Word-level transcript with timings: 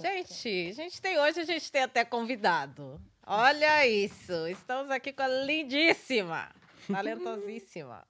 gente, 0.00 0.68
a 0.70 0.72
gente 0.72 1.00
tem 1.00 1.18
hoje, 1.18 1.40
a 1.40 1.44
gente 1.44 1.70
tem 1.70 1.82
até 1.82 2.04
convidado. 2.04 3.00
Olha 3.26 3.86
isso, 3.86 4.46
estamos 4.48 4.90
aqui 4.90 5.12
com 5.12 5.22
a 5.22 5.28
lindíssima, 5.28 6.50
talentosíssima. 6.90 8.06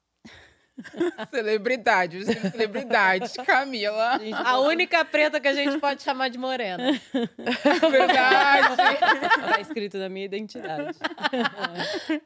Celebridade, 1.31 2.25
celebridade, 2.25 3.31
Camila. 3.45 4.19
A 4.43 4.59
única 4.59 5.05
preta 5.05 5.39
que 5.39 5.47
a 5.47 5.53
gente 5.53 5.79
pode 5.79 6.03
chamar 6.03 6.29
de 6.29 6.37
morena. 6.37 6.99
Verdade. 7.89 8.75
Tá 8.75 9.61
escrito 9.61 9.97
na 9.97 10.09
minha 10.09 10.25
identidade. 10.25 10.97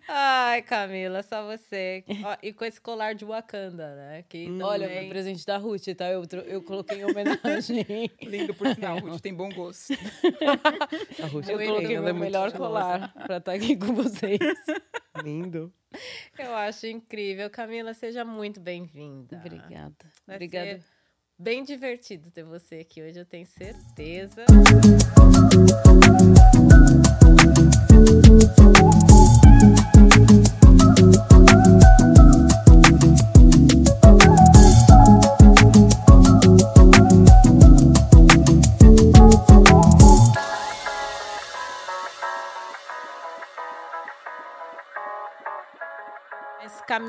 Ai, 0.08 0.62
Camila, 0.64 1.22
só 1.22 1.46
você. 1.46 2.04
Ó, 2.24 2.38
e 2.42 2.52
com 2.52 2.66
esse 2.66 2.82
colar 2.82 3.14
de 3.14 3.24
Wakanda, 3.24 3.96
né? 3.96 4.24
Que 4.28 4.50
Olha, 4.62 4.90
foi 4.90 5.08
presente 5.10 5.46
da 5.46 5.58
Ruth, 5.58 5.86
tá? 5.96 6.06
Eu, 6.06 6.24
eu 6.46 6.64
coloquei 6.64 7.00
em 7.00 7.06
homenagem. 7.06 7.86
Lindo, 8.22 8.54
por 8.56 8.74
sinal. 8.74 8.98
Ruth 8.98 9.22
tem 9.22 9.34
bom 9.34 9.50
gosto. 9.50 9.94
A 11.22 11.28
Ruth 11.28 11.48
Eu 11.48 11.60
é 11.60 11.66
coloquei 11.66 12.00
meu 12.00 12.08
é 12.08 12.14
melhor 12.14 12.52
colar 12.52 13.14
pra 13.26 13.38
estar 13.38 13.54
aqui 13.54 13.76
com 13.76 13.94
vocês. 13.94 14.40
Lindo. 15.24 15.72
Eu 16.38 16.54
acho 16.56 16.88
incrível. 16.88 17.50
Camila, 17.50 17.94
seja 17.94 18.24
muito 18.24 18.60
bem-vinda. 18.60 19.38
Obrigada. 19.38 19.96
Vai 20.26 20.36
Obrigada. 20.36 20.80
ser 20.80 20.86
bem 21.38 21.64
divertido 21.64 22.30
ter 22.32 22.44
você 22.44 22.80
aqui 22.80 23.02
hoje, 23.02 23.20
eu 23.20 23.26
tenho 23.26 23.46
certeza. 23.46 24.46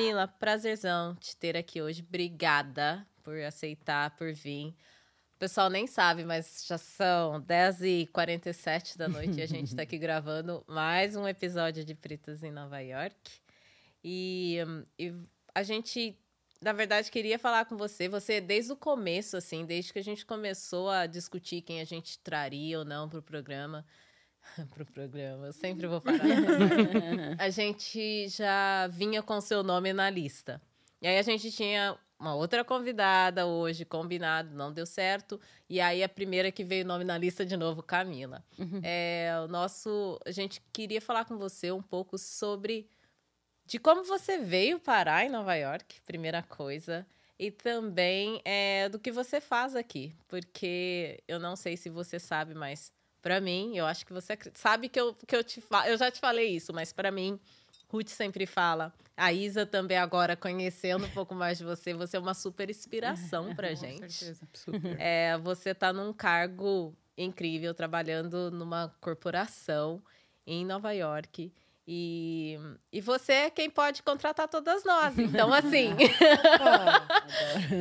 Camila, 0.01 0.27
prazerzão 0.27 1.15
te 1.17 1.37
ter 1.37 1.59
aqui 1.59 1.83
hoje. 1.83 2.03
Obrigada 2.09 3.07
por 3.23 3.39
aceitar, 3.43 4.17
por 4.17 4.33
vir. 4.33 4.69
O 5.35 5.39
pessoal 5.39 5.69
nem 5.69 5.87
sabe, 5.87 6.25
mas 6.25 6.65
já 6.67 6.79
são 6.79 7.43
10h47 7.43 8.97
da 8.97 9.07
noite 9.07 9.39
e 9.39 9.43
a 9.43 9.47
gente 9.47 9.67
está 9.67 9.83
aqui 9.83 9.99
gravando 10.01 10.65
mais 10.67 11.17
um 11.17 11.29
episódio 11.29 11.85
de 11.85 11.95
Pritas 11.95 12.43
em 12.43 12.51
Nova 12.51 12.81
York. 12.81 13.15
E, 14.03 14.57
e 14.99 15.13
a 15.55 15.63
gente, 15.63 16.19
na 16.63 16.73
verdade, 16.73 17.11
queria 17.11 17.39
falar 17.39 17.67
com 17.67 17.77
você. 17.77 18.09
Você, 18.09 18.41
desde 18.41 18.73
o 18.73 18.77
começo, 18.77 19.37
assim, 19.37 19.67
desde 19.67 19.93
que 19.93 19.99
a 19.99 20.05
gente 20.05 20.25
começou 20.25 20.89
a 20.89 21.05
discutir 21.05 21.61
quem 21.61 21.79
a 21.79 21.85
gente 21.85 22.19
traria 22.21 22.79
ou 22.79 22.87
não 22.87 23.07
para 23.07 23.19
o 23.19 23.23
programa. 23.23 23.85
para 24.71 24.83
o 24.83 24.87
programa, 24.87 25.47
eu 25.47 25.53
sempre 25.53 25.87
vou 25.87 26.01
parar. 26.01 26.19
a 27.39 27.51
gente 27.51 28.29
já 28.29 28.87
vinha 28.89 29.23
com 29.23 29.41
seu 29.41 29.63
nome 29.63 29.93
na 29.93 30.11
lista. 30.11 30.61
E 31.01 31.07
aí 31.07 31.19
a 31.19 31.23
gente 31.23 31.51
tinha 31.51 31.97
uma 32.19 32.35
outra 32.35 32.63
convidada 32.63 33.47
hoje, 33.47 33.85
combinado, 33.85 34.55
não 34.55 34.73
deu 34.73 34.85
certo. 34.85 35.41
E 35.69 35.81
aí 35.81 36.03
a 36.03 36.09
primeira 36.09 36.53
que 36.53 36.63
veio 36.63 36.85
o 36.85 36.89
nome 36.89 37.05
na 37.05 37.17
lista 37.17 37.47
de 37.47 37.57
novo, 37.57 37.83
Camila. 37.83 38.45
É, 38.83 39.33
o 39.43 39.49
nosso, 39.49 40.21
a 40.27 40.31
gente 40.31 40.61
queria 40.73 41.01
falar 41.01 41.25
com 41.25 41.39
você 41.39 41.73
um 41.73 41.83
pouco 41.83 42.19
sobre 42.19 42.87
de 43.65 43.79
como 43.79 44.05
você 44.05 44.37
veio 44.37 44.79
parar 44.79 45.25
em 45.25 45.31
Nova 45.31 45.55
York, 45.55 46.01
primeira 46.03 46.43
coisa. 46.43 47.07
E 47.39 47.51
também 47.51 48.43
é, 48.45 48.91
do 48.91 48.99
que 48.99 49.11
você 49.11 49.41
faz 49.41 49.75
aqui. 49.75 50.15
Porque 50.29 51.23
eu 51.27 51.39
não 51.39 51.57
sei 51.57 51.75
se 51.75 51.89
você 51.89 52.19
sabe, 52.19 52.53
mas 52.53 52.93
para 53.23 53.41
mim, 53.41 53.77
eu 53.77 53.87
acho 53.87 54.05
que 54.07 54.13
você 54.13 54.39
sabe 54.55 54.89
que 54.89 55.01
eu, 55.01 55.15
que 55.15 55.37
eu 55.37 55.45
te 55.45 55.63
eu 55.87 55.97
já 55.97 56.11
te 56.11 56.21
falei 56.21 56.49
isso, 56.57 56.73
mas 56.73 56.93
para 56.93 57.11
mim, 57.11 57.39
Ruth 57.89 58.09
sempre 58.09 58.47
fala. 58.47 58.93
A 59.17 59.33
Isa 59.33 59.67
também 59.67 59.99
agora 59.99 60.37
conhecendo 60.37 61.05
um 61.05 61.11
pouco 61.11 61.35
mais 61.35 61.59
de 61.59 61.65
você, 61.65 61.93
você 61.93 62.17
é 62.17 62.21
uma 62.21 62.35
super 62.35 62.71
inspiração 62.71 63.55
pra 63.55 63.69
Com 63.71 63.77
gente. 63.77 64.13
certeza. 64.13 64.49
Super. 64.55 64.97
É, 64.99 65.37
você 65.39 65.75
tá 65.75 65.93
num 65.93 66.13
cargo 66.13 66.97
incrível, 67.19 67.75
trabalhando 67.75 68.51
numa 68.51 68.95
corporação 69.01 70.03
em 70.47 70.65
Nova 70.65 70.93
York. 70.93 71.53
E, 71.93 72.57
e 72.93 73.01
você 73.01 73.33
é 73.33 73.51
quem 73.51 73.69
pode 73.69 74.01
contratar 74.05 74.47
todas 74.47 74.85
nós. 74.85 75.19
Então, 75.19 75.51
assim, 75.53 75.93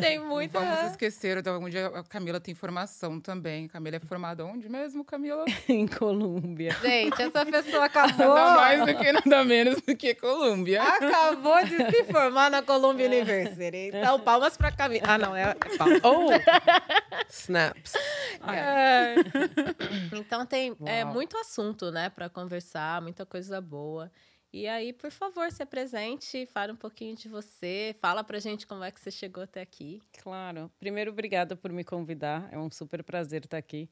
tem 0.01 0.17
muita. 0.17 0.59
Vamos 0.59 0.89
esquecer 0.89 1.43
de 1.43 1.49
onde 1.51 1.77
a 1.77 2.01
Camila 2.01 2.39
tem 2.39 2.55
formação 2.55 3.21
também. 3.21 3.67
Camila 3.67 3.97
é 3.97 3.99
formada 3.99 4.43
onde 4.43 4.67
mesmo, 4.67 5.05
Camila? 5.05 5.45
em 5.69 5.87
Colômbia. 5.87 6.75
Gente, 6.81 7.21
essa 7.21 7.45
pessoa 7.45 7.81
Nada 7.81 7.85
acabou. 7.85 8.35
mais 8.35 8.83
do 8.83 8.97
que 8.97 9.11
nada 9.11 9.43
menos 9.43 9.79
do 9.79 9.95
que 9.95 10.15
Colômbia. 10.15 10.81
Acabou 10.81 11.63
de 11.65 11.77
se 11.91 12.03
formar 12.05 12.49
na 12.49 12.63
Columbia 12.63 13.05
University. 13.05 13.91
Então, 13.93 14.19
palmas 14.19 14.57
pra 14.57 14.71
Camila. 14.71 15.03
Ah, 15.07 15.17
não, 15.19 15.35
é, 15.35 15.51
é 15.51 15.77
palmas. 15.77 16.01
Oh! 16.03 16.29
Snaps. 17.29 17.93
É. 18.47 19.15
Então 20.13 20.47
tem 20.47 20.75
é, 20.85 21.05
muito 21.05 21.37
assunto, 21.37 21.91
né, 21.91 22.09
para 22.09 22.27
conversar, 22.27 23.01
muita 23.03 23.23
coisa 23.23 23.61
boa. 23.61 23.98
E 24.51 24.67
aí, 24.67 24.91
por 24.91 25.11
favor, 25.11 25.51
se 25.51 25.61
apresente, 25.61 26.45
fale 26.47 26.71
um 26.71 26.75
pouquinho 26.75 27.15
de 27.15 27.29
você, 27.29 27.95
fala 27.99 28.23
pra 28.23 28.39
gente 28.39 28.65
como 28.65 28.83
é 28.83 28.91
que 28.91 28.99
você 28.99 29.11
chegou 29.11 29.43
até 29.43 29.61
aqui. 29.61 30.01
Claro. 30.23 30.71
Primeiro, 30.79 31.11
obrigada 31.11 31.55
por 31.55 31.71
me 31.71 31.83
convidar. 31.83 32.47
É 32.51 32.57
um 32.57 32.69
super 32.71 33.03
prazer 33.03 33.45
estar 33.45 33.57
aqui. 33.57 33.89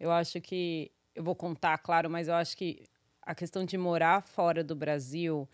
Eu 0.00 0.10
acho 0.10 0.40
que 0.40 0.90
eu 1.14 1.22
vou 1.22 1.34
contar, 1.34 1.76
claro, 1.78 2.08
mas 2.08 2.28
eu 2.28 2.34
acho 2.34 2.56
que 2.56 2.84
a 3.20 3.34
questão 3.34 3.64
de 3.64 3.76
morar 3.76 4.22
fora 4.22 4.64
do 4.64 4.74
Brasil, 4.74 5.46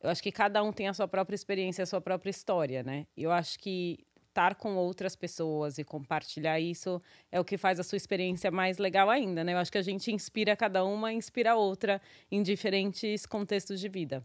eu 0.00 0.10
acho 0.10 0.22
que 0.22 0.32
cada 0.32 0.62
um 0.62 0.72
tem 0.72 0.88
a 0.88 0.94
sua 0.94 1.06
própria 1.06 1.34
experiência, 1.36 1.82
a 1.84 1.86
sua 1.86 2.00
própria 2.00 2.30
história, 2.30 2.82
né? 2.82 3.06
Eu 3.16 3.30
acho 3.30 3.58
que 3.58 4.04
estar 4.30 4.54
com 4.54 4.76
outras 4.76 5.14
pessoas 5.14 5.76
e 5.76 5.84
compartilhar 5.84 6.58
isso 6.58 7.02
é 7.30 7.38
o 7.38 7.44
que 7.44 7.58
faz 7.58 7.78
a 7.78 7.82
sua 7.82 7.96
experiência 7.96 8.50
mais 8.50 8.78
legal 8.78 9.10
ainda, 9.10 9.44
né? 9.44 9.52
Eu 9.52 9.58
acho 9.58 9.70
que 9.70 9.78
a 9.78 9.82
gente 9.82 10.10
inspira 10.10 10.56
cada 10.56 10.84
uma, 10.84 11.12
inspira 11.12 11.52
a 11.52 11.56
outra 11.56 12.00
em 12.30 12.42
diferentes 12.42 13.26
contextos 13.26 13.78
de 13.78 13.88
vida. 13.88 14.24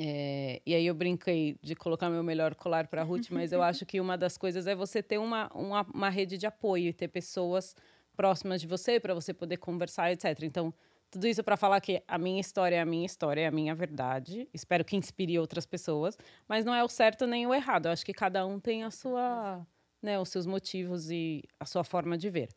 É, 0.00 0.60
e 0.64 0.74
aí 0.74 0.86
eu 0.86 0.94
brinquei 0.94 1.56
de 1.60 1.74
colocar 1.74 2.08
meu 2.08 2.22
melhor 2.22 2.54
colar 2.54 2.86
para 2.86 3.02
Ruth, 3.02 3.30
mas 3.30 3.50
eu 3.50 3.62
acho 3.62 3.84
que 3.84 4.00
uma 4.00 4.16
das 4.16 4.36
coisas 4.38 4.66
é 4.68 4.74
você 4.74 5.02
ter 5.02 5.18
uma, 5.18 5.50
uma, 5.52 5.82
uma 5.92 6.08
rede 6.08 6.38
de 6.38 6.46
apoio 6.46 6.88
e 6.88 6.92
ter 6.92 7.08
pessoas 7.08 7.74
próximas 8.16 8.60
de 8.60 8.66
você 8.66 9.00
para 9.00 9.14
você 9.14 9.34
poder 9.34 9.56
conversar, 9.56 10.12
etc. 10.12 10.42
Então, 10.42 10.72
tudo 11.10 11.26
isso 11.26 11.42
para 11.42 11.56
falar 11.56 11.80
que 11.80 12.02
a 12.06 12.18
minha 12.18 12.40
história 12.40 12.76
é 12.76 12.80
a 12.80 12.84
minha 12.86 13.06
história, 13.06 13.42
é 13.42 13.46
a 13.46 13.50
minha 13.50 13.74
verdade. 13.74 14.48
Espero 14.52 14.84
que 14.84 14.96
inspire 14.96 15.38
outras 15.38 15.64
pessoas, 15.66 16.16
mas 16.48 16.64
não 16.64 16.74
é 16.74 16.82
o 16.84 16.88
certo 16.88 17.26
nem 17.26 17.46
o 17.46 17.54
errado. 17.54 17.86
Eu 17.86 17.92
acho 17.92 18.04
que 18.04 18.12
cada 18.12 18.46
um 18.46 18.60
tem 18.60 18.84
a 18.84 18.90
sua, 18.90 19.66
né, 20.02 20.18
os 20.18 20.28
seus 20.28 20.46
motivos 20.46 21.10
e 21.10 21.42
a 21.58 21.64
sua 21.64 21.82
forma 21.84 22.16
de 22.18 22.28
ver. 22.30 22.48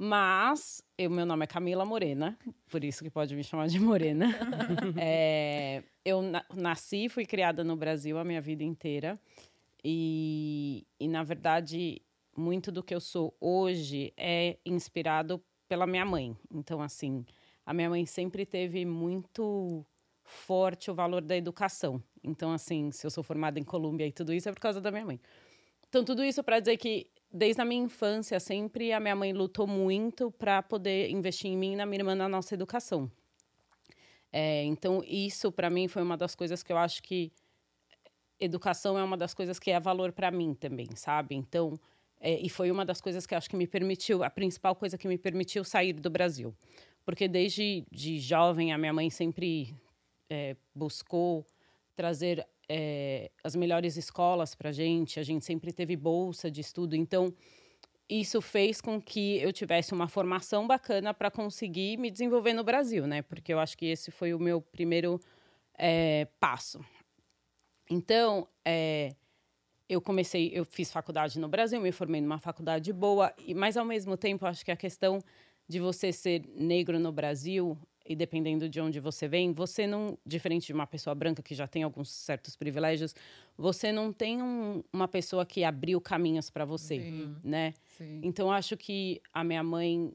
Mas, 0.00 0.80
o 1.00 1.10
meu 1.10 1.26
nome 1.26 1.42
é 1.42 1.46
Camila 1.48 1.84
Morena, 1.84 2.38
por 2.70 2.84
isso 2.84 3.02
que 3.02 3.10
pode 3.10 3.34
me 3.34 3.42
chamar 3.42 3.66
de 3.66 3.80
Morena. 3.80 4.28
É, 4.96 5.82
eu 6.04 6.22
na- 6.22 6.44
nasci 6.54 7.06
e 7.06 7.08
fui 7.08 7.26
criada 7.26 7.64
no 7.64 7.76
Brasil 7.76 8.16
a 8.16 8.24
minha 8.24 8.40
vida 8.40 8.62
inteira. 8.62 9.18
E, 9.84 10.86
e, 11.00 11.08
na 11.08 11.24
verdade, 11.24 12.00
muito 12.36 12.70
do 12.70 12.82
que 12.82 12.94
eu 12.94 13.00
sou 13.00 13.36
hoje 13.40 14.12
é 14.16 14.56
inspirado 14.64 15.42
pela 15.68 15.86
minha 15.86 16.04
mãe. 16.04 16.36
Então, 16.52 16.80
assim, 16.80 17.24
a 17.68 17.74
minha 17.74 17.90
mãe 17.90 18.06
sempre 18.06 18.46
teve 18.46 18.86
muito 18.86 19.84
forte 20.24 20.90
o 20.90 20.94
valor 20.94 21.20
da 21.20 21.36
educação. 21.36 22.02
Então, 22.24 22.50
assim, 22.50 22.90
se 22.90 23.06
eu 23.06 23.10
sou 23.10 23.22
formada 23.22 23.60
em 23.60 23.62
Colômbia 23.62 24.06
e 24.06 24.10
tudo 24.10 24.32
isso 24.32 24.48
é 24.48 24.52
por 24.52 24.58
causa 24.58 24.80
da 24.80 24.90
minha 24.90 25.04
mãe. 25.04 25.20
Então, 25.86 26.02
tudo 26.02 26.24
isso 26.24 26.42
para 26.42 26.60
dizer 26.60 26.78
que, 26.78 27.10
desde 27.30 27.60
a 27.60 27.66
minha 27.66 27.84
infância, 27.84 28.40
sempre 28.40 28.90
a 28.90 28.98
minha 28.98 29.14
mãe 29.14 29.34
lutou 29.34 29.66
muito 29.66 30.30
para 30.30 30.62
poder 30.62 31.10
investir 31.10 31.50
em 31.50 31.58
mim 31.58 31.74
e 31.74 31.76
na 31.76 31.84
minha 31.84 32.00
irmã 32.00 32.14
na 32.14 32.26
nossa 32.26 32.54
educação. 32.54 33.12
É, 34.32 34.64
então, 34.64 35.02
isso 35.04 35.52
para 35.52 35.68
mim 35.68 35.88
foi 35.88 36.00
uma 36.00 36.16
das 36.16 36.34
coisas 36.34 36.62
que 36.62 36.72
eu 36.72 36.78
acho 36.78 37.02
que 37.02 37.30
educação 38.40 38.98
é 38.98 39.04
uma 39.04 39.18
das 39.18 39.34
coisas 39.34 39.58
que 39.58 39.70
é 39.70 39.78
valor 39.78 40.12
para 40.12 40.30
mim 40.30 40.54
também, 40.54 40.88
sabe? 40.96 41.34
Então, 41.34 41.78
é, 42.18 42.40
e 42.40 42.48
foi 42.48 42.70
uma 42.70 42.86
das 42.86 43.02
coisas 43.02 43.26
que 43.26 43.34
acho 43.34 43.50
que 43.50 43.56
me 43.56 43.66
permitiu, 43.66 44.24
a 44.24 44.30
principal 44.30 44.74
coisa 44.74 44.96
que 44.96 45.06
me 45.06 45.18
permitiu 45.18 45.62
sair 45.64 45.92
do 45.92 46.08
Brasil. 46.08 46.54
Porque 47.08 47.26
desde 47.26 47.86
de 47.90 48.18
jovem, 48.18 48.70
a 48.70 48.76
minha 48.76 48.92
mãe 48.92 49.08
sempre 49.08 49.74
é, 50.28 50.54
buscou 50.74 51.42
trazer 51.96 52.46
é, 52.68 53.30
as 53.42 53.56
melhores 53.56 53.96
escolas 53.96 54.54
para 54.54 54.70
gente, 54.72 55.18
a 55.18 55.22
gente 55.22 55.42
sempre 55.42 55.72
teve 55.72 55.96
bolsa 55.96 56.50
de 56.50 56.60
estudo, 56.60 56.94
então 56.94 57.34
isso 58.10 58.42
fez 58.42 58.82
com 58.82 59.00
que 59.00 59.38
eu 59.38 59.54
tivesse 59.54 59.94
uma 59.94 60.06
formação 60.06 60.66
bacana 60.66 61.14
para 61.14 61.30
conseguir 61.30 61.96
me 61.96 62.10
desenvolver 62.10 62.52
no 62.52 62.62
Brasil, 62.62 63.06
né? 63.06 63.22
Porque 63.22 63.54
eu 63.54 63.58
acho 63.58 63.78
que 63.78 63.86
esse 63.86 64.10
foi 64.10 64.34
o 64.34 64.38
meu 64.38 64.60
primeiro 64.60 65.18
é, 65.78 66.28
passo. 66.38 66.78
Então, 67.88 68.46
é, 68.62 69.16
eu 69.88 70.02
comecei, 70.02 70.50
eu 70.52 70.66
fiz 70.66 70.92
faculdade 70.92 71.40
no 71.40 71.48
Brasil, 71.48 71.80
me 71.80 71.90
formei 71.90 72.20
numa 72.20 72.38
faculdade 72.38 72.92
boa, 72.92 73.34
mas 73.56 73.78
ao 73.78 73.84
mesmo 73.86 74.14
tempo 74.14 74.44
acho 74.44 74.62
que 74.62 74.70
a 74.70 74.76
questão 74.76 75.18
de 75.68 75.78
você 75.78 76.12
ser 76.12 76.44
negro 76.56 76.98
no 76.98 77.12
Brasil 77.12 77.76
e 78.08 78.16
dependendo 78.16 78.68
de 78.68 78.80
onde 78.80 78.98
você 78.98 79.28
vem, 79.28 79.52
você 79.52 79.86
não, 79.86 80.18
diferente 80.24 80.66
de 80.66 80.72
uma 80.72 80.86
pessoa 80.86 81.14
branca 81.14 81.42
que 81.42 81.54
já 81.54 81.66
tem 81.66 81.82
alguns 81.82 82.10
certos 82.10 82.56
privilégios, 82.56 83.14
você 83.56 83.92
não 83.92 84.10
tem 84.12 84.42
um, 84.42 84.82
uma 84.90 85.06
pessoa 85.06 85.44
que 85.44 85.62
abriu 85.62 86.00
caminhos 86.00 86.48
para 86.48 86.64
você, 86.64 87.00
Sim. 87.00 87.36
né? 87.44 87.74
Sim. 87.98 88.20
Então 88.24 88.50
acho 88.50 88.78
que 88.78 89.20
a 89.32 89.44
minha 89.44 89.62
mãe 89.62 90.10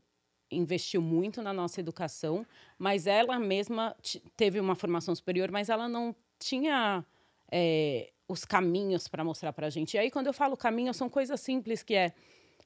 investiu 0.49 1.01
muito 1.01 1.41
na 1.41 1.53
nossa 1.53 1.79
educação, 1.79 2.45
mas 2.79 3.05
ela 3.05 3.37
mesma 3.39 3.95
teve 4.35 4.59
uma 4.59 4.75
formação 4.75 5.13
superior, 5.13 5.51
mas 5.51 5.69
ela 5.69 5.87
não 5.87 6.15
tinha 6.39 7.05
é, 7.51 8.11
os 8.27 8.43
caminhos 8.43 9.07
para 9.07 9.23
mostrar 9.23 9.53
para 9.53 9.67
a 9.67 9.69
gente. 9.69 9.93
E 9.93 9.97
aí 9.99 10.09
quando 10.09 10.27
eu 10.27 10.33
falo 10.33 10.57
caminho, 10.57 10.93
são 10.95 11.09
coisas 11.09 11.39
simples 11.39 11.83
que 11.83 11.93
é 11.93 12.13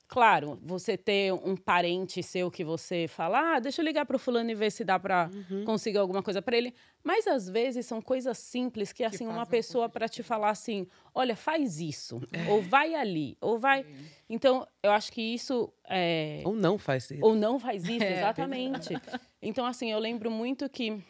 Claro, 0.09 0.57
você 0.63 0.98
ter 0.98 1.33
um 1.33 1.56
parente 1.56 2.24
seu 2.24 2.50
que 2.50 2.63
você 2.63 3.07
fala, 3.09 3.56
ah, 3.56 3.59
deixa 3.59 3.81
eu 3.81 3.86
ligar 3.86 4.06
pro 4.06 4.18
fulano 4.18 4.50
e 4.50 4.56
ver 4.56 4.71
se 4.71 4.86
dá 4.86 4.98
para 4.98 5.30
conseguir 5.65 5.98
alguma 5.98 6.24
coisa 6.24 6.42
para 6.42 6.56
ele. 6.57 6.74
Mas 7.04 7.27
às 7.27 7.50
vezes 7.50 7.86
são 7.86 8.01
coisas 8.01 8.38
simples 8.38 8.94
que 8.94 9.04
assim 9.04 9.27
uma 9.27 9.44
um 9.44 9.45
pessoa 9.45 9.89
para 9.89 10.07
te 10.07 10.24
falar 10.24 10.50
assim, 10.51 10.88
olha, 11.13 11.36
faz 11.36 11.80
isso, 11.81 12.21
ou 12.50 12.62
vai 12.62 12.95
ali, 12.95 13.38
ou 13.42 13.59
vai. 13.59 13.86
Então 14.30 14.65
eu 14.81 14.92
acho 14.92 15.12
que 15.12 15.21
isso 15.21 15.71
é, 15.89 16.42
Ou 16.45 16.56
não 16.56 16.77
faz 16.77 17.12
isso. 17.12 17.25
ou 17.25 17.36
não 17.36 17.59
faz 17.59 17.83
isso, 17.88 18.04
É. 18.07 18.13
exatamente. 18.18 18.94
Então, 19.42 19.65
assim, 19.65 19.92
eu 19.92 20.00
lembro 20.00 20.31
muito 20.31 20.69
que 20.69 21.01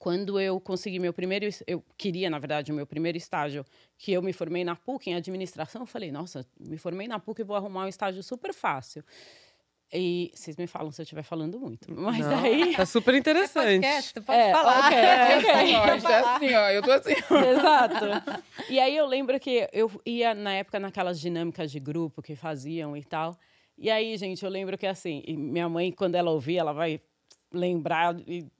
quando 0.00 0.40
eu 0.40 0.58
consegui 0.58 0.98
meu 0.98 1.12
primeiro, 1.12 1.46
eu 1.66 1.84
queria, 1.98 2.30
na 2.30 2.38
verdade, 2.38 2.72
o 2.72 2.74
meu 2.74 2.86
primeiro 2.86 3.18
estágio, 3.18 3.64
que 3.98 4.10
eu 4.10 4.22
me 4.22 4.32
formei 4.32 4.64
na 4.64 4.74
PUC 4.74 5.10
em 5.10 5.14
administração, 5.14 5.82
eu 5.82 5.86
falei, 5.86 6.10
nossa, 6.10 6.44
me 6.58 6.78
formei 6.78 7.06
na 7.06 7.18
PUC 7.20 7.42
e 7.42 7.44
vou 7.44 7.54
arrumar 7.54 7.84
um 7.84 7.88
estágio 7.88 8.22
super 8.22 8.54
fácil. 8.54 9.04
E 9.92 10.30
vocês 10.34 10.56
me 10.56 10.66
falam 10.66 10.90
se 10.90 11.00
eu 11.00 11.02
estiver 11.02 11.22
falando 11.22 11.60
muito. 11.60 11.92
Mas 11.92 12.24
Não, 12.26 12.38
aí. 12.42 12.74
Tá 12.76 12.86
super 12.86 13.12
interessante. 13.18 13.80
Podcast, 13.82 14.14
tu 14.14 14.22
pode 14.22 14.38
É, 14.38 14.52
falar. 14.52 14.86
ok, 14.86 14.96
É 14.98 15.34
assim, 15.36 15.74
ó, 15.74 15.84
é 15.84 16.18
assim, 16.20 16.54
ó. 16.54 16.70
Eu 16.70 16.82
tô 16.82 16.92
assim. 16.92 17.12
Exato. 17.50 18.04
E 18.70 18.80
aí 18.80 18.96
eu 18.96 19.04
lembro 19.06 19.38
que 19.38 19.68
eu 19.72 19.90
ia, 20.06 20.32
na 20.34 20.54
época, 20.54 20.78
naquelas 20.80 21.20
dinâmicas 21.20 21.70
de 21.70 21.78
grupo 21.80 22.22
que 22.22 22.34
faziam 22.34 22.96
e 22.96 23.04
tal. 23.04 23.36
E 23.76 23.90
aí, 23.90 24.16
gente, 24.16 24.42
eu 24.44 24.50
lembro 24.50 24.78
que 24.78 24.86
assim, 24.86 25.22
minha 25.28 25.68
mãe, 25.68 25.90
quando 25.92 26.14
ela 26.14 26.30
ouvir, 26.30 26.56
ela 26.56 26.72
vai 26.72 27.00
lembrar 27.52 28.14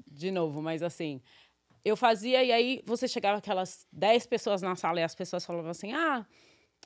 de 0.06 0.30
novo, 0.30 0.60
mas 0.60 0.82
assim, 0.82 1.20
eu 1.84 1.96
fazia 1.96 2.42
e 2.44 2.52
aí 2.52 2.82
você 2.84 3.08
chegava 3.08 3.38
aquelas 3.38 3.86
10 3.92 4.26
pessoas 4.26 4.62
na 4.62 4.76
sala 4.76 5.00
e 5.00 5.02
as 5.02 5.14
pessoas 5.14 5.44
falavam 5.44 5.70
assim: 5.70 5.92
ah. 5.92 6.26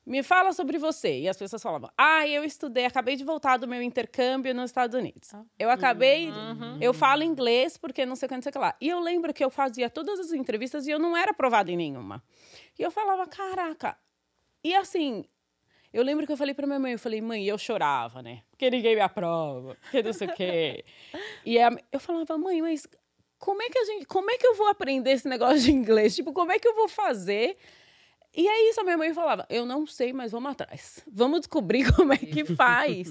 Me 0.07 0.23
fala 0.23 0.53
sobre 0.53 0.77
você. 0.77 1.21
E 1.21 1.29
as 1.29 1.37
pessoas 1.37 1.63
falavam: 1.63 1.89
Ah, 1.97 2.29
eu 2.29 2.45
estudei, 2.45 2.85
acabei 2.85 3.17
de 3.17 3.25
voltar 3.25 3.57
do 3.57 3.67
meu 3.67 3.81
intercâmbio 3.81 4.55
nos 4.55 4.67
Estados 4.67 4.95
Unidos. 4.95 5.31
Eu 5.59 5.71
acabei, 5.71 6.29
eu 6.81 6.93
falo 6.93 7.23
inglês 7.23 7.79
porque 7.79 8.05
não 8.05 8.15
sei 8.15 8.27
o 8.27 8.29
que, 8.29 8.35
não 8.35 8.43
sei 8.43 8.51
o 8.51 8.53
que 8.53 8.59
lá. 8.59 8.77
E 8.81 8.89
eu 8.89 9.01
lembro 9.01 9.33
que 9.33 9.43
eu 9.43 9.49
fazia 9.49 9.89
todas 9.89 10.19
as 10.21 10.33
entrevistas 10.33 10.87
e 10.87 10.91
eu 10.91 10.99
não 10.99 11.17
era 11.17 11.31
aprovada 11.31 11.71
em 11.71 11.77
nenhuma. 11.77 12.23
E 12.79 12.83
eu 12.83 12.91
falava: 12.91 13.27
Caraca. 13.27 13.97
E 14.63 14.75
assim, 14.75 15.25
eu 15.95 16.03
lembro 16.03 16.27
que 16.27 16.33
eu 16.33 16.37
falei 16.37 16.53
pra 16.55 16.67
minha 16.67 16.79
mãe, 16.79 16.93
eu 16.93 16.99
falei, 16.99 17.21
mãe, 17.21 17.45
eu 17.45 17.57
chorava, 17.57 18.21
né? 18.23 18.43
Porque 18.51 18.69
ninguém 18.71 18.95
me 18.95 19.01
aprova, 19.01 19.77
porque 19.83 20.03
não 20.03 20.13
sei 20.13 20.29
o 20.29 20.35
quê. 20.35 20.85
E 21.45 21.59
a- 21.59 21.71
eu 21.93 22.01
falava, 22.01 22.37
mãe, 22.37 22.61
mas 22.61 22.87
como 23.39 23.63
é 23.63 23.69
que 23.71 23.79
a 23.79 23.85
gente, 23.85 24.05
como 24.07 24.31
é 24.31 24.37
que 24.37 24.47
eu 24.47 24.55
vou 24.55 24.67
aprender 24.69 25.11
esse 25.13 25.29
negócio 25.29 25.61
de 25.61 25.73
inglês? 25.73 26.15
Tipo, 26.15 26.33
como 26.33 26.53
é 26.53 26.59
que 26.59 26.67
eu 26.69 26.75
vou 26.75 26.89
fazer? 26.89 27.57
E 28.37 28.49
é 28.49 28.69
isso, 28.69 28.81
a 28.81 28.85
minha 28.85 28.99
mãe 28.99 29.15
falava, 29.15 29.47
eu 29.49 29.65
não 29.65 29.87
sei, 29.87 30.13
mas 30.13 30.33
vamos 30.33 30.51
atrás. 30.51 31.05
Vamos 31.07 31.41
descobrir 31.41 31.85
como 31.95 32.13
é 32.13 32.17
que 32.19 32.45
faz. 32.57 33.09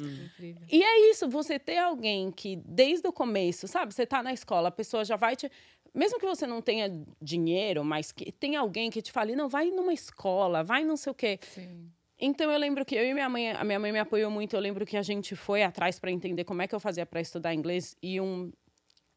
E 0.70 0.84
é 0.84 1.10
isso, 1.12 1.30
você 1.30 1.58
ter 1.58 1.78
alguém 1.78 2.30
que 2.32 2.58
desde 2.66 3.08
o 3.08 3.14
começo, 3.14 3.66
sabe, 3.68 3.94
você 3.94 4.06
tá 4.06 4.22
na 4.22 4.34
escola, 4.34 4.68
a 4.68 4.72
pessoa 4.72 5.06
já 5.06 5.16
vai 5.16 5.36
te. 5.36 5.50
Mesmo 5.94 6.20
que 6.20 6.26
você 6.26 6.46
não 6.48 6.62
tenha 6.62 6.92
dinheiro, 7.22 7.86
mas 7.86 8.12
que 8.12 8.32
tem 8.32 8.56
alguém 8.58 8.90
que 8.90 9.02
te 9.02 9.12
fale, 9.12 9.36
não, 9.36 9.48
vai 9.48 9.70
numa 9.70 9.94
escola, 9.94 10.64
vai 10.64 10.84
não 10.84 10.98
sei 10.98 11.12
o 11.12 11.16
quê. 11.16 11.40
Sim. 11.42 11.90
Então 12.26 12.50
eu 12.50 12.58
lembro 12.58 12.86
que 12.86 12.96
eu 12.96 13.06
e 13.06 13.14
minha 13.14 13.28
mãe, 13.28 13.52
a 13.52 13.64
minha 13.66 13.78
mãe 13.80 13.92
me 13.92 14.00
apoiou 14.00 14.32
muito. 14.32 14.56
Eu 14.56 14.62
lembro 14.62 14.86
que 14.86 14.96
a 14.96 15.02
gente 15.02 15.36
foi 15.36 15.62
atrás 15.62 16.00
para 16.00 16.10
entender 16.10 16.46
como 16.46 16.62
é 16.62 16.68
que 16.68 16.74
eu 16.74 16.80
fazia 16.80 17.06
para 17.06 17.20
estudar 17.20 17.54
inglês 17.54 17.98
e 18.02 18.22
um 18.22 18.50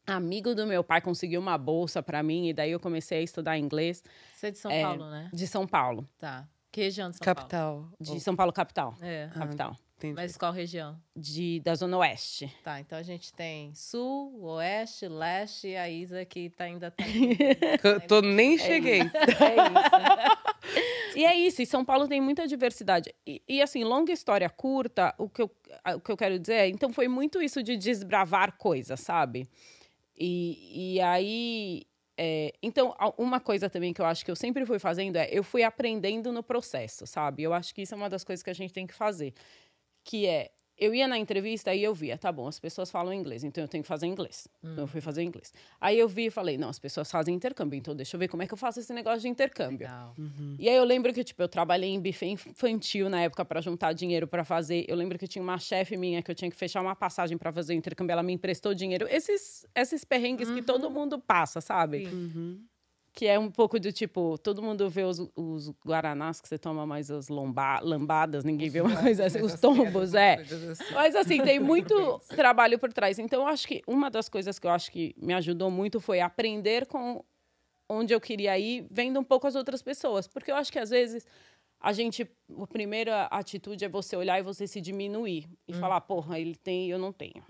amigo 0.05 0.53
do 0.53 0.67
meu 0.67 0.83
pai 0.83 0.99
conseguiu 0.99 1.39
uma 1.39 1.57
bolsa 1.57 2.03
para 2.03 2.21
mim 2.21 2.49
e 2.49 2.53
daí 2.53 2.71
eu 2.71 2.79
comecei 2.81 3.19
a 3.19 3.21
estudar 3.21 3.57
inglês 3.57 4.03
Você 4.33 4.47
é 4.47 4.51
de 4.51 4.57
São 4.57 4.71
É. 4.71 4.81
Paulo, 4.81 5.09
né? 5.09 5.29
de 5.33 5.47
São 5.47 5.65
Paulo, 5.65 6.05
Tá. 6.19 6.47
Que 6.71 6.81
região 6.81 7.09
de 7.09 7.15
São 7.17 7.23
Paulo? 7.25 7.35
Capital. 7.39 7.89
de 7.99 8.19
São 8.19 8.35
Paulo 8.35 8.53
capital, 8.53 8.93
É. 9.01 9.29
capital, 9.33 9.75
Entendi. 9.97 10.13
Mas 10.13 10.37
qual 10.37 10.51
região? 10.51 10.95
de 11.15 11.59
da 11.61 11.73
zona 11.75 11.97
oeste. 11.97 12.53
Tá, 12.63 12.79
então 12.79 12.97
a 12.99 13.01
gente 13.03 13.33
tem 13.33 13.73
sul, 13.73 14.39
oeste, 14.43 15.07
leste 15.07 15.69
e 15.69 15.75
a 15.77 15.89
Isa 15.89 16.23
que 16.23 16.49
tá, 16.51 16.65
ainda 16.65 16.91
tá. 16.91 17.03
Tô, 18.07 18.21
nem 18.21 18.57
cheguei. 18.59 18.99
É 19.01 19.03
isso. 19.03 20.36
E 21.17 21.25
é 21.25 21.35
isso, 21.35 21.63
e 21.63 21.65
São 21.65 21.83
Paulo 21.83 22.07
tem 22.07 22.21
muita 22.21 22.45
diversidade. 22.47 23.11
E, 23.25 23.41
e, 23.47 23.61
assim, 23.61 23.83
longa 23.83 24.13
história 24.13 24.47
curta, 24.49 25.15
o 25.17 25.27
que, 25.27 25.41
eu, 25.41 25.51
o 25.95 25.99
que 25.99 26.11
eu 26.11 26.17
quero 26.17 26.37
dizer 26.39 26.53
é, 26.53 26.67
então 26.69 26.93
foi 26.93 27.07
muito 27.07 27.41
isso 27.41 27.63
de 27.63 27.75
desbravar 27.75 28.55
coisas, 28.57 28.99
sabe? 28.99 29.49
E, 30.15 30.95
e 30.95 31.01
aí. 31.01 31.83
é, 32.17 32.53
então, 32.61 32.95
uma 33.17 33.39
coisa 33.39 33.69
também 33.69 33.93
que 33.93 34.01
eu 34.01 34.05
acho 34.05 34.23
que 34.25 34.31
eu 34.31 34.35
sempre 34.35 34.65
fui 34.65 34.79
fazendo 34.79 35.15
é 35.17 35.27
eu 35.31 35.43
fui 35.43 35.63
aprendendo 35.63 36.31
no 36.31 36.43
processo, 36.43 37.07
sabe? 37.07 37.43
Eu 37.43 37.53
acho 37.53 37.73
que 37.73 37.81
isso 37.83 37.93
é 37.95 37.97
uma 37.97 38.09
das 38.09 38.23
coisas 38.23 38.43
que 38.43 38.49
a 38.51 38.53
gente 38.53 38.73
tem 38.73 38.87
que 38.87 38.93
fazer. 38.93 39.33
Que 40.03 40.27
é, 40.27 40.51
eu 40.77 40.93
ia 40.93 41.07
na 41.07 41.17
entrevista 41.17 41.73
e 41.73 41.83
eu 41.83 41.93
via, 41.93 42.17
tá 42.17 42.31
bom, 42.31 42.47
as 42.47 42.59
pessoas 42.59 42.91
falam 42.91 43.13
inglês, 43.13 43.43
então 43.43 43.63
eu 43.63 43.67
tenho 43.67 43.83
que 43.83 43.87
fazer 43.87 44.05
inglês. 44.05 44.47
Então 44.63 44.83
eu 44.83 44.87
fui 44.87 45.01
fazer 45.01 45.23
inglês. 45.23 45.51
Aí 45.81 45.97
eu 45.97 46.07
vi 46.07 46.27
e 46.27 46.29
falei, 46.29 46.57
não, 46.57 46.69
as 46.69 46.77
pessoas 46.77 47.09
fazem 47.09 47.33
intercâmbio, 47.33 47.77
então 47.77 47.95
deixa 47.95 48.15
eu 48.15 48.19
ver 48.19 48.27
como 48.27 48.43
é 48.43 48.47
que 48.47 48.53
eu 48.53 48.57
faço 48.57 48.79
esse 48.79 48.93
negócio 48.93 49.21
de 49.21 49.27
intercâmbio. 49.27 49.87
Legal. 49.87 50.15
E 50.59 50.69
aí 50.69 50.75
eu 50.75 50.83
lembro 50.83 51.11
que, 51.13 51.23
tipo, 51.23 51.41
eu 51.41 51.47
trabalhei 51.47 51.89
em 51.89 51.99
buffet 51.99 52.27
infantil 52.31 53.09
na 53.09 53.21
época 53.21 53.43
para 53.43 53.59
juntar 53.61 53.93
dinheiro 53.93 54.27
para 54.27 54.43
fazer. 54.43 54.85
Eu 54.87 54.95
lembro 54.95 55.17
que 55.17 55.27
tinha 55.27 55.41
uma 55.41 55.57
chefe 55.57 55.97
minha 55.97 56.21
que 56.21 56.29
eu 56.29 56.35
tinha 56.35 56.49
que 56.51 56.57
fechar 56.57 56.81
uma 56.81 56.95
passagem 56.95 57.37
para 57.37 57.51
fazer 57.51 57.73
o 57.73 57.75
intercâmbio, 57.75 58.13
ela 58.13 58.23
me 58.23 58.33
emprestou 58.33 58.73
dinheiro. 58.73 59.07
Esses, 59.09 59.65
esses 59.73 60.03
perrengues 60.05 60.51
que 60.51 60.61
todo 60.61 60.89
mundo 60.89 61.19
passa, 61.19 61.59
sabe? 61.59 62.05
Sim. 62.07 62.61
Que 63.17 63.25
é 63.25 63.39
um 63.39 63.49
pouco 63.49 63.79
do 63.79 63.91
tipo, 63.91 64.37
todo 64.37 64.61
mundo 64.61 64.87
vê 64.91 65.01
os, 65.01 65.17
os 65.35 65.71
guaranás 65.83 66.39
que 66.39 66.47
você 66.47 66.55
toma 66.55 66.85
mais 66.85 67.09
as 67.09 67.29
lomba, 67.29 67.79
lambadas, 67.79 68.43
ninguém 68.43 68.69
vê 68.69 68.79
uma 68.79 68.95
coisa 68.95 69.25
assim, 69.25 69.39
os 69.41 69.53
Essas 69.53 69.57
tombos, 69.59 70.13
é. 70.13 70.37
Mas 70.93 71.15
assim, 71.15 71.41
tem 71.41 71.57
muito 71.59 72.21
trabalho 72.27 72.77
por 72.77 72.93
trás. 72.93 73.17
Então, 73.17 73.41
eu 73.41 73.47
acho 73.47 73.67
que 73.67 73.81
uma 73.87 74.11
das 74.11 74.29
coisas 74.29 74.59
que 74.59 74.67
eu 74.67 74.71
acho 74.71 74.91
que 74.91 75.15
me 75.17 75.33
ajudou 75.33 75.71
muito 75.71 75.99
foi 75.99 76.21
aprender 76.21 76.85
com 76.85 77.25
onde 77.89 78.13
eu 78.13 78.21
queria 78.21 78.55
ir, 78.59 78.85
vendo 78.91 79.19
um 79.19 79.23
pouco 79.23 79.47
as 79.47 79.55
outras 79.55 79.81
pessoas. 79.81 80.27
Porque 80.27 80.51
eu 80.51 80.55
acho 80.55 80.71
que 80.71 80.77
às 80.77 80.91
vezes 80.91 81.25
a 81.81 81.91
gente. 81.93 82.29
A 82.55 82.67
primeira 82.67 83.23
atitude 83.31 83.83
é 83.83 83.89
você 83.89 84.15
olhar 84.15 84.37
e 84.37 84.43
você 84.43 84.67
se 84.67 84.79
diminuir 84.79 85.49
e 85.67 85.73
falar, 85.73 86.01
porra, 86.01 86.39
ele 86.39 86.55
tem 86.55 86.85
e 86.85 86.91
eu 86.91 86.99
não 86.99 87.11
tenho. 87.11 87.43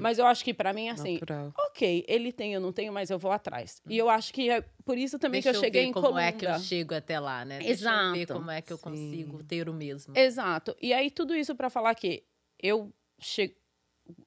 Mas 0.00 0.18
eu 0.18 0.26
acho 0.26 0.44
que 0.44 0.54
para 0.54 0.72
mim 0.72 0.88
é 0.88 0.90
assim, 0.90 1.14
Natural. 1.14 1.52
ok, 1.56 2.04
ele 2.08 2.32
tem, 2.32 2.54
eu 2.54 2.60
não 2.60 2.72
tenho, 2.72 2.92
mas 2.92 3.10
eu 3.10 3.18
vou 3.18 3.30
atrás. 3.32 3.82
E 3.88 3.96
eu 3.98 4.08
acho 4.08 4.32
que 4.32 4.50
é 4.50 4.60
por 4.84 4.96
isso 4.98 5.18
também 5.18 5.40
Deixa 5.40 5.50
que 5.50 5.56
eu 5.56 5.60
cheguei 5.60 5.82
ver 5.82 5.88
em 5.88 5.92
como 5.92 6.06
Colômbia. 6.06 6.26
é 6.28 6.32
que 6.32 6.46
eu 6.46 6.58
chego 6.58 6.94
até 6.94 7.18
lá, 7.18 7.44
né? 7.44 7.58
Deixa 7.58 7.88
eu 7.90 8.12
ver 8.12 8.20
Exato. 8.20 8.32
como 8.38 8.50
é 8.50 8.62
que 8.62 8.72
eu 8.72 8.76
Sim. 8.76 8.82
consigo 8.82 9.42
ter 9.44 9.68
o 9.68 9.74
mesmo. 9.74 10.16
Exato. 10.16 10.76
E 10.80 10.92
aí, 10.92 11.10
tudo 11.10 11.34
isso 11.34 11.54
para 11.54 11.68
falar 11.70 11.94
que 11.94 12.22
eu, 12.62 12.92
che... 13.18 13.56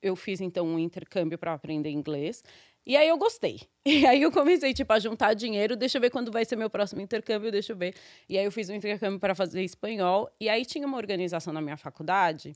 eu 0.01 0.16
fiz, 0.16 0.42
então, 0.42 0.66
um 0.68 0.77
intercâmbio 0.80 1.38
para 1.38 1.54
aprender 1.54 1.89
inglês. 1.89 2.44
E 2.86 2.96
aí 2.96 3.08
eu 3.08 3.18
gostei. 3.18 3.62
E 3.88 4.06
aí 4.06 4.22
eu 4.22 4.32
comecei, 4.34 4.74
tipo, 4.74 4.92
a 4.92 5.00
juntar 5.00 5.34
dinheiro. 5.34 5.74
Deixa 5.77 5.98
eu 5.98 6.01
ver 6.01 6.10
quando 6.10 6.30
vai 6.30 6.44
ser 6.44 6.58
meu 6.58 6.70
próximo 6.70 7.00
intercâmbio, 7.01 7.50
deixa 7.50 7.72
eu 7.72 7.77
ver. 7.77 7.96
E 8.27 8.38
aí 8.38 8.44
eu 8.44 8.51
fiz 8.51 8.70
um 8.70 8.74
intercâmbio 8.75 9.18
para 9.18 9.34
fazer 9.34 9.63
espanhol. 9.63 10.30
E 10.42 10.50
aí 10.50 10.66
tinha 10.66 10.86
uma 10.86 10.98
organização 10.98 11.54
na 11.54 11.62
minha 11.62 11.77
faculdade 11.77 12.54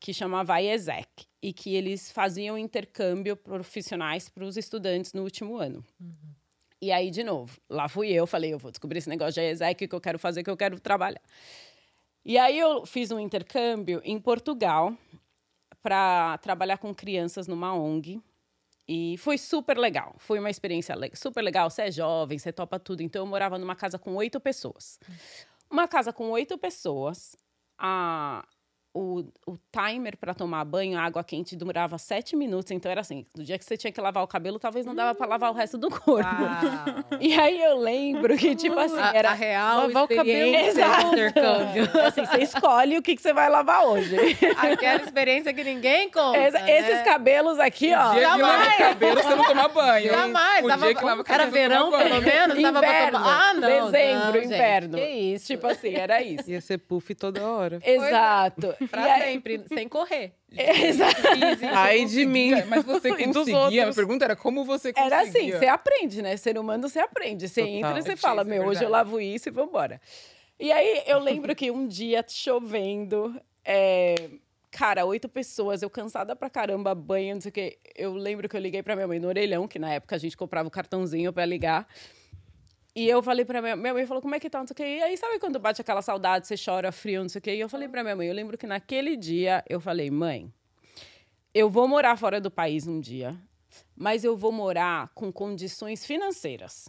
que 0.00 0.12
chamava 0.12 0.60
IESEC. 0.60 1.26
E 1.42 1.52
que 1.52 1.74
eles 1.74 2.10
faziam 2.10 2.58
intercâmbio 2.58 3.36
profissionais 3.36 4.28
para 4.28 4.44
os 4.44 4.56
estudantes 4.56 5.12
no 5.12 5.22
último 5.22 5.56
ano. 5.56 5.84
E 6.80 6.90
aí, 6.92 7.10
de 7.10 7.22
novo, 7.22 7.58
lá 7.70 7.88
fui 7.88 8.12
eu, 8.12 8.26
falei, 8.26 8.52
eu 8.52 8.58
vou 8.58 8.70
descobrir 8.70 8.98
esse 8.98 9.08
negócio 9.08 9.34
de 9.34 9.40
IESEC 9.40 9.88
que 9.88 9.94
eu 9.94 10.00
quero 10.00 10.18
fazer, 10.18 10.42
que 10.42 10.50
eu 10.50 10.56
quero 10.56 10.78
trabalhar. 10.80 11.22
E 12.24 12.36
aí 12.36 12.58
eu 12.58 12.84
fiz 12.84 13.12
um 13.12 13.20
intercâmbio 13.20 14.00
em 14.04 14.18
Portugal 14.18 14.96
para 15.82 16.36
trabalhar 16.38 16.78
com 16.78 16.92
crianças 16.92 17.46
numa 17.46 17.72
ONG. 17.72 18.20
E 18.88 19.16
foi 19.18 19.38
super 19.38 19.78
legal. 19.78 20.14
Foi 20.18 20.38
uma 20.38 20.50
experiência 20.50 20.94
super 21.14 21.42
legal. 21.42 21.70
Você 21.70 21.82
é 21.82 21.90
jovem, 21.90 22.38
você 22.38 22.52
topa 22.52 22.78
tudo. 22.78 23.00
Então 23.00 23.22
eu 23.22 23.26
morava 23.26 23.58
numa 23.58 23.76
casa 23.76 23.98
com 23.98 24.14
oito 24.16 24.40
pessoas. 24.40 24.98
Uma 25.70 25.88
casa 25.88 26.12
com 26.12 26.30
oito 26.30 26.58
pessoas. 26.58 27.36
A... 27.78 28.46
o, 28.98 29.24
o 29.46 29.58
timer 29.70 30.16
para 30.16 30.32
tomar 30.32 30.64
banho, 30.64 30.98
a 30.98 31.02
água 31.02 31.22
quente, 31.22 31.54
durava 31.54 31.98
sete 31.98 32.34
minutos. 32.34 32.70
Então 32.70 32.90
era 32.90 33.02
assim: 33.02 33.26
no 33.36 33.44
dia 33.44 33.58
que 33.58 33.64
você 33.64 33.76
tinha 33.76 33.92
que 33.92 34.00
lavar 34.00 34.24
o 34.24 34.26
cabelo, 34.26 34.58
talvez 34.58 34.86
não 34.86 34.94
dava 34.94 35.14
para 35.14 35.26
lavar 35.26 35.50
o 35.50 35.54
resto 35.54 35.76
do 35.76 35.90
corpo. 35.90 36.26
Uau. 36.26 37.20
E 37.20 37.38
aí 37.38 37.60
eu 37.62 37.76
lembro 37.78 38.36
que, 38.38 38.54
tipo 38.56 38.78
assim, 38.78 38.98
A, 38.98 39.12
era. 39.14 39.30
a 39.30 39.34
real 39.34 39.82
lavar 39.88 40.04
o 40.04 40.08
cabelo. 40.08 40.56
Exato. 40.56 41.02
do 41.02 41.12
intercâmbio. 41.12 41.84
Assim, 42.06 42.24
você 42.24 42.38
escolhe 42.42 42.96
o 42.96 43.02
que, 43.02 43.14
que 43.16 43.20
você 43.22 43.32
vai 43.34 43.50
lavar 43.50 43.84
hoje. 43.86 44.16
Aquela 44.56 45.02
experiência 45.02 45.52
que 45.52 45.62
ninguém 45.62 46.10
conta. 46.10 46.38
Essa- 46.38 46.58
né? 46.60 46.78
Esses 46.78 47.02
cabelos 47.02 47.58
aqui, 47.58 47.92
ó. 47.94 48.12
dia 48.12 48.20
que 48.20 48.26
lava 48.26 48.38
jamais. 48.38 48.74
o 48.74 48.78
cabelo, 48.78 49.22
você 49.22 49.34
não 49.34 49.44
toma 49.44 49.68
banho. 49.68 50.10
Jamais. 50.10 50.64
O 50.64 50.68
tava- 50.68 50.86
dia 50.86 50.94
que 50.94 51.04
lava 51.04 51.20
o 51.20 51.24
cabelo, 51.24 51.42
era 51.42 51.50
verão, 51.50 51.90
pelo 51.90 52.22
menos? 52.22 52.62
Tava 52.62 52.78
pra 52.80 52.88
Inverno, 52.88 53.18
tomar- 53.18 53.48
Ah, 53.50 53.54
não. 53.54 53.60
dezembro, 53.90 54.24
não, 54.26 54.32
gente, 54.32 54.44
inverno. 54.46 54.98
Que 54.98 55.04
isso. 55.06 55.46
Tipo 55.46 55.66
assim, 55.66 55.94
era 55.94 56.22
isso. 56.22 56.50
Ia 56.50 56.60
ser 56.60 56.78
puff 56.78 57.14
toda 57.14 57.44
hora. 57.46 57.78
Exato. 57.84 58.74
pra 58.90 59.06
E 59.06 59.10
aí- 59.10 59.32
sempre, 59.32 59.64
sem 59.68 59.88
correr. 59.88 60.32
Exato. 60.56 61.22
Ai 61.74 62.04
de 62.04 62.24
mim. 62.24 62.52
Mas 62.68 62.84
você 62.84 63.10
dos 63.26 63.36
conseguia? 63.48 63.88
A 63.88 63.94
pergunta 63.94 64.24
era 64.24 64.36
como 64.36 64.64
você 64.64 64.92
conseguia? 64.92 65.16
Era 65.16 65.28
assim, 65.28 65.50
você 65.52 65.66
aprende, 65.66 66.22
né? 66.22 66.36
Ser 66.36 66.58
humano, 66.58 66.88
você 66.88 66.98
aprende. 66.98 67.48
Você 67.48 67.60
Total. 67.62 67.76
entra 67.76 67.98
e 67.98 68.02
você 68.02 68.12
É 68.12 68.16
fala, 68.16 68.42
difícil, 68.44 68.60
meu, 68.62 68.68
é 68.68 68.70
hoje 68.72 68.84
eu 68.84 68.88
lavo 68.88 69.20
isso 69.20 69.48
e 69.48 69.52
vambora. 69.52 70.00
E 70.58 70.72
aí, 70.72 71.02
eu 71.06 71.18
lembro 71.18 71.54
que 71.54 71.70
um 71.70 71.86
dia, 71.86 72.24
chovendo, 72.26 73.38
é, 73.64 74.14
cara, 74.70 75.04
oito 75.04 75.28
pessoas, 75.28 75.82
eu 75.82 75.90
cansada 75.90 76.34
pra 76.34 76.48
caramba, 76.48 76.94
banho, 76.94 77.34
não 77.34 77.40
sei 77.42 77.50
o 77.50 77.52
quê. 77.52 77.78
Eu 77.94 78.14
lembro 78.14 78.48
que 78.48 78.56
eu 78.56 78.60
liguei 78.60 78.82
pra 78.82 78.94
minha 78.96 79.06
mãe 79.06 79.18
no 79.18 79.28
orelhão, 79.28 79.68
que 79.68 79.78
na 79.78 79.92
época 79.92 80.16
a 80.16 80.18
gente 80.18 80.36
comprava 80.36 80.66
o 80.66 80.70
cartãozinho 80.70 81.30
pra 81.32 81.44
ligar. 81.44 81.86
E 82.96 83.06
eu 83.06 83.22
falei 83.22 83.44
pra 83.44 83.60
minha, 83.60 83.76
minha 83.76 83.92
mãe, 83.92 84.06
falou, 84.06 84.22
como 84.22 84.34
é 84.34 84.40
que 84.40 84.48
tá, 84.48 84.58
não 84.58 84.66
sei 84.66 84.72
o 84.72 84.76
quê. 84.76 84.82
E 84.84 85.02
aí, 85.02 85.16
sabe 85.18 85.38
quando 85.38 85.58
bate 85.58 85.82
aquela 85.82 86.00
saudade, 86.00 86.46
você 86.46 86.54
chora, 86.56 86.90
frio, 86.90 87.20
não 87.20 87.28
sei 87.28 87.38
o 87.40 87.42
quê. 87.42 87.54
E 87.54 87.60
eu 87.60 87.68
falei 87.68 87.88
pra 87.88 88.02
minha 88.02 88.16
mãe, 88.16 88.26
eu 88.26 88.34
lembro 88.34 88.56
que 88.56 88.66
naquele 88.66 89.18
dia, 89.18 89.62
eu 89.68 89.78
falei, 89.78 90.10
mãe, 90.10 90.50
eu 91.52 91.68
vou 91.68 91.86
morar 91.86 92.16
fora 92.16 92.40
do 92.40 92.50
país 92.50 92.86
um 92.86 92.98
dia, 92.98 93.36
mas 93.94 94.24
eu 94.24 94.34
vou 94.34 94.50
morar 94.50 95.10
com 95.14 95.30
condições 95.30 96.06
financeiras. 96.06 96.88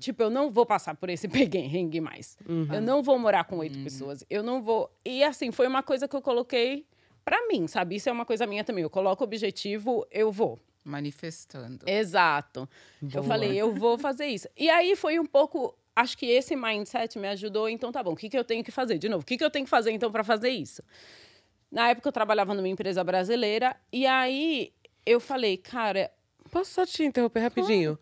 Tipo, 0.00 0.24
eu 0.24 0.30
não 0.30 0.50
vou 0.50 0.66
passar 0.66 0.96
por 0.96 1.08
esse 1.08 1.28
peguengue 1.30 2.00
mais. 2.00 2.36
Eu 2.74 2.80
não 2.80 3.00
vou 3.00 3.16
morar 3.16 3.44
com 3.44 3.58
oito 3.58 3.78
pessoas. 3.84 4.24
Eu 4.28 4.42
não 4.42 4.60
vou. 4.60 4.90
E 5.04 5.22
assim, 5.22 5.52
foi 5.52 5.68
uma 5.68 5.80
coisa 5.80 6.08
que 6.08 6.16
eu 6.16 6.20
coloquei 6.22 6.84
pra 7.24 7.46
mim, 7.46 7.68
sabe? 7.68 7.94
Isso 7.94 8.08
é 8.08 8.12
uma 8.12 8.24
coisa 8.26 8.48
minha 8.48 8.64
também. 8.64 8.82
Eu 8.82 8.90
coloco 8.90 9.22
o 9.22 9.26
objetivo, 9.26 10.04
eu 10.10 10.32
vou. 10.32 10.58
Manifestando. 10.84 11.84
Exato. 11.86 12.68
Eu 13.02 13.08
Boa. 13.08 13.24
falei, 13.24 13.56
eu 13.56 13.74
vou 13.74 13.98
fazer 13.98 14.26
isso. 14.26 14.48
E 14.56 14.68
aí 14.70 14.96
foi 14.96 15.18
um 15.18 15.26
pouco. 15.26 15.76
Acho 15.94 16.16
que 16.16 16.26
esse 16.26 16.56
mindset 16.56 17.18
me 17.18 17.28
ajudou. 17.28 17.68
Então, 17.68 17.92
tá 17.92 18.02
bom, 18.02 18.12
o 18.12 18.16
que, 18.16 18.28
que 18.28 18.38
eu 18.38 18.44
tenho 18.44 18.64
que 18.64 18.70
fazer? 18.70 18.98
De 18.98 19.08
novo, 19.08 19.22
o 19.22 19.26
que, 19.26 19.36
que 19.36 19.44
eu 19.44 19.50
tenho 19.50 19.64
que 19.64 19.70
fazer 19.70 19.90
então 19.90 20.10
para 20.10 20.24
fazer 20.24 20.50
isso? 20.50 20.82
Na 21.70 21.90
época 21.90 22.08
eu 22.08 22.12
trabalhava 22.12 22.54
numa 22.54 22.68
empresa 22.68 23.04
brasileira. 23.04 23.76
E 23.92 24.06
aí 24.06 24.72
eu 25.04 25.20
falei, 25.20 25.56
cara, 25.56 26.10
Posso 26.50 26.72
só 26.72 26.84
te 26.84 27.04
interromper 27.04 27.40
rapidinho? 27.40 27.98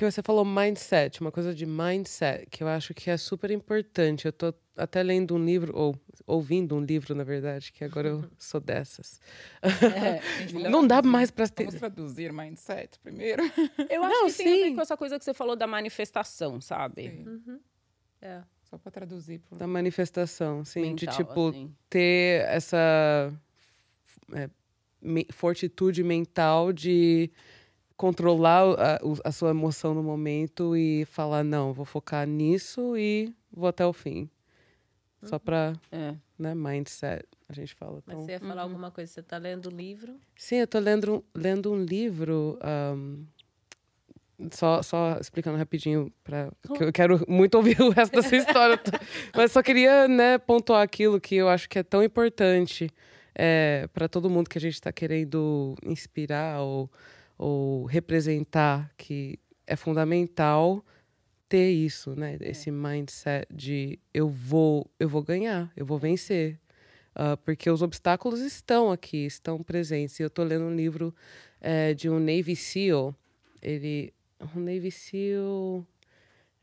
Que 0.00 0.10
você 0.10 0.22
falou 0.22 0.46
mindset, 0.46 1.20
uma 1.20 1.30
coisa 1.30 1.54
de 1.54 1.66
mindset, 1.66 2.46
que 2.46 2.62
eu 2.62 2.68
acho 2.68 2.94
que 2.94 3.10
é 3.10 3.18
super 3.18 3.50
importante. 3.50 4.24
Eu 4.24 4.32
tô 4.32 4.54
até 4.74 5.02
lendo 5.02 5.34
um 5.34 5.44
livro, 5.44 5.76
ou 5.76 5.94
ouvindo 6.26 6.74
um 6.74 6.80
livro, 6.80 7.14
na 7.14 7.22
verdade, 7.22 7.70
que 7.70 7.84
agora 7.84 8.08
eu 8.08 8.24
sou 8.38 8.62
dessas. 8.62 9.20
Não 10.70 10.86
dá 10.86 11.02
mais 11.02 11.30
pra 11.30 11.46
ter. 11.46 11.64
Vamos 11.64 11.78
traduzir 11.78 12.32
mindset 12.32 12.98
primeiro. 13.00 13.42
eu 13.90 14.02
acho 14.02 14.14
Não, 14.14 14.26
que 14.28 14.36
tem 14.38 14.46
a 14.46 14.56
ver 14.56 14.68
sim. 14.70 14.74
com 14.74 14.80
essa 14.80 14.96
coisa 14.96 15.18
que 15.18 15.24
você 15.26 15.34
falou 15.34 15.54
da 15.54 15.66
manifestação, 15.66 16.62
sabe? 16.62 17.22
É. 18.22 18.40
Só 18.70 18.78
para 18.78 18.90
traduzir. 18.90 19.40
Por... 19.40 19.58
Da 19.58 19.66
manifestação, 19.66 20.64
sim. 20.64 20.94
de 20.94 21.04
Mental, 21.04 21.14
tipo, 21.14 21.48
assim. 21.50 21.74
ter 21.90 22.46
essa 22.46 23.30
é, 24.32 24.48
fortitude 25.30 26.02
mental 26.02 26.72
de 26.72 27.30
controlar 28.00 28.62
a, 28.80 28.98
a 29.28 29.30
sua 29.30 29.50
emoção 29.50 29.92
no 29.92 30.02
momento 30.02 30.74
e 30.74 31.04
falar, 31.04 31.44
não, 31.44 31.70
vou 31.74 31.84
focar 31.84 32.26
nisso 32.26 32.96
e 32.96 33.30
vou 33.52 33.68
até 33.68 33.84
o 33.84 33.92
fim. 33.92 34.26
Só 35.22 35.38
pra, 35.38 35.74
É. 35.92 36.14
né, 36.38 36.54
mindset, 36.54 37.26
a 37.46 37.52
gente 37.52 37.74
fala. 37.74 38.02
Mas 38.06 38.14
Então, 38.14 38.24
você 38.24 38.32
ia 38.32 38.40
falar 38.40 38.62
alguma 38.62 38.90
coisa? 38.90 39.12
Você 39.12 39.22
tá 39.22 39.36
lendo 39.36 39.66
o 39.66 39.70
livro? 39.70 40.16
Sim, 40.34 40.56
eu 40.56 40.66
tô 40.66 40.78
lendo, 40.78 41.16
um- 41.16 41.22
lendo 41.38 41.70
um 41.70 41.84
livro. 41.84 42.58
ahm, 42.62 43.24
só, 44.52 44.82
só 44.82 45.18
explicando 45.20 45.58
rapidinho, 45.58 46.10
pra, 46.24 46.50
que 46.74 46.82
eu 46.84 46.90
quero 46.90 47.22
muito 47.28 47.56
ouvir 47.56 47.78
o 47.82 47.90
resto 47.90 48.14
dessa 48.14 48.34
história. 48.34 48.80
Mas 49.36 49.52
só 49.52 49.62
queria 49.62 50.08
né, 50.08 50.38
pontuar 50.38 50.80
aquilo 50.82 51.20
que 51.20 51.34
eu 51.34 51.50
acho 51.50 51.68
que 51.68 51.78
é 51.78 51.82
tão 51.82 52.02
importante 52.02 52.88
para 53.92 54.08
todo 54.08 54.30
mundo 54.30 54.48
que 54.48 54.56
a 54.56 54.60
gente 54.60 54.72
está 54.74 54.90
querendo 54.90 55.74
inspirar 55.84 56.62
ou, 56.62 56.90
ou 57.42 57.86
representar, 57.86 58.92
que 58.98 59.38
é 59.66 59.74
fundamental 59.74 60.84
ter 61.48 61.70
isso, 61.70 62.14
né? 62.14 62.36
Esse 62.38 62.70
mindset 62.70 63.46
de 63.50 63.98
eu 64.12 64.28
vou, 64.28 64.90
eu 65.00 65.08
vou 65.08 65.22
ganhar, 65.22 65.72
eu 65.74 65.86
vou 65.86 65.98
vencer. 65.98 66.60
Ah, 67.14 67.38
porque 67.38 67.70
os 67.70 67.80
obstáculos 67.80 68.40
estão 68.40 68.92
aqui, 68.92 69.24
estão 69.24 69.62
presentes. 69.62 70.20
E 70.20 70.22
eu 70.22 70.26
estou 70.26 70.44
lendo 70.44 70.64
um 70.64 70.76
livro 70.76 71.14
eh, 71.62 71.94
de 71.94 72.10
um 72.10 72.18
Navy 72.18 72.54
SEAL. 72.54 73.14
Ele. 73.62 74.12
Um 74.54 74.60
Navy 74.60 74.90
SEAL. 74.90 75.86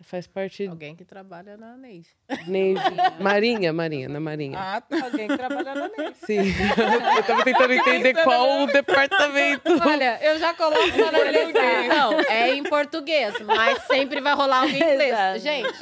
Faz 0.01 0.27
parte. 0.27 0.67
Alguém 0.67 0.95
que 0.95 1.03
trabalha 1.03 1.57
na 1.57 1.75
Navy. 1.75 2.05
Navy, 2.45 2.75
Marinha, 3.19 3.73
Marinha, 3.73 4.07
na 4.07 4.19
Marinha. 4.19 4.57
Ah, 4.59 4.79
tá. 4.79 5.05
Alguém 5.05 5.27
que 5.27 5.35
trabalha 5.35 5.73
na 5.73 5.89
Navy. 5.89 6.15
Sim. 6.23 6.37
eu 7.17 7.23
tava 7.23 7.43
tentando 7.43 7.73
entender 7.73 8.13
qual 8.23 8.61
o 8.63 8.67
departamento. 8.67 9.63
Olha, 9.81 10.19
eu 10.21 10.37
já 10.37 10.53
coloco 10.53 10.85
na. 10.97 11.95
Não, 11.95 12.19
é 12.21 12.53
em 12.53 12.63
português, 12.63 13.39
mas 13.41 13.81
sempre 13.83 14.21
vai 14.21 14.35
rolar 14.35 14.65
um 14.65 14.69
inglês. 14.69 15.01
Exato. 15.01 15.39
Gente, 15.39 15.77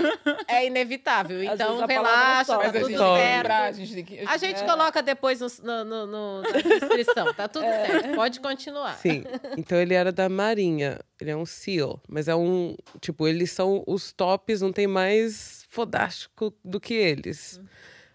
é 0.48 0.66
inevitável. 0.66 1.38
Às 1.52 1.60
Então 1.60 1.86
relaxa, 1.86 2.58
tá 2.58 2.72
tudo 2.72 2.88
certo. 2.98 3.52
a 3.52 3.72
gente. 3.74 4.20
A 4.28 4.38
gente 4.38 4.64
é. 4.64 4.66
coloca 4.66 5.02
depois 5.04 5.42
no, 5.42 5.84
no- 5.84 6.08
no- 6.08 6.42
na 6.42 6.52
descrição, 6.62 7.34
tá 7.34 7.50
tudo 7.50 7.66
certo. 7.66 8.16
Pode 8.16 8.40
continuar. 8.40 8.96
Sim. 8.96 9.26
Então 9.58 9.78
ele 9.78 9.94
era 9.94 10.12
da 10.12 10.30
Marinha. 10.30 11.00
Ele 11.20 11.32
é 11.32 11.36
um 11.38 11.46
SEAL. 11.46 12.02
Mas 12.10 12.28
é 12.28 12.36
um. 12.36 12.76
Tipo, 13.00 13.28
eles 13.28 13.52
são 13.52 13.84
os 13.88 14.12
tops, 14.12 14.62
não 14.62 14.72
tem 14.74 14.88
mais 14.88 15.66
fodástico 15.70 16.54
do 16.64 16.80
que 16.80 16.94
eles. 16.94 17.60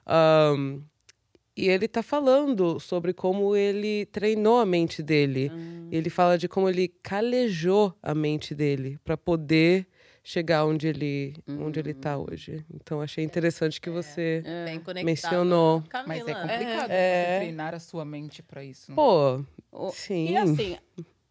Ahn, 0.06 0.80
e 1.56 1.68
ele 1.68 1.86
tá 1.88 2.02
falando 2.02 2.78
sobre 2.80 3.12
como 3.12 3.54
ele 3.56 4.06
treinou 4.06 4.58
a 4.60 4.66
mente 4.66 5.02
dele. 5.02 5.50
Ele 5.90 6.08
fala 6.08 6.38
de 6.38 6.48
como 6.48 6.68
ele 6.68 6.88
calejou 7.02 7.94
a 8.02 8.14
mente 8.14 8.54
dele 8.54 8.98
para 9.04 9.16
poder 9.16 9.86
chegar 10.22 10.64
onde 10.66 10.86
ele, 10.86 11.34
onde 11.48 11.80
ele 11.80 11.92
tá 11.94 12.16
hoje. 12.18 12.64
Então 12.72 13.00
achei 13.00 13.24
interessante 13.24 13.80
que 13.80 13.90
você 13.90 14.42
Bem 14.64 14.78
conectado. 14.80 15.04
mencionou. 15.04 15.82
Camila. 15.88 16.08
Mas 16.08 16.28
é 16.28 16.34
complicado 16.34 16.90
É. 16.90 17.24
você 17.34 17.38
treinar 17.44 17.74
a 17.74 17.78
sua 17.78 18.04
mente 18.04 18.42
para 18.42 18.62
isso. 18.64 18.92
não 18.92 18.94
é? 18.94 19.44
Pô, 19.70 19.90
sim. 19.92 20.30
E 20.30 20.36
assim, 20.36 20.76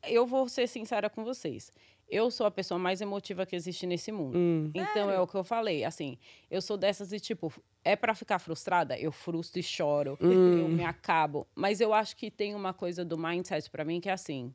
eu 0.03 0.25
vou 0.25 0.48
ser 0.48 0.68
sincera 0.68 1.10
com 1.10 1.24
vocês. 1.24 1.72
Eu 2.08 2.32
sou 2.32 2.48
a 2.48 2.51
pessoa 2.51 2.79
mais 2.79 3.01
emotiva 3.01 3.46
que 3.46 3.56
existe 3.56 3.86
nesse 3.86 4.12
mundo. 4.12 4.38
Hum. 4.38 4.72
Então 4.74 5.12
é 5.12 5.20
o 5.20 5.27
que 5.27 5.36
eu 5.36 5.44
falei, 5.44 5.84
assim, 5.86 6.18
eu 6.50 6.62
sou 6.62 6.75
dessas 6.75 7.10
de 7.10 7.20
tipo, 7.20 7.53
é 7.84 7.96
pra 7.96 8.15
ficar 8.15 8.39
frustrada, 8.39 8.98
eu 8.98 9.12
frustro 9.12 9.60
e 9.60 9.63
choro, 9.63 10.18
eu 10.20 10.68
me 10.70 10.84
acabo, 10.84 11.48
mas 11.53 11.79
eu 11.79 11.94
acho 11.94 12.15
que 12.15 12.32
tem 12.32 12.56
uma 12.56 12.74
coisa 12.74 13.06
do 13.06 13.18
mindset 13.18 13.70
pra 13.70 13.86
mim 13.86 14.01
que 14.01 14.10
é 14.10 14.13
assim, 14.13 14.53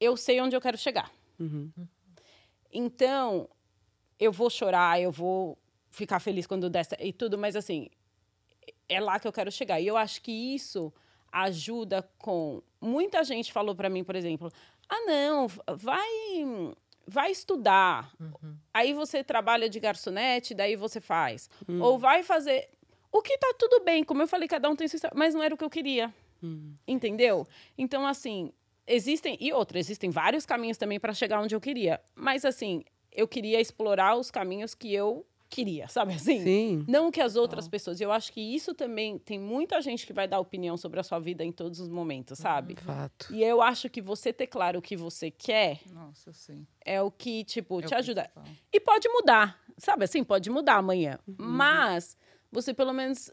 eu 0.00 0.16
sei 0.16 0.40
onde 0.40 0.54
eu 0.54 0.60
quero 0.60 0.78
chegar. 0.78 1.10
Uhum. 1.38 1.70
Então, 2.72 3.48
eu 4.18 4.30
vou 4.30 4.50
chorar, 4.50 5.00
eu 5.00 5.10
vou 5.10 5.58
ficar 5.90 6.20
feliz 6.20 6.46
quando 6.46 6.70
der 6.70 6.84
certo 6.84 7.04
e 7.04 7.12
tudo, 7.12 7.36
mas 7.36 7.56
assim, 7.56 7.88
é 8.88 9.00
lá 9.00 9.18
que 9.18 9.26
eu 9.26 9.32
quero 9.32 9.50
chegar. 9.50 9.80
E 9.80 9.86
eu 9.86 9.96
acho 9.96 10.20
que 10.22 10.30
isso 10.30 10.92
ajuda 11.32 12.02
com. 12.18 12.62
Muita 12.86 13.22
gente 13.24 13.52
falou 13.52 13.74
para 13.74 13.88
mim, 13.88 14.04
por 14.04 14.14
exemplo, 14.16 14.50
ah, 14.88 15.00
não, 15.06 15.48
vai, 15.76 16.08
vai 17.06 17.30
estudar. 17.30 18.12
Aí 18.72 18.92
você 18.92 19.24
trabalha 19.24 19.68
de 19.68 19.80
garçonete, 19.80 20.54
daí 20.54 20.76
você 20.76 21.00
faz. 21.00 21.50
Ou 21.80 21.98
vai 21.98 22.22
fazer. 22.22 22.68
O 23.12 23.22
que 23.22 23.36
tá 23.38 23.54
tudo 23.58 23.82
bem, 23.84 24.04
como 24.04 24.22
eu 24.22 24.28
falei, 24.28 24.46
cada 24.48 24.68
um 24.68 24.76
tem 24.76 24.86
sua 24.88 24.96
história, 24.96 25.16
mas 25.16 25.34
não 25.34 25.42
era 25.42 25.54
o 25.54 25.58
que 25.58 25.64
eu 25.64 25.70
queria. 25.70 26.12
Entendeu? 26.86 27.46
Então, 27.76 28.06
assim, 28.06 28.52
existem. 28.86 29.36
E 29.40 29.52
outra, 29.52 29.78
existem 29.78 30.10
vários 30.10 30.46
caminhos 30.46 30.76
também 30.76 31.00
para 31.00 31.12
chegar 31.14 31.40
onde 31.40 31.54
eu 31.54 31.60
queria. 31.60 32.00
Mas, 32.14 32.44
assim, 32.44 32.84
eu 33.10 33.26
queria 33.26 33.60
explorar 33.60 34.16
os 34.16 34.30
caminhos 34.30 34.74
que 34.74 34.94
eu 34.94 35.26
queria, 35.48 35.88
sabe 35.88 36.14
assim? 36.14 36.42
Sim. 36.42 36.84
Não 36.88 37.10
que 37.10 37.20
as 37.20 37.36
outras 37.36 37.68
pessoas. 37.68 38.00
Eu 38.00 38.12
acho 38.12 38.32
que 38.32 38.40
isso 38.40 38.74
também 38.74 39.18
tem 39.18 39.38
muita 39.38 39.80
gente 39.80 40.06
que 40.06 40.12
vai 40.12 40.26
dar 40.26 40.40
opinião 40.40 40.76
sobre 40.76 41.00
a 41.00 41.02
sua 41.02 41.18
vida 41.18 41.44
em 41.44 41.52
todos 41.52 41.80
os 41.80 41.88
momentos, 41.88 42.38
sabe? 42.38 42.76
Fato. 42.76 43.32
E 43.32 43.42
eu 43.42 43.62
acho 43.62 43.88
que 43.88 44.00
você 44.00 44.32
ter 44.32 44.46
claro 44.46 44.78
o 44.78 44.82
que 44.82 44.96
você 44.96 45.30
quer 45.30 45.80
Nossa, 45.92 46.32
sim. 46.32 46.66
é 46.84 47.00
o 47.00 47.10
que, 47.10 47.44
tipo, 47.44 47.80
É 47.80 47.86
te 47.86 47.94
ajuda. 47.94 48.30
E 48.72 48.80
pode 48.80 49.08
mudar, 49.08 49.60
sabe 49.78 50.04
assim? 50.04 50.22
Pode 50.24 50.50
mudar 50.50 50.76
amanhã. 50.76 51.18
Mas 51.38 52.16
você 52.50 52.74
pelo 52.74 52.92
menos 52.92 53.30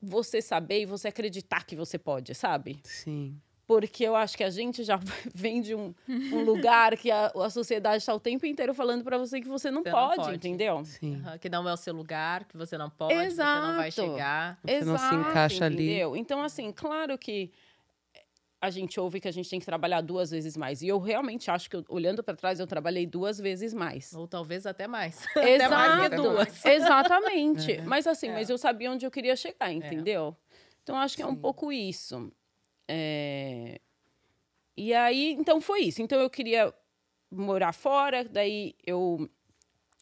você 0.00 0.42
saber 0.42 0.82
e 0.82 0.86
você 0.86 1.08
acreditar 1.08 1.64
que 1.64 1.76
você 1.76 1.96
pode, 1.98 2.34
sabe? 2.34 2.80
Sim. 2.82 3.40
Porque 3.66 4.04
eu 4.04 4.16
acho 4.16 4.36
que 4.36 4.44
a 4.44 4.50
gente 4.50 4.82
já 4.82 4.98
vem 5.34 5.60
de 5.60 5.74
um, 5.74 5.94
um 6.08 6.42
lugar 6.44 6.96
que 6.96 7.10
a, 7.10 7.26
a 7.34 7.48
sociedade 7.50 7.98
está 7.98 8.12
o 8.14 8.20
tempo 8.20 8.44
inteiro 8.44 8.74
falando 8.74 9.04
para 9.04 9.16
você 9.16 9.40
que 9.40 9.48
você 9.48 9.70
não, 9.70 9.82
Você 9.82 9.90
não 9.90 9.98
pode, 10.08 10.16
pode. 10.22 10.36
entendeu? 10.36 10.84
Sim. 10.84 11.20
Aham, 11.24 11.38
Que 11.38 11.48
não 11.48 11.68
é 11.68 11.72
o 11.72 11.76
seu 11.76 11.94
lugar, 11.94 12.44
que 12.44 12.56
você 12.56 12.76
não 12.76 12.90
pode, 12.90 13.14
você 13.14 13.20
não 13.42 13.76
vai 13.76 13.88
Exato. 13.88 14.10
chegar. 14.12 14.58
Você 14.64 14.84
não 14.84 14.98
se 14.98 15.14
encaixa 15.14 15.64
ali. 15.66 15.74
entendeu? 15.74 16.16
Então, 16.16 16.42
assim, 16.42 16.72
claro 16.72 17.16
que 17.16 17.50
a 18.60 18.70
gente 18.70 18.98
ouve 19.00 19.20
que 19.20 19.26
a 19.26 19.32
gente 19.32 19.50
tem 19.50 19.58
que 19.58 19.66
trabalhar 19.66 20.00
duas 20.00 20.30
vezes 20.30 20.56
mais. 20.56 20.82
E 20.82 20.88
eu 20.88 20.98
realmente 21.00 21.50
acho 21.50 21.68
que, 21.68 21.82
olhando 21.88 22.22
para 22.22 22.36
trás, 22.36 22.60
eu 22.60 22.66
trabalhei 22.66 23.04
duas 23.06 23.38
vezes 23.38 23.74
mais. 23.74 24.12
Ou 24.12 24.28
talvez 24.28 24.66
até 24.66 24.86
mais. 24.86 25.26
até 25.34 25.68
mais 25.68 26.08
que 26.08 26.14
Exato. 26.14 26.22
duas. 26.22 26.64
Exatamente. 26.66 27.72
É. 27.72 27.80
Mas 27.82 28.06
assim, 28.06 28.28
É. 28.28 28.32
mas 28.34 28.48
eu 28.50 28.56
sabia 28.58 28.90
onde 28.92 29.04
eu 29.04 29.10
queria 29.10 29.34
chegar, 29.34 29.72
entendeu? 29.72 30.36
Então 30.84 30.96
acho 30.96 31.16
que 31.16 31.22
é 31.22 31.26
um 31.26 31.30
Sim. 31.34 31.40
pouco 31.40 31.72
isso. 31.72 32.32
É, 32.94 33.80
E 34.76 34.92
aí, 34.92 35.32
então 35.32 35.60
foi 35.60 35.80
isso. 35.82 36.02
Então 36.02 36.20
eu 36.20 36.28
queria 36.28 36.72
morar 37.30 37.72
fora, 37.72 38.24
daí 38.24 38.74
eu 38.86 39.28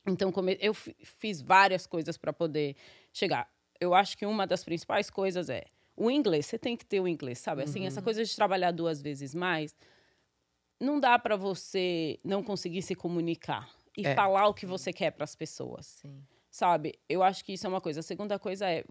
então 0.07 0.33
come... 0.33 0.57
eu 0.61 0.75
fi- 0.75 0.97
fiz 1.03 1.41
várias 1.41 1.87
coisas 1.87 2.17
para 2.17 2.33
poder 2.33 2.75
chegar. 3.13 3.49
Eu 3.81 3.95
acho 3.95 4.17
que 4.19 4.27
uma 4.27 4.47
das 4.47 4.65
principais 4.65 5.09
coisas 5.11 5.49
é 5.49 5.65
o 5.97 6.11
inglês. 6.11 6.47
Você 6.47 6.59
tem 6.59 6.77
que 6.77 6.85
ter 6.85 7.01
o 7.01 7.07
inglês, 7.07 7.39
sabe? 7.39 7.63
Assim, 7.63 7.87
essa 7.87 8.03
coisa 8.03 8.25
de 8.25 8.35
trabalhar 8.35 8.73
duas 8.73 9.01
vezes 9.01 9.35
mais, 9.35 9.77
não 10.81 10.99
dá 10.99 11.19
para 11.19 11.37
você 11.37 12.19
não 12.25 12.43
conseguir 12.43 12.83
se 12.83 12.95
comunicar 12.95 13.71
e 13.97 14.07
É. 14.07 14.15
falar 14.15 14.49
o 14.49 14.55
que 14.55 14.67
você 14.67 14.93
quer 14.93 15.11
para 15.13 15.25
as 15.25 15.35
pessoas 15.37 15.87
Sim. 15.87 16.23
sabe? 16.51 16.99
Eu 17.09 17.23
acho 17.23 17.45
que 17.45 17.53
isso 17.53 17.67
é 17.67 17.69
uma 17.71 17.81
coisa. 17.81 18.01
A 18.01 18.03
segunda 18.03 18.39
coisa 18.39 18.69
é 18.69 18.85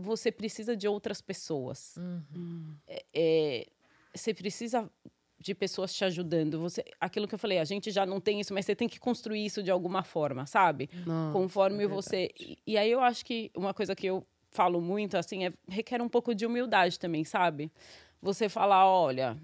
você 0.00 0.32
precisa 0.32 0.76
de 0.76 0.88
outras 0.88 1.20
pessoas. 1.20 1.96
Uhum. 1.96 2.74
É, 2.86 3.04
é, 3.14 3.66
você 4.14 4.34
precisa 4.34 4.90
de 5.38 5.54
pessoas 5.54 5.94
te 5.94 6.04
ajudando. 6.04 6.60
Você, 6.60 6.84
aquilo 7.00 7.26
que 7.26 7.34
eu 7.34 7.38
falei, 7.38 7.58
a 7.58 7.64
gente 7.64 7.90
já 7.90 8.04
não 8.04 8.20
tem 8.20 8.40
isso, 8.40 8.52
mas 8.52 8.66
você 8.66 8.76
tem 8.76 8.88
que 8.88 9.00
construir 9.00 9.44
isso 9.44 9.62
de 9.62 9.70
alguma 9.70 10.02
forma, 10.02 10.46
sabe? 10.46 10.90
Nossa, 11.06 11.32
Conforme 11.32 11.84
é 11.84 11.88
você. 11.88 12.30
E, 12.38 12.58
e 12.66 12.78
aí 12.78 12.90
eu 12.90 13.00
acho 13.00 13.24
que 13.24 13.50
uma 13.56 13.72
coisa 13.72 13.96
que 13.96 14.06
eu 14.06 14.26
falo 14.50 14.80
muito 14.80 15.16
assim 15.16 15.46
é 15.46 15.52
requer 15.68 16.02
um 16.02 16.08
pouco 16.08 16.34
de 16.34 16.44
humildade 16.44 16.98
também, 16.98 17.24
sabe? 17.24 17.72
Você 18.20 18.48
falar, 18.48 18.86
olha, 18.86 19.38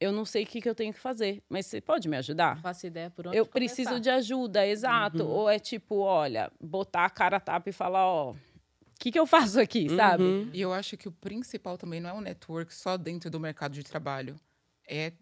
eu 0.00 0.12
não 0.12 0.24
sei 0.24 0.44
o 0.44 0.46
que, 0.46 0.60
que 0.60 0.68
eu 0.68 0.74
tenho 0.74 0.92
que 0.92 0.98
fazer, 0.98 1.42
mas 1.48 1.66
você 1.66 1.80
pode 1.80 2.08
me 2.08 2.16
ajudar? 2.16 2.56
Não 2.56 2.62
faço 2.62 2.86
ideia 2.86 3.10
por 3.10 3.26
onde 3.26 3.36
eu 3.36 3.46
começar. 3.46 3.74
preciso 3.74 4.00
de 4.00 4.10
ajuda, 4.10 4.66
exato. 4.66 5.24
Ou 5.26 5.48
é 5.48 5.58
tipo, 5.58 5.96
olha, 5.98 6.50
botar 6.60 7.04
a 7.04 7.10
cara 7.10 7.36
a 7.36 7.40
tapa 7.40 7.68
e 7.68 7.72
falar, 7.72 8.06
ó, 8.06 8.34
o 8.98 9.00
que, 9.00 9.12
que 9.12 9.18
eu 9.18 9.26
faço 9.26 9.60
aqui, 9.60 9.88
sabe? 9.94 10.24
Uhum. 10.24 10.50
E 10.52 10.60
eu 10.60 10.72
acho 10.72 10.96
que 10.96 11.06
o 11.06 11.12
principal 11.12 11.78
também 11.78 12.00
não 12.00 12.10
é 12.10 12.12
o 12.14 12.20
network 12.20 12.74
só 12.74 12.96
dentro 12.96 13.30
do 13.30 13.38
mercado 13.38 13.72
de 13.72 13.84
trabalho. 13.84 14.34
É 14.84 15.12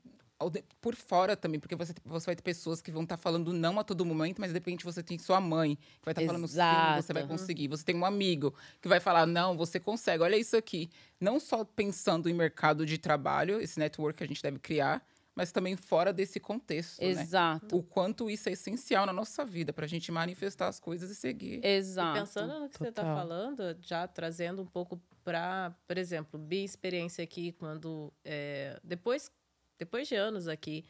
por 0.80 0.94
fora 0.94 1.36
também, 1.36 1.60
porque 1.60 1.74
você, 1.74 1.94
você 2.04 2.26
vai 2.26 2.36
ter 2.36 2.42
pessoas 2.42 2.80
que 2.80 2.90
vão 2.90 3.02
estar 3.02 3.18
falando 3.18 3.52
não 3.52 3.78
a 3.78 3.84
todo 3.84 4.04
momento, 4.04 4.38
mas 4.38 4.50
de 4.50 4.54
repente 4.54 4.84
você 4.84 5.02
tem 5.02 5.18
sua 5.18 5.40
mãe 5.40 5.76
que 5.76 6.04
vai 6.04 6.12
estar 6.12 6.24
falando 6.24 6.48
sim, 6.48 6.56
você 7.02 7.12
vai 7.12 7.26
conseguir. 7.26 7.68
Você 7.68 7.84
tem 7.84 7.94
um 7.94 8.04
amigo 8.04 8.54
que 8.80 8.88
vai 8.88 8.98
falar 8.98 9.26
não, 9.26 9.56
você 9.56 9.78
consegue. 9.78 10.22
Olha 10.22 10.36
isso 10.36 10.56
aqui. 10.56 10.88
Não 11.20 11.38
só 11.38 11.62
pensando 11.62 12.30
em 12.30 12.34
mercado 12.34 12.86
de 12.86 12.96
trabalho, 12.96 13.60
esse 13.60 13.78
network 13.78 14.18
que 14.18 14.24
a 14.24 14.26
gente 14.26 14.42
deve 14.42 14.58
criar, 14.58 15.02
mas 15.36 15.52
também 15.52 15.76
fora 15.76 16.12
desse 16.12 16.40
contexto, 16.40 17.00
né? 17.02 17.10
Exato. 17.10 17.76
O 17.76 17.82
quanto 17.82 18.30
isso 18.30 18.48
é 18.48 18.52
essencial 18.52 19.04
na 19.06 19.12
nossa 19.12 19.44
vida 19.44 19.72
para 19.72 19.84
a 19.84 19.88
gente 19.88 20.10
manifestar 20.10 20.66
as 20.68 20.80
coisas 20.80 21.10
e 21.10 21.14
seguir. 21.14 21.60
E 21.62 21.66
Exato. 21.68 22.20
pensando 22.20 22.58
no 22.60 22.68
que 22.70 22.78
você 22.78 22.88
está 22.88 23.02
Total. 23.02 23.16
falando, 23.18 23.76
já 23.82 24.08
trazendo 24.08 24.62
um 24.62 24.66
pouco 24.66 25.00
para, 25.22 25.76
por 25.86 25.98
exemplo, 25.98 26.40
minha 26.40 26.64
experiência 26.64 27.22
aqui, 27.22 27.52
quando 27.52 28.12
é, 28.24 28.80
depois, 28.82 29.30
depois 29.78 30.08
de 30.08 30.14
anos 30.14 30.48
aqui, 30.48 30.84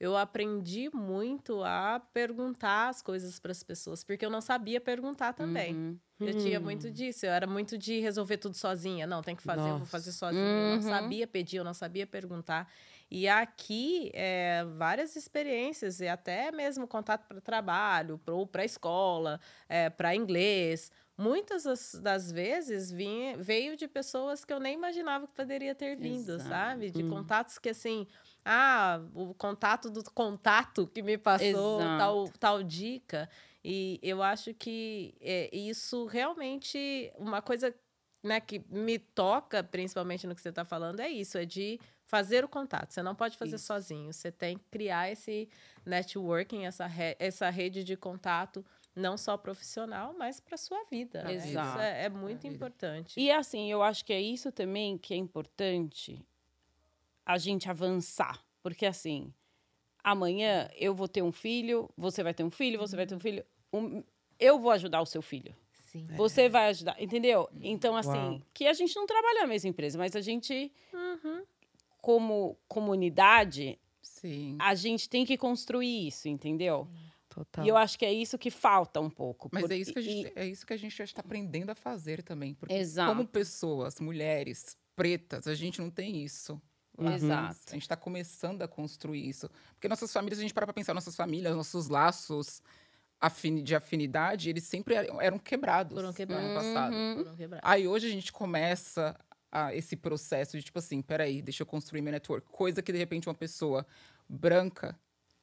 eu 0.00 0.16
aprendi 0.16 0.90
muito 0.92 1.62
a 1.62 2.00
perguntar 2.12 2.88
as 2.88 3.00
coisas 3.00 3.38
para 3.38 3.52
as 3.52 3.62
pessoas, 3.62 4.02
porque 4.02 4.26
eu 4.26 4.30
não 4.30 4.40
sabia 4.40 4.80
perguntar 4.80 5.32
também. 5.32 5.74
Uhum. 5.76 5.98
Eu 6.18 6.34
tinha 6.34 6.58
muito 6.58 6.90
disso, 6.90 7.26
eu 7.26 7.30
era 7.32 7.46
muito 7.46 7.78
de 7.78 8.00
resolver 8.00 8.38
tudo 8.38 8.56
sozinha. 8.56 9.06
Não, 9.06 9.22
tem 9.22 9.36
que 9.36 9.42
fazer, 9.42 9.70
eu 9.70 9.76
vou 9.76 9.78
Nossa. 9.80 9.90
fazer 9.90 10.10
sozinha. 10.12 10.42
Eu 10.60 10.66
não 10.68 10.76
Uhum. 10.76 10.82
sabia 10.82 11.26
pedir, 11.26 11.56
eu 11.58 11.64
não 11.64 11.74
sabia 11.74 12.06
perguntar. 12.06 12.68
E 13.14 13.28
aqui, 13.28 14.10
é, 14.14 14.64
várias 14.78 15.16
experiências, 15.16 16.00
e 16.00 16.08
até 16.08 16.50
mesmo 16.50 16.88
contato 16.88 17.26
para 17.28 17.42
trabalho, 17.42 18.18
ou 18.26 18.46
para 18.46 18.64
escola, 18.64 19.38
para 19.98 20.16
inglês. 20.16 20.90
Muitas 21.18 21.64
das, 21.64 21.94
das 22.02 22.32
vezes 22.32 22.90
vinha, 22.90 23.36
veio 23.36 23.76
de 23.76 23.86
pessoas 23.86 24.46
que 24.46 24.52
eu 24.52 24.58
nem 24.58 24.72
imaginava 24.72 25.26
que 25.26 25.34
poderia 25.34 25.74
ter 25.74 25.94
vindo, 25.94 26.36
Exato. 26.36 26.48
sabe? 26.48 26.90
De 26.90 27.04
contatos 27.04 27.58
que, 27.58 27.68
assim, 27.68 28.06
ah, 28.42 28.98
o 29.14 29.34
contato 29.34 29.90
do 29.90 30.02
contato 30.04 30.86
que 30.86 31.02
me 31.02 31.18
passou, 31.18 31.80
Exato. 31.80 31.98
tal, 31.98 32.28
tal 32.40 32.62
dica. 32.62 33.28
E 33.62 34.00
eu 34.02 34.22
acho 34.22 34.54
que 34.54 35.14
é, 35.20 35.54
isso 35.54 36.06
realmente, 36.06 37.12
uma 37.18 37.42
coisa 37.42 37.74
né, 38.22 38.40
que 38.40 38.64
me 38.70 38.98
toca, 38.98 39.62
principalmente 39.62 40.26
no 40.26 40.34
que 40.34 40.40
você 40.40 40.48
está 40.48 40.64
falando, 40.64 41.00
é 41.00 41.10
isso, 41.10 41.36
é 41.36 41.44
de 41.44 41.78
fazer 42.12 42.44
o 42.44 42.48
contato. 42.48 42.90
Você 42.92 43.02
não 43.02 43.14
pode 43.14 43.38
fazer 43.38 43.56
Isso. 43.56 43.64
sozinho, 43.64 44.12
você 44.12 44.30
tem 44.30 44.58
que 44.58 44.64
criar 44.70 45.10
esse 45.10 45.48
networking, 45.86 46.66
essa, 46.66 46.86
re- 46.86 47.16
essa 47.18 47.48
rede 47.48 47.82
de 47.82 47.96
contato, 47.96 48.62
não 48.94 49.16
só 49.16 49.38
profissional, 49.38 50.14
mas 50.18 50.38
para 50.38 50.58
sua 50.58 50.84
vida. 50.90 51.22
né? 51.22 51.36
Isso 51.36 51.48
Exato. 51.48 51.80
é, 51.80 52.04
é 52.04 52.08
muito 52.10 52.46
importante. 52.46 53.18
E 53.18 53.30
assim, 53.30 53.72
eu 53.72 53.82
acho 53.82 54.04
que 54.04 54.12
é 54.12 54.20
isso 54.20 54.52
também 54.52 54.98
que 54.98 55.14
é 55.14 55.16
importante 55.16 56.22
a 57.24 57.38
gente 57.38 57.70
avançar. 57.70 58.44
Porque 58.62 58.84
assim, 58.84 59.32
amanhã 60.04 60.68
eu 60.76 60.94
vou 60.94 61.08
ter 61.08 61.22
um 61.22 61.32
filho, 61.32 61.88
você 61.96 62.22
vai 62.22 62.34
ter 62.34 62.44
um 62.44 62.50
filho, 62.50 62.78
você 62.78 62.94
vai 62.94 63.06
ter 63.06 63.14
um 63.14 63.20
filho. 63.20 63.42
um- 63.72 64.04
eu 64.38 64.58
vou 64.58 64.70
ajudar 64.72 65.00
o 65.00 65.06
seu 65.06 65.22
filho. 65.22 65.56
Sim. 65.84 66.06
Você 66.16 66.48
vai 66.50 66.68
ajudar, 66.68 67.00
entendeu? 67.00 67.48
Então, 67.60 67.96
assim, 67.96 68.10
Uau. 68.10 68.42
que 68.52 68.66
a 68.66 68.72
gente 68.74 68.94
não 68.96 69.06
trabalha 69.06 69.40
na 69.42 69.46
mesma 69.46 69.70
empresa, 69.70 69.96
mas 69.98 70.14
a 70.16 70.20
gente, 70.20 70.70
como 72.02 72.58
comunidade, 72.68 73.78
Sim. 74.02 74.58
a 74.60 74.74
gente 74.74 75.08
tem 75.08 75.24
que 75.24 75.38
construir 75.38 76.08
isso, 76.08 76.28
entendeu? 76.28 76.86
Total. 77.30 77.64
E 77.64 77.68
eu 77.68 77.78
acho 77.78 77.98
que 77.98 78.04
é 78.04 78.12
isso 78.12 78.36
que 78.36 78.50
falta 78.50 79.00
um 79.00 79.08
pouco. 79.08 79.48
Mas 79.50 79.62
porque- 79.62 79.74
é 79.74 79.78
isso 79.78 79.92
que 79.94 79.98
a 79.98 80.02
gente, 80.02 80.26
e- 80.28 80.32
é 80.36 80.46
isso 80.46 80.66
que 80.66 80.72
a 80.74 80.76
gente 80.76 80.94
já 80.94 81.04
está 81.04 81.20
aprendendo 81.22 81.70
a 81.70 81.74
fazer 81.74 82.22
também. 82.22 82.52
Porque 82.52 82.74
Exato. 82.74 83.10
como 83.10 83.26
pessoas, 83.26 83.98
mulheres, 84.00 84.76
pretas, 84.94 85.46
a 85.46 85.54
gente 85.54 85.80
não 85.80 85.88
tem 85.90 86.22
isso. 86.22 86.60
lá 86.98 87.14
Exato. 87.14 87.32
atrás. 87.32 87.64
A 87.68 87.72
gente 87.72 87.82
está 87.82 87.96
começando 87.96 88.60
a 88.60 88.68
construir 88.68 89.26
isso. 89.26 89.48
Porque 89.72 89.88
nossas 89.88 90.12
famílias, 90.12 90.38
a 90.38 90.42
gente 90.42 90.52
para 90.52 90.66
para 90.66 90.74
pensar, 90.74 90.92
nossas 90.92 91.16
famílias, 91.16 91.56
nossos 91.56 91.88
laços 91.88 92.60
de 93.64 93.74
afinidade, 93.74 94.50
eles 94.50 94.64
sempre 94.64 94.94
eram, 94.96 95.18
eram 95.18 95.38
quebrados 95.38 95.94
Foram 95.94 96.12
quebrados. 96.12 96.48
no 96.48 96.54
passado. 96.54 96.92
Uhum. 96.94 97.16
Foram 97.24 97.36
quebrados. 97.36 97.66
Aí 97.70 97.88
hoje 97.88 98.08
a 98.08 98.10
gente 98.10 98.30
começa 98.30 99.18
a, 99.52 99.74
esse 99.74 99.94
processo 99.94 100.56
de 100.56 100.64
tipo 100.64 100.78
assim, 100.78 101.02
peraí, 101.02 101.42
deixa 101.42 101.62
eu 101.62 101.66
construir 101.66 102.00
meu 102.02 102.12
network. 102.12 102.48
Coisa 102.50 102.82
que 102.82 102.90
de 102.90 102.98
repente 102.98 103.28
uma 103.28 103.34
pessoa 103.34 103.86
branca 104.28 104.98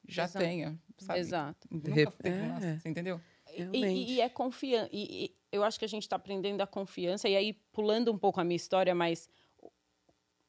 já 0.07 0.23
Exato. 0.23 0.43
tenha, 0.45 0.79
sabe? 0.97 1.19
Exato. 1.19 1.67
Nunca 1.71 1.93
Rep- 1.93 2.13
teve 2.21 2.37
é. 2.41 2.77
você 2.79 2.89
entendeu? 2.89 3.21
E-. 3.55 3.77
E, 3.77 4.13
e 4.15 4.21
é 4.21 4.27
confiança. 4.27 4.89
E, 4.91 5.25
e 5.25 5.35
eu 5.51 5.63
acho 5.63 5.77
que 5.77 5.85
a 5.85 5.87
gente 5.87 6.03
está 6.03 6.15
aprendendo 6.15 6.61
a 6.61 6.67
confiança. 6.67 7.29
E 7.29 7.35
aí, 7.35 7.53
pulando 7.71 8.11
um 8.11 8.17
pouco 8.17 8.39
a 8.41 8.43
minha 8.43 8.55
história, 8.55 8.93
mas 8.95 9.29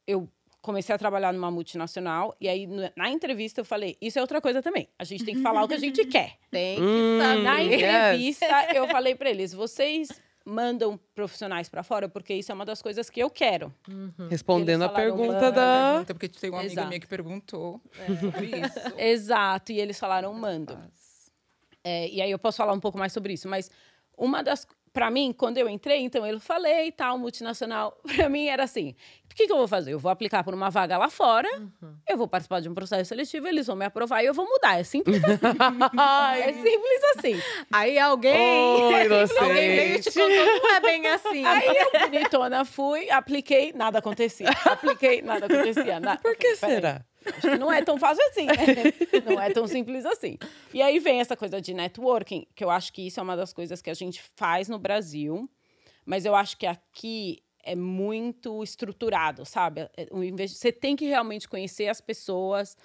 eu 0.07 0.27
comecei 0.61 0.93
a 0.93 0.97
trabalhar 0.97 1.31
numa 1.33 1.49
multinacional. 1.51 2.35
E 2.39 2.47
aí, 2.47 2.67
na 2.95 3.09
entrevista, 3.09 3.61
eu 3.61 3.65
falei: 3.65 3.97
Isso 4.01 4.17
é 4.17 4.21
outra 4.21 4.41
coisa 4.41 4.61
também. 4.61 4.87
A 4.97 5.03
gente 5.03 5.23
tem 5.23 5.35
que 5.35 5.41
falar 5.41 5.63
o 5.63 5.67
que 5.67 5.73
a 5.73 5.79
gente 5.79 6.03
quer. 6.05 6.37
Tem 6.49 6.77
que 6.77 6.81
Hum, 6.83 7.17
saber. 7.19 7.43
Na 7.43 7.59
Yes. 7.59 7.75
entrevista, 7.75 8.75
eu 8.75 8.87
falei 8.87 9.15
para 9.15 9.29
eles: 9.29 9.53
Vocês 9.53 10.09
mandam 10.45 10.99
profissionais 11.13 11.69
para 11.69 11.83
fora? 11.83 12.09
Porque 12.09 12.33
isso 12.33 12.51
é 12.51 12.55
uma 12.55 12.65
das 12.65 12.81
coisas 12.81 13.09
que 13.09 13.19
eu 13.19 13.29
quero. 13.29 13.73
Respondendo 14.29 14.83
a 14.83 14.85
Eles 14.85 14.95
falaram, 14.95 15.15
pergunta 15.17 15.39
"Mano, 15.41 15.51
da. 15.55 15.99
Até 15.99 16.13
porque 16.13 16.29
tem 16.29 16.49
uma 16.49 16.59
amiga 16.59 16.73
Exato. 16.73 16.87
minha 16.87 16.99
que 16.99 17.07
perguntou 17.07 17.81
sobre 18.19 18.47
isso. 18.47 18.79
Exato. 18.97 19.71
E 19.71 19.79
eles 19.79 19.99
falaram: 19.99 20.33
Mando. 20.33 20.75
Mas- 20.77 21.31
É, 21.83 22.07
e 22.09 22.21
aí 22.21 22.29
eu 22.31 22.37
posso 22.39 22.57
falar 22.57 22.73
um 22.73 22.79
pouco 22.79 22.97
mais 22.97 23.11
sobre 23.13 23.33
isso, 23.33 23.47
mas 23.47 23.69
uma 24.17 24.43
das. 24.43 24.67
Pra 24.93 25.09
mim, 25.09 25.33
quando 25.35 25.57
eu 25.57 25.69
entrei, 25.69 25.99
então 26.01 26.25
eu 26.25 26.37
falei 26.39 26.87
e 26.87 26.91
tal, 26.91 27.17
multinacional. 27.17 27.97
Pra 28.15 28.27
mim 28.27 28.47
era 28.47 28.63
assim: 28.63 28.93
o 29.31 29.33
que, 29.33 29.47
que 29.47 29.51
eu 29.51 29.57
vou 29.57 29.67
fazer? 29.67 29.93
Eu 29.93 29.99
vou 29.99 30.11
aplicar 30.11 30.43
por 30.43 30.53
uma 30.53 30.69
vaga 30.69 30.97
lá 30.97 31.09
fora, 31.09 31.47
eu 32.07 32.17
vou 32.17 32.27
participar 32.27 32.59
de 32.59 32.67
um 32.67 32.73
processo 32.73 33.07
seletivo, 33.07 33.47
eles 33.47 33.67
vão 33.67 33.75
me 33.75 33.85
aprovar 33.85 34.21
e 34.21 34.25
eu 34.25 34.33
vou 34.33 34.45
mudar. 34.45 34.77
É 34.79 34.83
simples 34.83 35.21
assim. 35.23 36.41
é 36.41 36.53
simples 36.53 37.03
assim. 37.17 37.41
Aí 37.71 37.97
alguém. 37.97 38.35
Oh, 38.35 39.43
alguém 39.43 39.75
veio 39.75 39.95
e 39.95 40.01
te 40.01 40.11
contou, 40.11 40.29
não 40.29 40.75
é 40.75 40.79
bem 40.81 41.07
assim. 41.07 41.45
Aí 41.45 41.67
eu, 41.67 41.99
bonitona, 42.01 42.65
fui, 42.65 43.09
apliquei, 43.09 43.71
nada 43.73 43.99
acontecia. 43.99 44.49
Apliquei, 44.65 45.21
nada 45.21 45.45
acontecia. 45.45 45.99
Na... 46.01 46.17
Por 46.17 46.35
que 46.35 46.47
Eu 46.47 46.57
falei, 46.57 46.81
"Peraí, 46.81 46.93
será? 46.93 47.05
Acho 47.25 47.49
que 47.51 47.57
não 47.57 47.71
é 47.71 47.83
tão 47.83 47.97
fácil 47.99 48.23
assim. 48.29 48.45
né? 48.45 48.55
Não 49.25 49.39
é 49.39 49.49
tão 49.51 49.67
simples 49.67 50.05
assim. 50.05 50.37
E 50.73 50.81
aí 50.81 50.99
vem 50.99 51.19
essa 51.19 51.35
coisa 51.37 51.61
de 51.61 51.73
networking, 51.73 52.47
que 52.55 52.63
eu 52.63 52.69
acho 52.69 52.91
que 52.91 53.05
isso 53.05 53.19
é 53.19 53.23
uma 53.23 53.35
das 53.37 53.53
coisas 53.53 53.81
que 53.81 53.89
a 53.89 53.93
gente 53.93 54.21
faz 54.35 54.67
no 54.67 54.79
Brasil, 54.79 55.49
Mas 56.05 56.25
eu 56.25 56.33
acho 56.35 56.57
que 56.57 56.65
aqui 56.65 57.43
é 57.63 57.75
muito 57.75 58.63
estruturado, 58.63 59.45
sabe? 59.45 59.81
É, 59.95 60.07
Você 60.47 60.71
tem 60.71 60.95
que 60.95 61.05
realmente 61.05 61.47
conhecer 61.47 61.87
as 61.89 62.01
pessoas, 62.01 62.75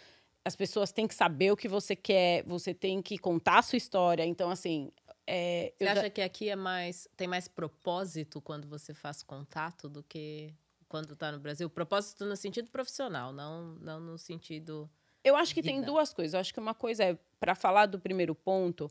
as 0.44 0.55
pessoas 0.55 0.92
têm 0.92 1.07
que 1.09 1.14
saber 1.14 1.51
o 1.51 1.57
que 1.57 1.66
você 1.66 1.96
quer, 1.96 2.42
você 2.44 2.75
tem 2.75 3.01
que 3.01 3.16
contar 3.16 3.59
a 3.59 3.62
sua 3.62 3.79
história. 3.79 4.25
Então, 4.27 4.51
assim. 4.51 4.92
é, 5.27 5.72
Você 5.79 5.85
eu 5.85 5.87
já- 5.87 5.92
acha 6.01 6.11
que 6.11 6.20
aqui 6.20 6.51
é 6.51 6.57
mais 6.57 7.09
tem 7.16 7.27
mais 7.27 7.49
propósito 7.49 8.40
quando 8.42 8.68
você 8.68 8.92
faz 8.92 9.22
contato 9.22 9.88
do 9.88 10.03
que 10.03 10.53
quando 10.88 11.14
tá 11.16 11.31
no 11.33 11.38
Brasil? 11.38 11.68
Propósito 11.68 12.25
no 12.25 12.37
sentido 12.37 12.70
profissional, 12.70 13.33
não, 13.33 13.75
não 13.81 14.01
no 14.01 14.18
sentido. 14.18 14.88
Eu 15.25 15.35
acho 15.37 15.55
que 15.55 15.62
tem 15.62 15.77
vida. 15.77 15.87
duas 15.87 16.12
coisas. 16.14 16.35
Eu 16.35 16.40
acho 16.40 16.53
que 16.55 16.61
uma 16.61 16.75
coisa 16.75 17.05
é, 17.05 17.18
para 17.40 17.55
falar 17.55 17.87
do 17.87 17.99
primeiro 17.99 18.35
ponto, 18.35 18.90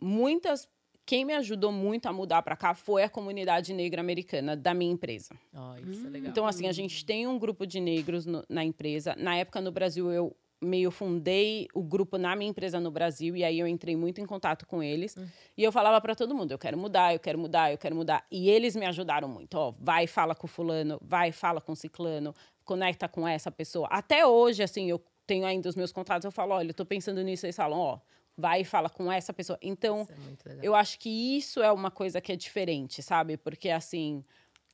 muitas. 0.00 0.68
Quem 1.04 1.24
me 1.24 1.34
ajudou 1.34 1.70
muito 1.70 2.06
a 2.06 2.12
mudar 2.12 2.42
para 2.42 2.56
cá 2.56 2.74
foi 2.74 3.04
a 3.04 3.08
comunidade 3.08 3.72
negra 3.72 4.00
americana 4.00 4.56
da 4.56 4.74
minha 4.74 4.90
empresa. 4.92 5.36
Ó, 5.54 5.76
isso 5.76 6.04
é 6.04 6.10
legal. 6.10 6.30
Então, 6.30 6.46
assim, 6.46 6.66
a 6.66 6.72
gente 6.72 7.04
tem 7.04 7.28
um 7.28 7.38
grupo 7.38 7.64
de 7.64 7.78
negros 7.78 8.26
no- 8.26 8.44
na 8.48 8.64
empresa. 8.64 9.14
Na 9.16 9.36
época, 9.36 9.60
no 9.60 9.70
Brasil, 9.70 10.10
eu 10.10 10.36
meio 10.60 10.90
fundei 10.90 11.68
o 11.74 11.82
grupo 11.82 12.16
na 12.16 12.34
minha 12.34 12.50
empresa 12.50 12.80
no 12.80 12.90
Brasil 12.90 13.36
e 13.36 13.44
aí 13.44 13.58
eu 13.58 13.66
entrei 13.66 13.96
muito 13.96 14.20
em 14.20 14.26
contato 14.26 14.66
com 14.66 14.82
eles 14.82 15.14
e 15.56 15.62
eu 15.62 15.70
falava 15.70 16.00
para 16.00 16.14
todo 16.14 16.34
mundo 16.34 16.52
eu 16.52 16.58
quero 16.58 16.78
mudar 16.78 17.12
eu 17.12 17.20
quero 17.20 17.38
mudar 17.38 17.72
eu 17.72 17.78
quero 17.78 17.94
mudar 17.94 18.26
e 18.30 18.48
eles 18.48 18.74
me 18.74 18.86
ajudaram 18.86 19.28
muito 19.28 19.54
ó 19.54 19.74
vai 19.78 20.04
e 20.04 20.06
fala 20.06 20.34
com 20.34 20.46
fulano 20.46 20.98
vai 21.02 21.28
e 21.28 21.32
fala 21.32 21.60
com 21.60 21.74
ciclano 21.74 22.34
conecta 22.64 23.06
com 23.08 23.28
essa 23.28 23.50
pessoa 23.50 23.86
até 23.90 24.26
hoje 24.26 24.62
assim 24.62 24.88
eu 24.88 25.02
tenho 25.26 25.44
ainda 25.44 25.68
os 25.68 25.76
meus 25.76 25.92
contatos 25.92 26.24
eu 26.24 26.32
falo 26.32 26.54
olha 26.54 26.70
eu 26.70 26.74
tô 26.74 26.86
pensando 26.86 27.22
nisso 27.22 27.44
eles 27.44 27.56
falam 27.56 27.78
ó 27.78 27.98
vai 28.36 28.60
e 28.60 28.64
fala 28.64 28.90
com 28.90 29.10
essa 29.10 29.32
pessoa 29.32 29.58
então 29.62 30.06
é 30.10 30.26
eu 30.62 30.74
acho 30.74 30.98
que 30.98 31.08
isso 31.08 31.62
é 31.62 31.72
uma 31.72 31.90
coisa 31.90 32.20
que 32.20 32.32
é 32.32 32.36
diferente, 32.36 33.02
sabe? 33.02 33.36
Porque 33.36 33.70
assim. 33.70 34.24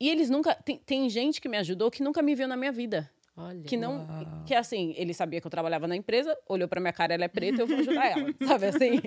E 0.01 0.09
eles 0.09 0.29
nunca. 0.29 0.55
Tem, 0.55 0.79
tem 0.79 1.09
gente 1.09 1.41
que 1.41 1.49
me 1.49 1.57
ajudou 1.59 1.91
que 1.91 2.03
nunca 2.03 2.21
me 2.23 2.35
viu 2.35 2.49
na 2.49 2.57
minha 2.57 2.73
vida. 2.73 3.11
Olha. 3.35 3.63
Que 3.63 3.77
não. 3.79 4.07
Que 4.47 4.55
assim, 4.55 4.93
ele 4.97 5.15
sabia 5.15 5.41
que 5.41 5.47
eu 5.47 5.51
trabalhava 5.51 5.87
na 5.89 5.97
empresa, 5.97 6.37
olhou 6.49 6.69
pra 6.69 6.81
minha 6.81 6.93
cara, 6.93 7.15
ela 7.15 7.25
é 7.25 7.29
preta, 7.29 7.63
eu 7.63 7.67
vou 7.67 7.79
ajudar 7.79 8.07
ela. 8.07 8.27
Sabe 8.47 8.67
assim? 8.67 9.01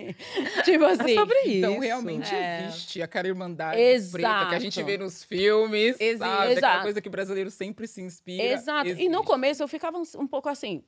tipo 0.64 0.84
assim. 0.86 1.12
É 1.12 1.16
sobre 1.16 1.40
isso. 1.42 1.58
Então, 1.58 1.80
realmente 1.80 2.34
É. 2.34 2.66
existe 2.66 3.02
aquela 3.04 3.28
irmandade 3.28 3.78
preta 4.12 4.46
que 4.50 4.56
a 4.56 4.60
gente 4.60 4.80
Exato. 4.80 4.86
vê 4.88 4.98
nos 4.98 5.24
filmes, 5.24 5.96
Existe. 6.00 6.18
sabe? 6.18 6.34
Aquela 6.34 6.52
Exato. 6.58 6.82
coisa 6.84 7.02
que 7.02 7.08
o 7.08 7.12
brasileiro 7.12 7.52
sempre 7.52 7.88
se 7.88 8.02
inspira. 8.02 8.44
Exato. 8.44 8.88
E 8.90 8.94
no 8.94 9.00
Existe. 9.18 9.26
começo 9.28 9.62
eu 9.64 9.68
ficava 9.68 9.98
um, 10.00 10.04
um 10.18 10.28
pouco 10.28 10.50
assim. 10.50 10.84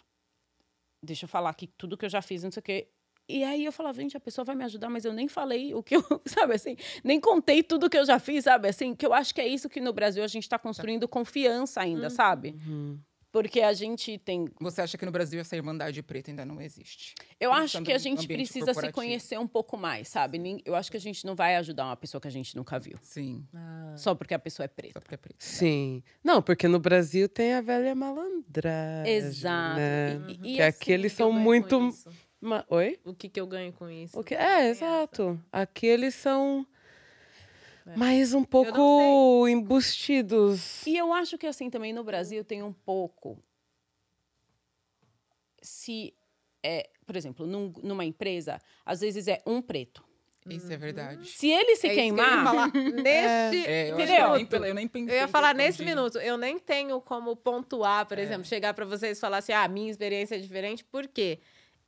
Deixa 1.04 1.26
eu 1.26 1.30
falar 1.30 1.52
aqui 1.52 1.68
tudo 1.78 1.96
que 1.96 2.06
eu 2.06 2.10
já 2.10 2.24
fiz, 2.24 2.44
não 2.44 2.52
sei 2.52 2.60
o 2.60 2.64
quê. 2.64 2.88
E 3.30 3.44
aí 3.44 3.66
eu 3.66 3.72
falava, 3.74 4.00
gente, 4.02 4.16
a 4.16 4.22
pessoa 4.22 4.44
vai 4.46 4.56
me 4.56 4.64
ajudar, 4.64 4.90
mas 4.90 5.04
eu 5.04 5.12
nem 5.14 5.28
falei 5.28 5.74
o 5.76 5.84
que 5.84 5.98
eu, 5.98 6.02
sabe 6.26 6.54
assim, 6.56 6.78
nem 7.04 7.20
contei 7.20 7.62
tudo 7.62 7.90
que 7.90 7.98
eu 7.98 8.06
já 8.06 8.20
fiz, 8.20 8.46
sabe 8.46 8.70
assim, 8.70 8.96
que 8.96 9.06
eu 9.06 9.14
acho 9.14 9.36
que 9.36 9.42
é 9.42 9.48
isso 9.48 9.68
que 9.70 9.82
no 9.82 9.92
Brasil 9.92 10.24
a 10.24 10.28
gente 10.28 10.44
está 10.44 10.58
construindo 10.58 11.08
confiança 11.10 11.82
ainda, 11.82 12.10
sabe? 12.10 12.56
Porque 13.32 13.62
a 13.62 13.74
gente 13.74 14.18
tem. 14.18 14.46
Você 14.62 14.82
acha 14.82 14.98
que 14.98 15.06
no 15.06 15.12
Brasil 15.12 15.40
essa 15.40 15.56
irmandade 15.56 16.02
preta 16.02 16.32
ainda 16.32 16.46
não 16.46 16.62
existe? 16.62 17.14
Eu 17.40 17.52
acho 17.54 17.82
que 17.84 17.92
a 17.92 17.98
gente 17.98 18.26
precisa 18.28 18.74
se 18.74 18.92
conhecer 18.92 19.38
um 19.38 19.48
pouco 19.48 19.78
mais, 19.78 20.08
sabe? 20.08 20.62
Eu 20.66 20.74
acho 20.76 20.90
que 20.90 20.98
a 20.98 21.00
gente 21.00 21.26
não 21.26 21.36
vai 21.36 21.56
ajudar 21.58 21.86
uma 21.86 21.96
pessoa 21.98 22.22
que 22.22 22.28
a 22.28 22.32
gente 22.32 22.56
nunca 22.56 22.80
viu. 22.80 22.98
Sim, 23.02 23.46
Ah, 23.54 23.94
Só 23.98 24.16
porque 24.16 24.34
a 24.34 24.40
pessoa 24.40 24.64
é 24.66 24.68
só 24.70 24.74
preta. 24.74 25.02
porque 25.02 25.14
é 25.14 25.18
preta. 25.18 25.36
Sim. 25.40 26.02
Não, 26.24 26.42
porque 26.42 26.68
no 26.68 26.80
Brasil 26.80 27.28
tem 27.28 27.54
a 27.54 27.62
velha 27.62 27.94
malandragem. 27.94 29.14
Exato. 29.14 29.78
Né? 29.78 30.16
E- 30.30 30.32
e- 30.32 30.54
e 30.54 30.56
que 30.56 30.62
aqui 30.62 30.94
assim, 30.94 30.94
eles 30.94 31.14
o 31.14 31.16
que 31.18 31.22
eu 31.24 31.28
são 31.30 31.32
muito. 31.40 31.90
Ma- 32.40 32.66
Oi? 32.70 33.00
O 33.04 33.14
que, 33.14 33.28
que 33.30 33.40
eu 33.42 33.48
ganho 33.48 33.74
com 33.74 33.90
isso? 33.90 34.18
O 34.20 34.24
que... 34.24 34.36
É, 34.36 34.70
exato. 34.70 35.40
Aqui 35.52 35.88
eles 35.88 36.14
são 36.16 36.66
É. 37.88 37.96
mais 37.96 38.34
um 38.34 38.44
pouco 38.44 39.48
embustidos. 39.48 40.86
E 40.86 40.98
eu 40.98 41.14
acho 41.14 41.38
que 41.38 41.48
assim 41.48 41.70
também 41.70 41.94
no 41.94 42.04
Brasil 42.04 42.44
tem 42.44 42.62
um 42.62 42.74
pouco. 42.74 43.42
Se 45.62 46.14
é, 46.64 46.90
por 47.06 47.16
exemplo, 47.16 47.46
num- 47.48 47.74
numa 47.84 48.06
empresa, 48.06 48.60
às 48.86 49.02
vezes 49.02 49.28
é 49.28 49.42
um 49.46 49.62
preto. 49.62 50.04
Isso 50.50 50.72
é 50.72 50.78
verdade. 50.78 51.28
Se 51.30 51.50
ele 51.50 51.66
se 51.66 51.70
É 51.70 51.72
isso 51.74 51.82
que 51.82 51.88
eu 51.88 51.92
ia 51.92 51.96
queimar, 51.96 52.44
falar 52.46 52.72
neste 53.04 53.68
É, 53.68 53.90
eu, 53.92 53.96
Entendeu? 53.96 54.16
eu, 54.28 54.34
nem, 54.36 54.46
pela- 54.46 54.68
eu 54.70 54.74
nem 54.74 54.88
pensei. 54.88 55.14
Eu 55.16 55.20
ia 55.22 55.28
falar 55.28 55.54
nesse 55.54 55.84
minuto. 55.84 56.18
Eu 56.20 56.38
nem 56.38 56.58
tenho 56.58 57.02
como 57.02 57.36
pontuar, 57.36 58.06
por 58.06 58.18
É. 58.18 58.22
exemplo, 58.22 58.46
chegar 58.46 58.74
para 58.74 58.86
vocês 58.86 59.18
e 59.18 59.22
falar 59.22 59.38
assim: 59.40 59.52
ah, 59.52 59.68
minha 59.68 59.92
experiência 59.92 60.36
é 60.36 60.40
diferente. 60.40 60.86
Por 60.86 61.06
quê? 61.08 61.40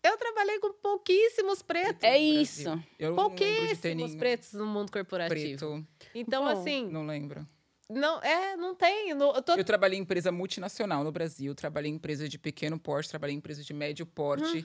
Eu 0.03 0.17
trabalhei 0.17 0.59
com 0.59 0.71
pouquíssimos 0.73 1.62
pretos. 1.62 2.03
é 2.03 2.17
isso. 2.17 2.69
Eu 2.97 3.15
Pouquíssimos 3.15 4.15
pretos 4.15 4.53
no 4.53 4.65
mundo 4.65 4.91
corporativo. 4.91 5.38
preto. 5.57 5.88
Então, 6.15 6.43
Bom, 6.45 6.49
assim, 6.49 6.88
Não 6.89 7.05
lembro. 7.05 7.45
não, 7.89 8.21
é, 8.21 8.55
não 8.55 8.73
tem. 8.75 9.13
não- 9.13 9.35
eu 9.35 9.41
tô 9.41 9.53
Eu 9.55 9.63
trabalhei 9.65 9.99
em 9.99 10.01
empresa 10.01 10.31
multinacional 10.31 11.03
no 11.03 11.12
Brasil, 11.12 11.53
trabalhei 11.53 11.91
em 11.91 11.95
empresa 11.95 12.29
de 12.29 12.38
pequeno 12.39 12.79
porte, 12.79 13.09
trabalhei 13.09 13.35
em 13.35 13.39
empresa 13.39 13.62
de 13.63 13.73
médio 13.73 14.05
porte. 14.05 14.63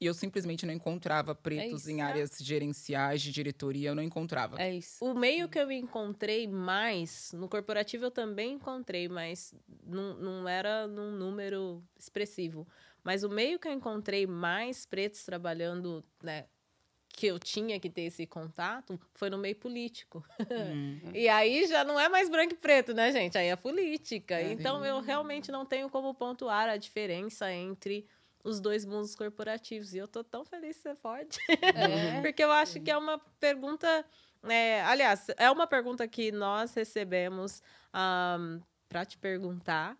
E 0.00 0.06
eu 0.06 0.14
simplesmente 0.14 0.66
não 0.66 0.74
encontrava 0.74 1.32
pretos 1.32 1.82
isso. 1.82 1.90
em 1.92 2.00
áreas 2.00 2.36
gerenciais, 2.40 3.22
de 3.22 3.30
diretoria, 3.30 3.90
eu 3.90 3.94
não 3.94 4.02
encontrava. 4.02 4.60
É 4.60 4.74
isso. 4.74 4.96
O 5.04 5.14
meio 5.14 5.48
que 5.48 5.56
eu 5.56 5.70
encontrei 5.70 6.48
mais, 6.48 7.30
no 7.32 7.48
corporativo 7.48 8.06
eu 8.06 8.10
também 8.10 8.54
encontrei, 8.54 9.06
mas 9.08 9.54
não, 9.86 10.14
não 10.16 10.48
era 10.48 10.88
num 10.88 11.12
número 11.12 11.80
expressivo. 11.96 12.66
Mas 13.04 13.24
o 13.24 13.28
meio 13.28 13.58
que 13.58 13.66
eu 13.66 13.72
encontrei 13.72 14.26
mais 14.26 14.86
pretos 14.86 15.24
trabalhando, 15.24 16.04
né, 16.22 16.46
que 17.12 17.26
eu 17.26 17.38
tinha 17.38 17.78
que 17.78 17.90
ter 17.90 18.02
esse 18.02 18.26
contato, 18.26 18.98
foi 19.14 19.28
no 19.28 19.36
meio 19.36 19.56
político. 19.56 20.24
Hum. 20.50 21.00
E 21.14 21.28
aí 21.28 21.66
já 21.66 21.84
não 21.84 22.00
é 22.00 22.08
mais 22.08 22.28
branco 22.28 22.54
e 22.54 22.56
preto, 22.56 22.94
né, 22.94 23.12
gente? 23.12 23.36
Aí 23.36 23.48
é 23.48 23.56
política. 23.56 24.36
É. 24.36 24.52
Então 24.52 24.84
eu 24.84 25.00
realmente 25.00 25.52
não 25.52 25.66
tenho 25.66 25.90
como 25.90 26.14
pontuar 26.14 26.68
a 26.68 26.76
diferença 26.76 27.52
entre 27.52 28.06
os 28.42 28.60
dois 28.60 28.84
mundos 28.84 29.14
corporativos. 29.14 29.92
E 29.94 29.98
eu 29.98 30.08
tô 30.08 30.24
tão 30.24 30.44
feliz 30.44 30.76
de 30.76 30.82
ser 30.82 30.96
forte. 30.96 31.38
É. 31.48 32.20
Porque 32.22 32.42
eu 32.42 32.50
acho 32.50 32.80
que 32.80 32.90
é 32.90 32.96
uma 32.96 33.18
pergunta. 33.38 34.04
é, 34.44 34.80
aliás, 34.82 35.26
é 35.36 35.50
uma 35.50 35.66
pergunta 35.66 36.08
que 36.08 36.32
nós 36.32 36.74
recebemos 36.74 37.62
para 38.88 39.04
te 39.04 39.18
perguntar 39.18 39.96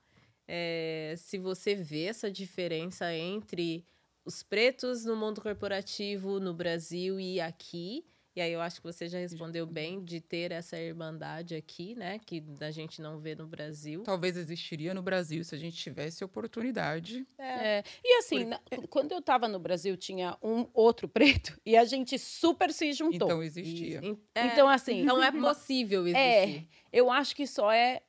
é, 0.54 1.14
se 1.16 1.38
você 1.38 1.74
vê 1.74 2.04
essa 2.04 2.30
diferença 2.30 3.10
entre 3.14 3.86
os 4.22 4.42
pretos 4.42 5.02
no 5.06 5.16
mundo 5.16 5.40
corporativo 5.40 6.38
no 6.38 6.52
Brasil 6.52 7.18
e 7.18 7.40
aqui. 7.40 8.04
E 8.36 8.40
aí 8.40 8.52
eu 8.52 8.60
acho 8.62 8.76
que 8.80 8.86
você 8.86 9.08
já 9.08 9.18
respondeu 9.18 9.66
bem 9.66 10.02
de 10.04 10.18
ter 10.20 10.52
essa 10.52 10.78
irmandade 10.78 11.54
aqui, 11.54 11.94
né? 11.94 12.18
Que 12.18 12.42
a 12.60 12.70
gente 12.70 13.00
não 13.02 13.18
vê 13.18 13.34
no 13.34 13.46
Brasil. 13.46 14.02
Talvez 14.04 14.36
existiria 14.36 14.92
no 14.94 15.02
Brasil 15.02 15.42
se 15.44 15.54
a 15.54 15.58
gente 15.58 15.76
tivesse 15.76 16.22
oportunidade. 16.24 17.26
É, 17.38 17.82
E 18.04 18.18
assim, 18.18 18.44
na- 18.44 18.60
quando 18.90 19.12
eu 19.12 19.20
tava 19.22 19.48
no 19.48 19.58
Brasil, 19.58 19.96
tinha 19.96 20.36
um 20.42 20.66
outro 20.74 21.08
preto 21.08 21.58
e 21.64 21.76
a 21.76 21.84
gente 21.84 22.18
super 22.18 22.72
se 22.72 22.92
juntou. 22.92 23.14
Então 23.28 23.42
existia. 23.42 24.00
Em- 24.02 24.18
é, 24.34 24.46
Então, 24.46 24.68
assim, 24.68 25.02
não 25.02 25.22
é 25.22 25.30
possível 25.32 26.06
É, 26.06 26.44
existir. 26.44 26.68
eu 26.92 27.10
acho 27.10 27.34
que 27.36 27.46
só 27.46 27.70
é 27.72 28.02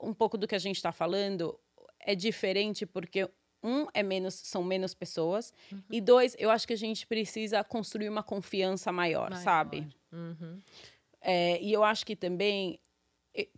um 0.00 0.12
pouco 0.12 0.36
do 0.36 0.46
que 0.48 0.54
a 0.54 0.58
gente 0.58 0.76
está 0.76 0.92
falando 0.92 1.58
é 2.02 2.14
diferente 2.14 2.84
porque 2.86 3.28
um 3.62 3.86
é 3.94 4.02
menos 4.02 4.34
são 4.34 4.62
menos 4.64 4.92
pessoas 4.92 5.52
e 5.90 6.00
dois 6.00 6.34
eu 6.38 6.50
acho 6.50 6.66
que 6.66 6.72
a 6.72 6.76
gente 6.76 7.06
precisa 7.06 7.62
construir 7.62 8.08
uma 8.08 8.22
confiança 8.22 8.90
maior, 8.90 9.30
Maior. 9.30 9.42
sabe 9.42 9.86
Uhum. 10.12 10.58
É, 11.20 11.62
e 11.62 11.72
eu 11.72 11.84
acho 11.84 12.04
que 12.04 12.16
também 12.16 12.78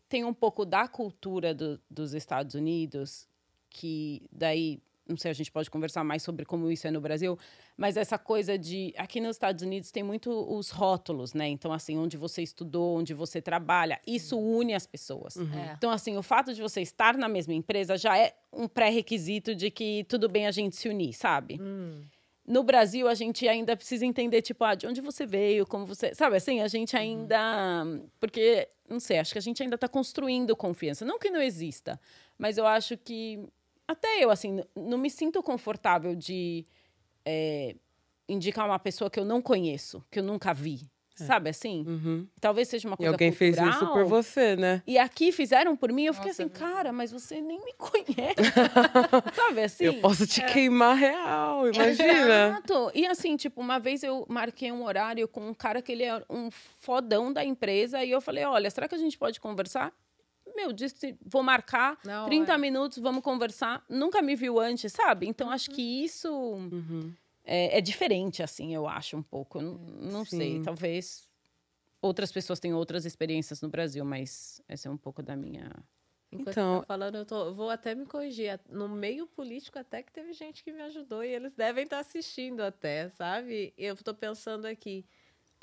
tem 0.08 0.22
um 0.24 0.34
pouco 0.34 0.64
da 0.64 0.86
cultura 0.86 1.52
do- 1.54 1.80
dos 1.90 2.12
Estados 2.14 2.54
Unidos 2.54 3.26
que 3.70 4.28
daí 4.30 4.80
não 5.06 5.16
sei 5.16 5.30
a 5.30 5.34
gente 5.34 5.50
pode 5.52 5.70
conversar 5.70 6.02
mais 6.02 6.22
sobre 6.22 6.44
como 6.44 6.70
isso 6.70 6.86
é 6.86 6.90
no 6.90 7.00
Brasil 7.00 7.38
mas 7.76 7.96
essa 7.96 8.18
coisa 8.18 8.56
de 8.58 8.94
aqui 8.96 9.20
nos 9.20 9.36
Estados 9.36 9.62
Unidos 9.62 9.90
tem 9.90 10.02
muito 10.02 10.30
os 10.30 10.70
rótulos 10.70 11.34
né 11.34 11.48
então 11.48 11.72
assim 11.72 11.98
onde 11.98 12.16
você 12.16 12.42
estudou 12.42 12.98
onde 12.98 13.12
você 13.14 13.40
trabalha 13.42 14.00
isso 14.06 14.38
une 14.38 14.74
as 14.74 14.86
pessoas 14.86 15.36
É. 15.36 15.74
então, 15.76 15.90
assim, 15.90 16.16
o 16.16 16.22
fato 16.22 16.54
de 16.54 16.62
você 16.62 16.80
estar 16.80 17.16
na 17.16 17.28
mesma 17.28 17.52
empresa 17.54 17.96
já 17.96 18.16
é 18.18 18.34
um 18.52 18.66
pré-requisito 18.68 19.54
de 19.54 19.70
que 19.70 20.04
tudo 20.08 20.28
bem 20.28 20.46
a 20.46 20.50
gente 20.50 20.76
se 20.76 20.88
unir, 20.88 21.12
sabe? 21.12 21.58
Hum. 21.60 22.02
No 22.46 22.62
Brasil, 22.62 23.08
a 23.08 23.14
gente 23.14 23.48
ainda 23.48 23.74
precisa 23.74 24.04
entender, 24.04 24.42
tipo, 24.42 24.62
ah, 24.64 24.74
de 24.74 24.86
onde 24.86 25.00
você 25.00 25.24
veio, 25.24 25.66
como 25.66 25.86
você. 25.86 26.14
Sabe 26.14 26.36
assim, 26.36 26.60
a 26.60 26.68
gente 26.68 26.94
ainda. 26.94 27.84
Porque, 28.20 28.68
não 28.88 29.00
sei, 29.00 29.18
acho 29.18 29.32
que 29.32 29.38
a 29.38 29.42
gente 29.42 29.62
ainda 29.62 29.76
está 29.76 29.88
construindo 29.88 30.54
confiança. 30.54 31.04
Não 31.06 31.18
que 31.18 31.30
não 31.30 31.40
exista, 31.40 31.98
mas 32.38 32.58
eu 32.58 32.66
acho 32.66 32.96
que. 32.98 33.40
Até 33.86 34.22
eu, 34.24 34.30
assim, 34.30 34.62
não 34.74 34.98
me 34.98 35.10
sinto 35.10 35.42
confortável 35.42 36.14
de 36.14 36.64
é, 37.24 37.74
indicar 38.28 38.66
uma 38.66 38.78
pessoa 38.78 39.10
que 39.10 39.20
eu 39.20 39.24
não 39.24 39.42
conheço, 39.42 40.02
que 40.10 40.18
eu 40.18 40.22
nunca 40.24 40.52
vi. 40.54 40.82
Sabe 41.16 41.48
assim? 41.48 41.84
Uhum. 41.86 42.26
Talvez 42.40 42.66
seja 42.66 42.88
uma 42.88 42.94
E 42.94 42.96
coisa 42.96 43.12
alguém 43.12 43.30
fez 43.30 43.56
isso 43.56 43.64
cultural. 43.78 43.92
por 43.92 44.04
você, 44.04 44.56
né? 44.56 44.82
E 44.84 44.98
aqui 44.98 45.30
fizeram 45.30 45.76
por 45.76 45.92
mim, 45.92 46.06
eu 46.06 46.12
fiquei 46.12 46.30
Nossa, 46.30 46.42
assim, 46.42 46.50
é 46.52 46.58
cara, 46.58 46.92
mas 46.92 47.12
você 47.12 47.40
nem 47.40 47.64
me 47.64 47.72
conhece. 47.74 48.34
Sabe 49.32 49.62
assim? 49.62 49.84
Eu 49.84 50.00
posso 50.00 50.26
te 50.26 50.44
queimar 50.44 50.96
real, 50.96 51.68
imagina. 51.68 52.48
Exato. 52.48 52.90
E 52.96 53.06
assim, 53.06 53.36
tipo, 53.36 53.60
uma 53.60 53.78
vez 53.78 54.02
eu 54.02 54.26
marquei 54.28 54.72
um 54.72 54.84
horário 54.84 55.28
com 55.28 55.46
um 55.50 55.54
cara 55.54 55.80
que 55.80 55.92
ele 55.92 56.02
é 56.02 56.20
um 56.28 56.50
fodão 56.50 57.32
da 57.32 57.44
empresa 57.44 58.02
e 58.04 58.10
eu 58.10 58.20
falei, 58.20 58.44
olha, 58.44 58.68
será 58.68 58.88
que 58.88 58.96
a 58.96 58.98
gente 58.98 59.16
pode 59.16 59.40
conversar? 59.40 59.92
Meu, 60.54 60.72
disse, 60.72 61.16
vou 61.24 61.42
marcar 61.42 61.98
Na 62.04 62.24
30 62.26 62.52
hora. 62.52 62.58
minutos, 62.58 62.98
vamos 62.98 63.22
conversar. 63.22 63.84
Nunca 63.88 64.22
me 64.22 64.36
viu 64.36 64.58
antes, 64.60 64.92
sabe? 64.92 65.26
Então, 65.26 65.50
acho 65.50 65.70
Uhum. 65.70 65.76
que 65.76 65.82
isso 66.04 66.30
Uhum. 66.32 67.12
é, 67.44 67.78
é 67.78 67.80
diferente, 67.80 68.42
assim, 68.42 68.74
eu 68.74 68.86
acho, 68.86 69.16
um 69.16 69.22
pouco. 69.22 69.60
Não, 69.60 69.74
não 69.74 70.24
sei, 70.24 70.58
Sim. 70.58 70.62
talvez 70.62 71.28
outras 72.00 72.30
pessoas 72.30 72.60
tenham 72.60 72.78
outras 72.78 73.04
experiências 73.04 73.60
no 73.60 73.68
Brasil, 73.68 74.04
mas 74.04 74.62
essa 74.68 74.88
é 74.88 74.90
um 74.90 74.96
pouco 74.96 75.22
da 75.22 75.34
minha... 75.36 75.70
Enquanto 76.30 76.48
Então- 76.50 76.80
tá 76.80 76.86
falando, 76.86 77.14
eu, 77.16 77.24
tô- 77.24 77.54
vou 77.54 77.70
até 77.70 77.94
me 77.94 78.04
corrigir. 78.06 78.58
No 78.68 78.88
meio 78.88 79.24
político, 79.26 79.78
até 79.78 80.02
que 80.02 80.10
teve 80.12 80.32
gente 80.32 80.64
que 80.64 80.72
me 80.72 80.82
ajudou 80.82 81.22
e 81.22 81.28
eles 81.28 81.54
devem 81.54 81.84
estar 81.84 82.00
assistindo 82.00 82.60
até, 82.60 83.08
sabe? 83.10 83.72
Eu 83.78 83.94
tô 83.96 84.12
pensando 84.12 84.66
aqui. 84.66 85.06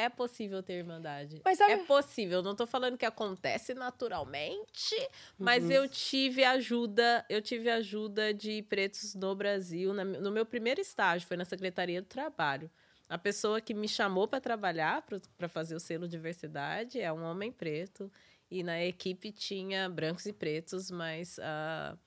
É 0.01 0.09
possível 0.09 0.63
ter 0.63 0.73
irmandade. 0.79 1.41
Mas 1.45 1.57
sabe- 1.57 1.73
É 1.73 1.77
possível. 1.77 2.41
Não 2.41 2.55
tô 2.55 2.65
falando 2.65 2.97
que 2.97 3.05
acontece 3.05 3.73
naturalmente, 3.73 4.95
mas 5.37 5.63
Uhum. 5.65 5.71
eu 5.71 5.87
tive 5.89 6.43
ajuda, 6.43 7.25
eu 7.29 7.41
tive 7.41 7.69
ajuda 7.69 8.33
de 8.33 8.61
pretos 8.63 9.13
no 9.15 9.35
Brasil. 9.35 9.93
na- 9.93 10.03
no 10.03 10.31
meu 10.31 10.45
primeiro 10.45 10.79
estágio, 10.81 11.27
foi 11.27 11.37
na 11.37 11.45
Secretaria 11.45 12.01
do 12.01 12.07
Trabalho. 12.07 12.69
A 13.09 13.17
pessoa 13.17 13.59
que 13.59 13.73
me 13.73 13.87
chamou 13.87 14.27
para 14.27 14.39
trabalhar, 14.39 15.03
para 15.37 15.47
fazer 15.49 15.75
o 15.75 15.79
selo 15.79 16.07
diversidade, 16.07 16.99
é 16.99 17.11
um 17.11 17.23
homem 17.23 17.51
preto. 17.51 18.11
E 18.49 18.63
na 18.63 18.83
equipe 18.83 19.31
tinha 19.31 19.87
brancos 19.89 20.25
e 20.25 20.33
pretos, 20.33 20.89
mas 20.91 21.37
ah, 21.41 21.97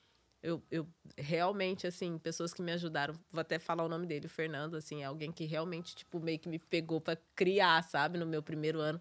eu, 0.44 0.62
eu 0.70 0.86
realmente, 1.16 1.86
assim, 1.86 2.18
pessoas 2.18 2.52
que 2.52 2.60
me 2.60 2.70
ajudaram, 2.70 3.14
vou 3.32 3.40
até 3.40 3.58
falar 3.58 3.82
o 3.82 3.88
nome 3.88 4.06
dele, 4.06 4.26
o 4.26 4.28
Fernando, 4.28 4.76
assim, 4.76 5.00
é 5.02 5.06
alguém 5.06 5.32
que 5.32 5.44
realmente, 5.46 5.96
tipo, 5.96 6.20
meio 6.20 6.38
que 6.38 6.48
me 6.50 6.58
pegou 6.58 7.00
para 7.00 7.18
criar, 7.34 7.82
sabe, 7.82 8.18
no 8.18 8.26
meu 8.26 8.42
primeiro 8.42 8.78
ano, 8.78 9.00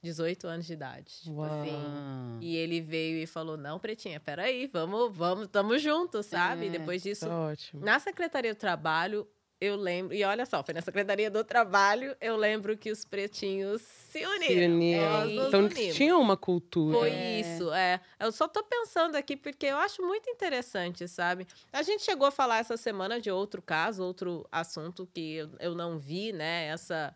18 0.00 0.46
anos 0.46 0.66
de 0.66 0.72
idade. 0.74 1.12
Tipo 1.22 1.36
Uau. 1.40 1.50
assim. 1.62 2.38
E 2.40 2.54
ele 2.56 2.80
veio 2.80 3.16
e 3.18 3.26
falou: 3.26 3.56
Não, 3.56 3.78
Pretinha, 3.78 4.20
peraí, 4.20 4.66
vamos, 4.66 5.16
vamos, 5.16 5.48
tamo 5.48 5.78
juntos, 5.78 6.26
sabe? 6.26 6.66
É, 6.66 6.70
Depois 6.70 7.02
disso, 7.02 7.26
Tá 7.26 7.34
ótimo. 7.40 7.82
na 7.84 7.98
Secretaria 7.98 8.54
do 8.54 8.58
Trabalho, 8.58 9.26
eu 9.60 9.76
lembro, 9.76 10.14
e 10.14 10.22
olha 10.24 10.44
só, 10.44 10.62
foi 10.62 10.74
na 10.74 10.80
Secretaria 10.82 11.30
do 11.30 11.42
Trabalho, 11.44 12.16
eu 12.20 12.36
lembro 12.36 12.76
que 12.76 12.90
os 12.90 13.04
pretinhos 13.04 13.80
se 13.82 14.24
uniram. 14.26 14.46
Se 14.46 14.66
uniram. 14.66 15.30
Então 15.30 15.60
unimos. 15.64 15.94
tinha 15.94 16.18
uma 16.18 16.36
cultura. 16.36 16.98
Foi 16.98 17.10
É. 17.10 17.40
isso, 17.40 17.72
é. 17.72 18.00
Eu 18.20 18.30
só 18.32 18.46
tô 18.48 18.62
pensando 18.64 19.16
aqui 19.16 19.36
porque 19.36 19.66
eu 19.66 19.76
acho 19.78 20.02
muito 20.02 20.28
interessante, 20.28 21.06
sabe? 21.08 21.46
A 21.72 21.82
gente 21.82 22.02
chegou 22.02 22.26
a 22.26 22.30
falar 22.30 22.58
essa 22.58 22.76
semana 22.76 23.20
de 23.20 23.30
outro 23.30 23.62
caso, 23.62 24.02
outro 24.02 24.46
assunto 24.52 25.08
que 25.14 25.36
eu, 25.36 25.50
eu 25.60 25.74
não 25.74 25.98
vi, 25.98 26.32
né? 26.32 26.66
Essa, 26.66 27.14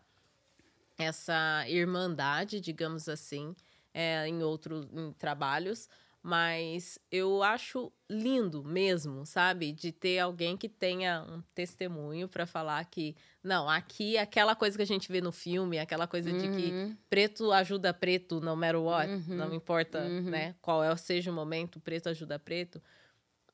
essa 0.97 1.65
irmandade, 1.67 2.59
digamos 2.59 3.07
assim, 3.07 3.55
é, 3.93 4.27
em 4.27 4.43
outros 4.43 4.87
trabalhos. 5.17 5.87
Mas 6.29 6.99
eu 7.11 7.41
acho 7.41 7.91
lindo 8.07 8.63
mesmo, 8.63 9.25
sabe? 9.25 9.71
De 9.71 9.91
ter 9.91 10.19
alguém 10.19 10.55
que 10.55 10.69
tenha 10.69 11.23
um 11.27 11.41
testemunho 11.55 12.29
para 12.29 12.45
falar 12.45 12.85
que, 12.85 13.15
não, 13.43 13.67
aqui 13.67 14.15
é 14.15 14.21
aquela 14.21 14.55
coisa 14.55 14.77
que 14.77 14.83
a 14.83 14.85
gente 14.85 15.11
vê 15.11 15.21
no 15.21 15.31
filme, 15.31 15.79
aquela 15.79 16.05
coisa 16.07 16.31
de 16.31 16.47
que 16.49 16.71
Uhum. 16.71 16.95
preto 17.09 17.51
ajuda 17.51 17.91
preto, 17.95 18.39
no 18.39 18.55
matter 18.55 18.79
what, 18.79 19.11
Uhum. 19.11 19.35
não 19.37 19.51
importa, 19.55 20.03
Uhum. 20.03 20.29
né, 20.29 20.55
qual 20.61 20.83
é, 20.83 20.95
seja 20.95 21.31
o 21.31 21.33
momento, 21.33 21.79
preto 21.79 22.09
ajuda 22.09 22.37
preto. 22.37 22.79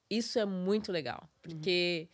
Isso 0.09 0.37
é 0.37 0.43
muito 0.45 0.91
legal, 0.91 1.29
porque 1.41 2.09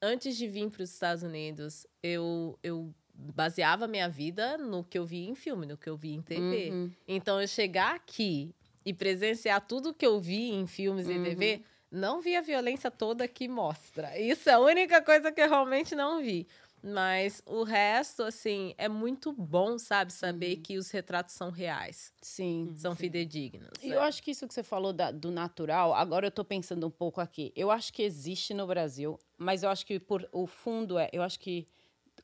antes 0.00 0.36
de 0.36 0.46
vir 0.46 0.70
para 0.70 0.84
os 0.84 0.92
Estados 0.92 1.24
Unidos, 1.24 1.84
eu, 2.00 2.56
eu 2.62 2.94
baseava 3.12 3.88
minha 3.88 4.08
vida 4.08 4.56
no 4.56 4.84
que 4.84 4.96
eu 4.96 5.04
vi 5.04 5.28
em 5.28 5.34
filme, 5.34 5.66
no 5.66 5.76
que 5.76 5.90
eu 5.90 5.96
vi 5.96 6.12
em 6.14 6.22
TV. 6.22 6.70
Uhum. 6.70 6.90
Então, 7.08 7.40
eu 7.40 7.48
chegar 7.48 7.96
aqui 7.96 8.54
e 8.84 8.92
presenciar 8.94 9.60
tudo 9.66 9.92
que 9.94 10.06
eu 10.06 10.20
vi 10.20 10.50
em 10.50 10.66
filmes 10.66 11.08
e 11.08 11.12
Uhum. 11.12 11.22
TV, 11.24 11.62
não 11.90 12.20
vi 12.20 12.36
a 12.36 12.40
violência 12.40 12.90
toda 12.90 13.26
que 13.28 13.48
mostra. 13.48 14.18
Isso 14.18 14.48
é 14.48 14.52
a 14.54 14.58
única 14.60 15.02
coisa 15.02 15.30
que 15.32 15.40
eu 15.40 15.48
realmente 15.48 15.94
não 15.94 16.22
vi. 16.22 16.46
Mas 16.82 17.42
o 17.44 17.62
resto, 17.62 18.22
assim, 18.22 18.74
é 18.78 18.88
muito 18.88 19.32
bom, 19.34 19.76
sabe? 19.78 20.10
Saber 20.14 20.56
Uhum. 20.56 20.62
que 20.62 20.78
os 20.78 20.90
retratos 20.90 21.34
são 21.34 21.50
reais, 21.50 22.10
Sim. 22.22 22.72
são 22.74 22.96
fidedignos. 22.96 23.68
E 23.82 23.92
é. 23.92 23.96
eu 23.96 24.00
acho 24.00 24.22
que 24.22 24.30
isso 24.30 24.48
que 24.48 24.54
você 24.54 24.62
falou 24.62 24.90
da- 24.90 25.10
do 25.10 25.30
natural, 25.30 25.92
agora 25.92 26.26
eu 26.26 26.30
tô 26.30 26.42
pensando 26.42 26.86
um 26.86 26.90
pouco 26.90 27.20
aqui. 27.20 27.52
Eu 27.54 27.70
acho 27.70 27.92
que 27.92 28.02
existe 28.02 28.54
no 28.54 28.66
Brasil, 28.66 29.18
mas 29.36 29.62
eu 29.62 29.68
acho 29.68 29.84
que 29.84 30.00
por 30.00 30.26
o 30.32 30.46
fundo 30.46 30.98
é, 30.98 31.10
eu 31.12 31.22
acho 31.22 31.38
que 31.38 31.66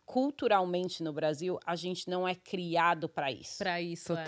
culturalmente 0.07 1.03
no 1.03 1.13
Brasil 1.13 1.59
a 1.67 1.77
gente 1.77 2.09
não 2.09 2.27
é 2.27 2.35
criado 2.35 3.09
para 3.09 3.31
isso. 3.31 3.59
Pra 3.59 3.81
isso, 3.81 4.15
é. 4.15 4.25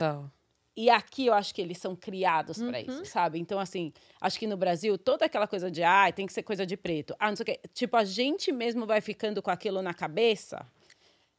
E 0.81 0.89
aqui 0.91 1.27
eu 1.27 1.35
acho 1.35 1.53
que 1.53 1.61
eles 1.61 1.77
são 1.79 1.97
criados 1.97 2.57
para 2.63 2.79
Uhum. 2.79 2.85
isso, 2.87 3.05
sabe? 3.07 3.39
Então 3.41 3.59
assim, 3.59 3.93
acho 4.21 4.39
que 4.39 4.47
no 4.47 4.57
Brasil 4.57 4.97
toda 4.97 5.25
aquela 5.25 5.49
coisa 5.49 5.69
de 5.69 5.83
ah, 5.83 6.13
tem 6.13 6.25
que 6.25 6.33
ser 6.33 6.45
coisa 6.45 6.65
de 6.65 6.77
preto. 6.77 7.17
Ah, 7.19 7.29
não 7.31 7.37
sei 7.37 7.43
o 7.43 7.47
quê. 7.47 7.61
Tipo, 7.75 7.97
a 7.97 8.05
gente 8.05 8.53
mesmo 8.53 8.87
vai 8.87 9.01
ficando 9.01 9.43
com 9.43 9.51
aquilo 9.51 9.83
na 9.83 9.93
cabeça. 9.93 10.65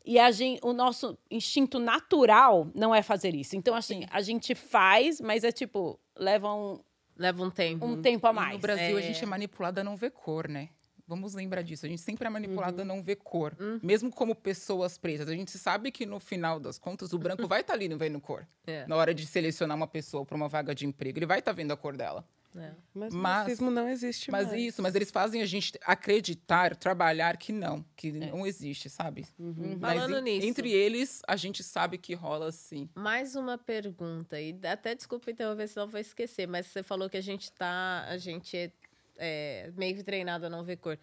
E 0.06 0.19
a 0.19 0.30
gente, 0.32 0.60
o 0.62 0.73
nosso 0.73 1.17
instinto 1.32 1.80
natural 1.80 2.67
não 2.75 2.93
é 2.93 3.02
fazer 3.02 3.34
isso. 3.34 3.56
Então, 3.56 3.75
assim, 3.75 4.06
a 4.12 4.21
gente 4.21 4.54
faz, 4.56 5.21
mas 5.21 5.45
é 5.45 5.52
tipo, 5.54 5.97
leva 6.17 6.54
um, 6.54 6.80
Leva 7.15 7.41
um 7.43 7.49
tempo. 7.49 7.86
um 7.86 8.02
tempo 8.02 8.28
a 8.28 8.32
E 8.32 8.34
mais. 8.34 8.54
no 8.56 8.60
Brasil, 8.60 8.97
a 8.97 8.99
É. 8.99 9.04
gente 9.04 9.23
é 9.23 9.28
manipulada 9.28 9.80
a 9.82 9.84
não 9.86 9.95
ver 9.95 10.12
cor, 10.12 10.49
né? 10.49 10.67
Vamos 11.10 11.34
lembrar 11.34 11.63
disso. 11.63 11.86
A 11.86 11.89
gente 11.89 12.02
sempre 12.02 12.28
é 12.28 12.30
manipulada 12.30 12.82
a 12.82 12.86
Uhum. 12.86 12.88
não 12.88 13.02
ver 13.04 13.15
cor. 13.15 13.58
Mesmo 13.82 14.12
como 14.12 14.36
pessoas 14.36 14.95
pretas. 14.98 15.28
A 15.28 15.34
gente 15.34 15.58
sabe 15.58 15.91
que 15.91 16.06
no 16.06 16.19
final 16.19 16.60
das 16.60 16.78
contas, 16.78 17.12
o 17.13 17.17
branco 17.17 17.48
vai 17.48 17.62
estar 17.62 17.74
ali 17.74 17.89
não 17.89 17.98
vendo 17.98 18.22
cor. 18.22 18.48
É, 18.67 18.86
Na 18.86 18.95
hora 18.95 19.13
de 19.13 19.26
selecionar 19.26 19.76
uma 19.76 19.88
pessoa 19.88 20.24
para 20.24 20.36
uma 20.36 20.48
vaga 20.48 20.74
de 20.76 20.86
emprego, 20.86 21.17
ele 21.17 21.26
vai 21.26 21.39
estar 21.39 21.52
vendo 21.52 21.72
a 21.72 21.78
cor 21.78 21.98
dela. 21.98 22.24
é. 22.56 22.72
Mas, 22.93 23.13
o 23.13 23.17
Mas- 23.17 23.43
racismo 23.43 23.69
não 23.72 23.88
existe 23.88 24.32
Mas 24.32 24.48
mais. 24.48 24.60
isso, 24.62 24.82
mas 24.82 24.95
eles 24.95 25.12
fazem 25.12 25.41
a 25.41 25.45
gente 25.45 25.80
acreditar, 25.86 26.76
trabalhar 26.76 27.38
que 27.38 27.52
não, 27.54 27.86
que 27.95 28.12
não 28.12 28.45
existe, 28.45 28.89
sabe? 28.89 29.26
Mas 29.38 29.80
Falando 29.80 30.17
en- 30.17 30.22
nisso. 30.36 30.48
entre 30.48 30.72
eles, 30.72 31.22
a 31.28 31.36
gente 31.36 31.63
sabe 31.63 31.98
que 32.00 32.13
rola 32.15 32.52
sim. 32.52 32.89
Mais 32.95 33.36
uma 33.36 33.58
pergunta, 33.58 34.39
e 34.41 34.58
até 34.63 34.95
desculpa 34.95 35.30
interromper, 35.32 35.67
senão 35.67 35.86
eu 35.86 35.91
vou 35.91 36.00
esquecer, 36.02 36.48
mas 36.48 36.65
você 36.65 36.82
falou 36.84 37.08
que 37.10 37.17
a 37.17 37.22
gente 37.22 37.52
tá. 37.52 38.06
A 38.10 38.17
gente 38.17 38.72
é, 39.20 39.72
meio 39.76 39.96
que 39.96 40.04
treinado 40.04 40.46
a 40.46 40.50
não 40.50 40.64
ver 40.64 40.78
cor. 40.78 40.98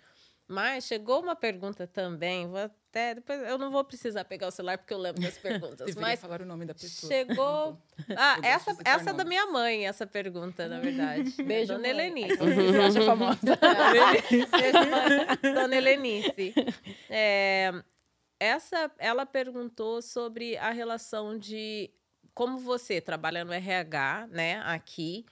Mas 0.49 0.85
chegou 0.85 1.21
uma 1.21 1.35
pergunta 1.35 1.89
também, 1.89 2.47
vou 2.47 2.61
até. 2.61 3.17
Depois 3.17 3.41
eu 3.49 3.59
não 3.59 3.73
vou 3.73 3.83
precisar 3.83 4.25
pegar 4.25 4.47
o 4.47 4.51
celular 4.53 4.79
porque 4.79 4.95
eu 4.95 4.99
lembro 4.99 5.21
das 5.21 5.37
perguntas. 5.39 5.97
Mas 5.97 6.21
falar 6.21 6.41
o 6.41 6.45
nome 6.47 6.65
da 6.65 6.73
pessoa. 6.75 7.13
chegou. 7.13 7.77
Ah, 8.17 8.37
Eu 8.39 8.45
essa, 8.45 8.77
essa 8.85 9.11
é 9.11 9.13
da 9.13 9.25
minha 9.25 9.47
mãe, 9.47 9.89
essa 9.89 10.07
pergunta, 10.07 10.69
na 10.69 10.79
verdade. 10.79 11.33
Beijo, 11.43 11.73
Dona. 11.73 11.89
Helenice. 11.89 12.37
Você 12.37 12.79
acha 12.79 13.05
famosa? 13.05 13.41
Beijo. 13.43 14.47
Dona 15.55 15.77
Helenice. 15.77 16.55
É, 17.11 17.73
essa, 18.39 18.89
ela 18.99 19.27
perguntou 19.27 20.01
sobre 20.01 20.57
a 20.59 20.71
relação 20.71 21.37
de 21.37 21.91
como 22.35 22.59
você 22.59 23.01
trabalha 23.01 23.45
no 23.45 23.53
RH, 23.53 24.29
né, 24.31 24.61
aqui, 24.61 25.27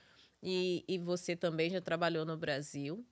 e, 0.45 0.85
e 0.87 0.99
você 0.99 1.35
também 1.35 1.71
já 1.71 1.81
trabalhou 1.81 2.27
no 2.27 2.37
Brasil. 2.37 3.03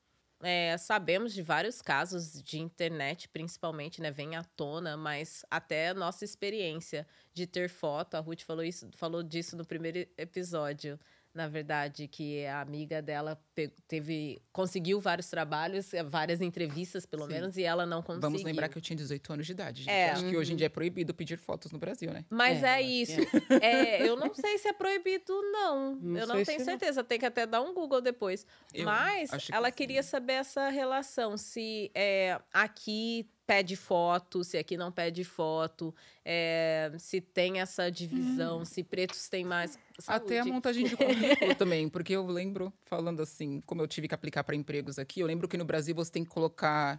É, 0.43 0.77
sabemos 0.77 1.33
de 1.33 1.41
vários 1.41 1.81
casos 1.81 2.43
de 2.43 2.59
internet, 2.59 3.29
principalmente, 3.29 4.03
né, 4.03 4.11
vem 4.11 4.37
à 4.37 4.43
tona, 4.45 4.97
mas 4.97 5.45
até 5.51 5.89
a 5.89 5.95
nossa 5.95 6.25
experiência 6.25 7.07
de 7.33 7.47
ter 7.47 7.71
foto, 7.71 8.17
a 8.17 8.21
Ruth 8.21 8.43
falou, 8.43 8.65
isso, 8.65 8.91
falou 8.97 9.23
disso 9.23 9.57
no 9.57 9.65
primeiro 9.65 10.07
episódio, 10.19 10.99
na 11.35 11.49
verdade, 11.49 12.07
que 12.09 12.45
a 12.47 12.61
amiga 12.61 13.01
dela 13.01 13.41
teve, 13.89 14.43
conseguiu 14.53 15.01
vários 15.01 15.29
trabalhos, 15.29 15.95
eh, 15.95 16.03
várias 16.03 16.41
entrevistas, 16.41 17.07
pelo 17.07 17.25
Sim. 17.25 17.33
menos, 17.33 17.57
e 17.57 17.63
ela 17.63 17.87
não 17.87 18.03
conseguiu. 18.03 18.23
Vamos 18.29 18.43
lembrar 18.43 18.69
que 18.69 18.77
eu 18.77 18.83
tinha 18.83 18.97
18 18.97 19.33
anos 19.33 19.47
de 19.47 19.53
idade. 19.53 19.83
Gente. 19.85 19.93
É. 19.93 20.11
Acho 20.11 20.29
que 20.29 20.37
hoje 20.37 20.53
em 20.53 20.57
dia 20.57 20.67
é 20.67 20.69
proibido 20.69 21.15
pedir 21.15 21.39
fotos 21.39 21.73
no 21.73 21.79
Brasil, 21.79 22.13
né? 22.13 22.25
Mas 22.29 22.63
É, 22.63 22.79
é, 22.79 22.83
isso. 22.83 23.13
É, 23.63 24.07
eu 24.07 24.17
não 24.17 24.35
sei 24.35 24.59
se 24.59 24.69
é 24.69 24.73
proibido, 24.73 25.33
não. 25.53 25.97
Não 25.97 26.21
eu 26.21 26.27
não 26.27 26.35
tenho 26.45 26.47
se 26.47 26.59
não. 26.59 26.65
certeza. 26.65 27.03
Tem 27.03 27.19
que 27.19 27.27
até 27.27 27.47
dar 27.47 27.63
um 27.63 27.73
Google 27.73 28.01
depois. 28.01 28.47
Eu 28.75 28.85
Mas 28.85 29.31
que 29.31 29.55
ela 29.55 29.71
queria 29.71 30.03
saber 30.03 30.35
essa 30.35 30.69
relação. 30.69 31.37
Se 31.37 31.91
é, 31.95 32.41
aqui 32.53 33.31
pede 33.53 33.77
foto, 33.77 34.43
se 34.43 34.57
aqui 34.57 34.79
não 34.79 34.91
pede 34.91 35.25
foto, 35.25 35.95
é, 36.25 36.91
se 36.99 37.21
tem 37.21 37.61
essa 37.61 37.91
divisão, 37.91 38.65
se 38.65 38.83
pretos 38.83 39.29
têm 39.29 39.45
mais. 39.45 39.79
Até 40.07 40.39
a 40.39 40.43
Saúde. 40.43 40.53
montagem 40.53 40.87
de 40.87 40.97
currículo 40.97 41.55
também, 41.55 41.87
porque 41.87 42.15
eu 42.15 42.27
lembro, 42.27 42.73
falando 42.87 43.21
assim, 43.21 43.61
como 43.67 43.83
eu 43.83 43.87
tive 43.87 44.09
que 44.09 44.15
aplicar 44.15 44.43
para 44.43 44.57
empregos 44.57 44.99
aqui, 44.99 45.21
eu 45.21 45.27
lembro 45.27 45.47
que 45.47 45.59
no 45.59 45.67
Brasil 45.67 45.95
você 45.95 46.11
tem 46.11 46.25
que 46.25 46.31
colocar 46.31 46.99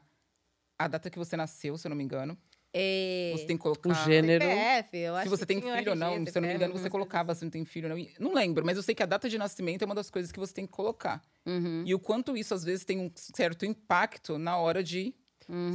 a 0.77 0.87
data 0.87 1.09
que 1.09 1.17
você 1.17 1.35
nasceu, 1.35 1.75
se 1.75 1.87
eu 1.87 1.89
não 1.89 1.97
me 1.97 2.03
engano. 2.03 2.37
É... 2.71 3.31
Você 3.35 3.45
tem 3.45 3.57
que 3.57 3.63
colocar. 3.63 3.89
O 3.89 3.93
gênero. 3.93 4.45
CPF, 4.45 4.97
eu 4.97 5.15
acho 5.15 5.23
Se 5.23 5.29
você 5.29 5.45
que 5.45 5.53
tem 5.53 5.61
filho 5.61 5.91
ou 5.91 5.95
não, 5.95 6.25
se 6.25 6.37
eu 6.37 6.41
não 6.41 6.49
me 6.49 6.55
engano, 6.55 6.73
CPF, 6.73 6.81
você 6.83 6.89
colocava 6.89 7.33
se 7.33 7.43
não 7.43 7.51
tem 7.51 7.65
filho 7.65 7.89
ou 7.89 7.97
não. 7.97 8.07
Não 8.19 8.33
lembro, 8.33 8.63
mas 8.63 8.77
eu 8.77 8.83
sei 8.83 8.93
que 8.93 9.01
a 9.01 9.07
data 9.07 9.27
de 9.27 9.39
nascimento 9.39 9.81
é 9.81 9.85
uma 9.85 9.95
das 9.95 10.11
coisas 10.11 10.31
que 10.31 10.39
você 10.39 10.53
tem 10.53 10.67
que 10.67 10.71
colocar. 10.71 11.19
Uhum. 11.45 11.83
E 11.85 11.95
o 11.95 11.99
quanto 11.99 12.37
isso, 12.37 12.53
às 12.53 12.63
vezes, 12.63 12.85
tem 12.85 12.99
um 12.99 13.11
certo 13.15 13.65
impacto 13.65 14.37
na 14.37 14.57
hora 14.57 14.83
de 14.83 15.15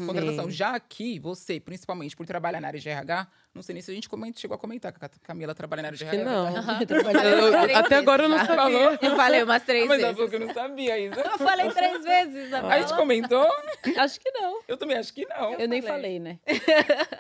contratação. 0.07 0.45
Sim. 0.45 0.51
Já 0.51 0.75
aqui, 0.75 1.19
você, 1.19 1.59
principalmente 1.61 2.17
por 2.17 2.27
trabalhar 2.27 2.61
na 2.61 2.69
área 2.69 2.81
de 2.81 2.89
RH, 2.89 3.27
não 3.55 3.63
sei 3.63 3.73
nem 3.75 3.83
se 3.83 3.91
a 3.91 3.95
gente 3.95 4.09
coment- 4.09 4.39
chegou 4.39 4.55
a 4.55 4.59
comentar 4.59 4.93
que 4.93 5.05
a 5.05 5.09
Camila 5.23 5.55
trabalha 5.55 5.83
na 5.83 5.89
área 5.89 5.99
de 5.99 6.05
Que 6.05 6.17
RH. 6.17 6.31
não. 6.31 6.49
Eu- 7.29 7.63
Três 7.63 7.77
até 7.79 7.97
agora 7.97 8.25
eu 8.25 8.29
não 8.29 8.39
sabia. 8.39 8.99
Eu 9.03 9.17
falei 9.17 9.43
umas 9.43 9.63
três 9.63 9.89
Mas 9.89 10.01
ela 10.03 10.13
vezes. 10.13 10.17
falou 10.17 10.29
que 10.31 10.37
eu 10.37 10.41
não 10.47 10.55
sabia 10.55 10.99
Isa. 10.99 11.21
Eu 11.21 11.39
falei 11.39 11.71
três 11.71 12.03
vezes, 12.05 12.47
Isabela. 12.47 12.75
A 12.75 12.81
gente 12.81 12.95
comentou? 12.95 13.47
Acho 13.99 14.21
que 14.21 14.31
não. 14.31 14.61
Eu 14.69 14.77
também 14.77 14.97
acho 14.97 15.13
que 15.13 15.27
não. 15.27 15.55
Eu, 15.55 15.69
nem 15.69 15.83
falei. 15.83 16.19
falei, 16.19 16.19
né? 16.21 16.39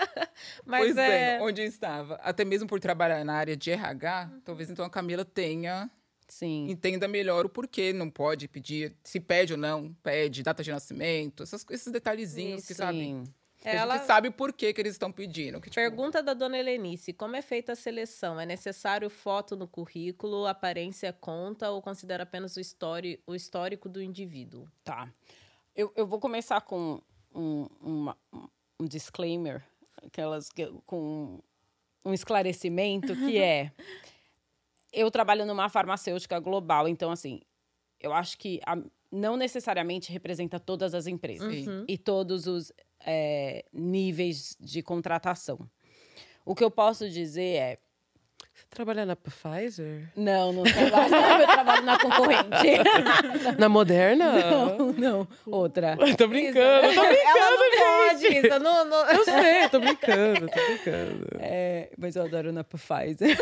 Mas 0.64 0.84
pois 0.84 0.96
é... 0.96 1.38
bem, 1.38 1.46
onde 1.46 1.62
eu 1.62 1.66
estava. 1.66 2.14
Até 2.22 2.44
mesmo 2.44 2.68
por 2.68 2.78
trabalhar 2.80 3.24
na 3.24 3.34
área 3.34 3.56
de 3.56 3.70
RH, 3.70 4.30
talvez 4.44 4.70
então 4.70 4.84
a 4.84 4.90
Camila 4.90 5.24
tenha, 5.24 5.90
Sim. 6.28 6.68
entenda 6.70 7.08
melhor 7.08 7.46
o 7.46 7.48
porquê 7.48 7.92
não 7.92 8.10
pode 8.10 8.46
pedir, 8.48 8.94
se 9.02 9.18
pede 9.18 9.54
ou 9.54 9.58
não, 9.58 9.92
pede, 10.02 10.42
data 10.42 10.62
de 10.62 10.70
nascimento, 10.70 11.42
essas- 11.42 11.64
esses 11.70 11.90
detalhezinhos 11.92 12.66
que 12.66 12.74
sabe. 12.74 12.98
Sim. 12.98 13.24
Que 13.60 13.68
A 13.68 13.72
Ela- 13.74 13.96
gente 13.96 14.06
sabe 14.06 14.30
por 14.30 14.52
que, 14.52 14.72
que 14.72 14.80
eles 14.80 14.92
estão 14.92 15.10
pedindo. 15.10 15.60
Que, 15.60 15.68
tipo, 15.68 15.74
Pergunta 15.80 16.22
da 16.22 16.32
dona 16.32 16.56
Helenice: 16.58 17.12
como 17.12 17.34
é 17.34 17.42
feita 17.42 17.72
a 17.72 17.74
seleção? 17.74 18.38
É 18.38 18.46
necessário 18.46 19.10
foto 19.10 19.56
no 19.56 19.66
currículo, 19.66 20.46
aparência 20.46 21.12
conta 21.12 21.68
ou 21.70 21.82
considera 21.82 22.22
apenas 22.22 22.56
o, 22.56 22.60
históri- 22.60 23.20
o 23.26 23.34
histórico 23.34 23.88
do 23.88 24.00
indivíduo? 24.00 24.68
Tá. 24.84 25.12
Eu, 25.74 25.92
eu 25.96 26.06
vou 26.06 26.20
começar 26.20 26.60
com 26.60 27.02
um, 27.34 27.66
uma- 27.80 28.16
um 28.78 28.86
disclaimer, 28.86 29.64
aquelas 30.04 30.50
que- 30.50 30.72
com 30.86 31.40
um 32.04 32.12
esclarecimento 32.14 33.16
que 33.16 33.38
é 33.42 33.72
eu 34.92 35.10
trabalho 35.10 35.44
numa 35.46 35.68
farmacêutica 35.68 36.38
global, 36.38 36.88
então 36.88 37.10
assim, 37.10 37.40
eu 38.00 38.12
acho 38.12 38.38
que 38.38 38.60
a- 38.66 38.78
não 39.10 39.36
necessariamente 39.36 40.12
representa 40.12 40.60
todas 40.60 40.94
as 40.94 41.06
empresas 41.06 41.52
Sim. 41.64 41.84
e 41.88 41.96
todos 41.98 42.46
os 42.46 42.72
é, 43.06 43.64
níveis 43.72 44.56
de 44.58 44.82
contratação. 44.82 45.70
O 46.44 46.54
que 46.54 46.64
eu 46.64 46.70
posso 46.70 47.08
dizer 47.08 47.56
é 47.56 47.78
Você 48.68 48.76
trabalha 48.84 49.06
na 49.06 49.16
Pfizer? 49.16 50.12
não, 50.14 50.52
não 50.52 50.62
trabalho, 50.62 51.14
eu 51.40 51.46
trabalho 51.46 51.82
na 51.84 51.98
concorrente. 51.98 53.58
Na 53.58 53.68
Moderna? 53.68 54.32
Não, 54.78 54.92
não, 54.92 55.28
outra. 55.46 55.96
tô 56.16 56.28
brincando, 56.28 56.94
tô 56.94 57.02
Ela 57.02 57.50
não 57.50 58.08
pode, 58.08 58.26
Isa. 58.26 58.58
Não, 58.58 58.84
não... 58.84 59.10
Eu 59.10 59.24
sei, 59.24 59.68
tô 59.70 59.80
brincando, 59.80 60.48
tô 60.48 60.66
brincando. 60.66 61.26
É, 61.40 61.90
mas 61.98 62.14
eu 62.14 62.24
adoro 62.24 62.52
na 62.52 62.62
Pfizer. 62.62 63.36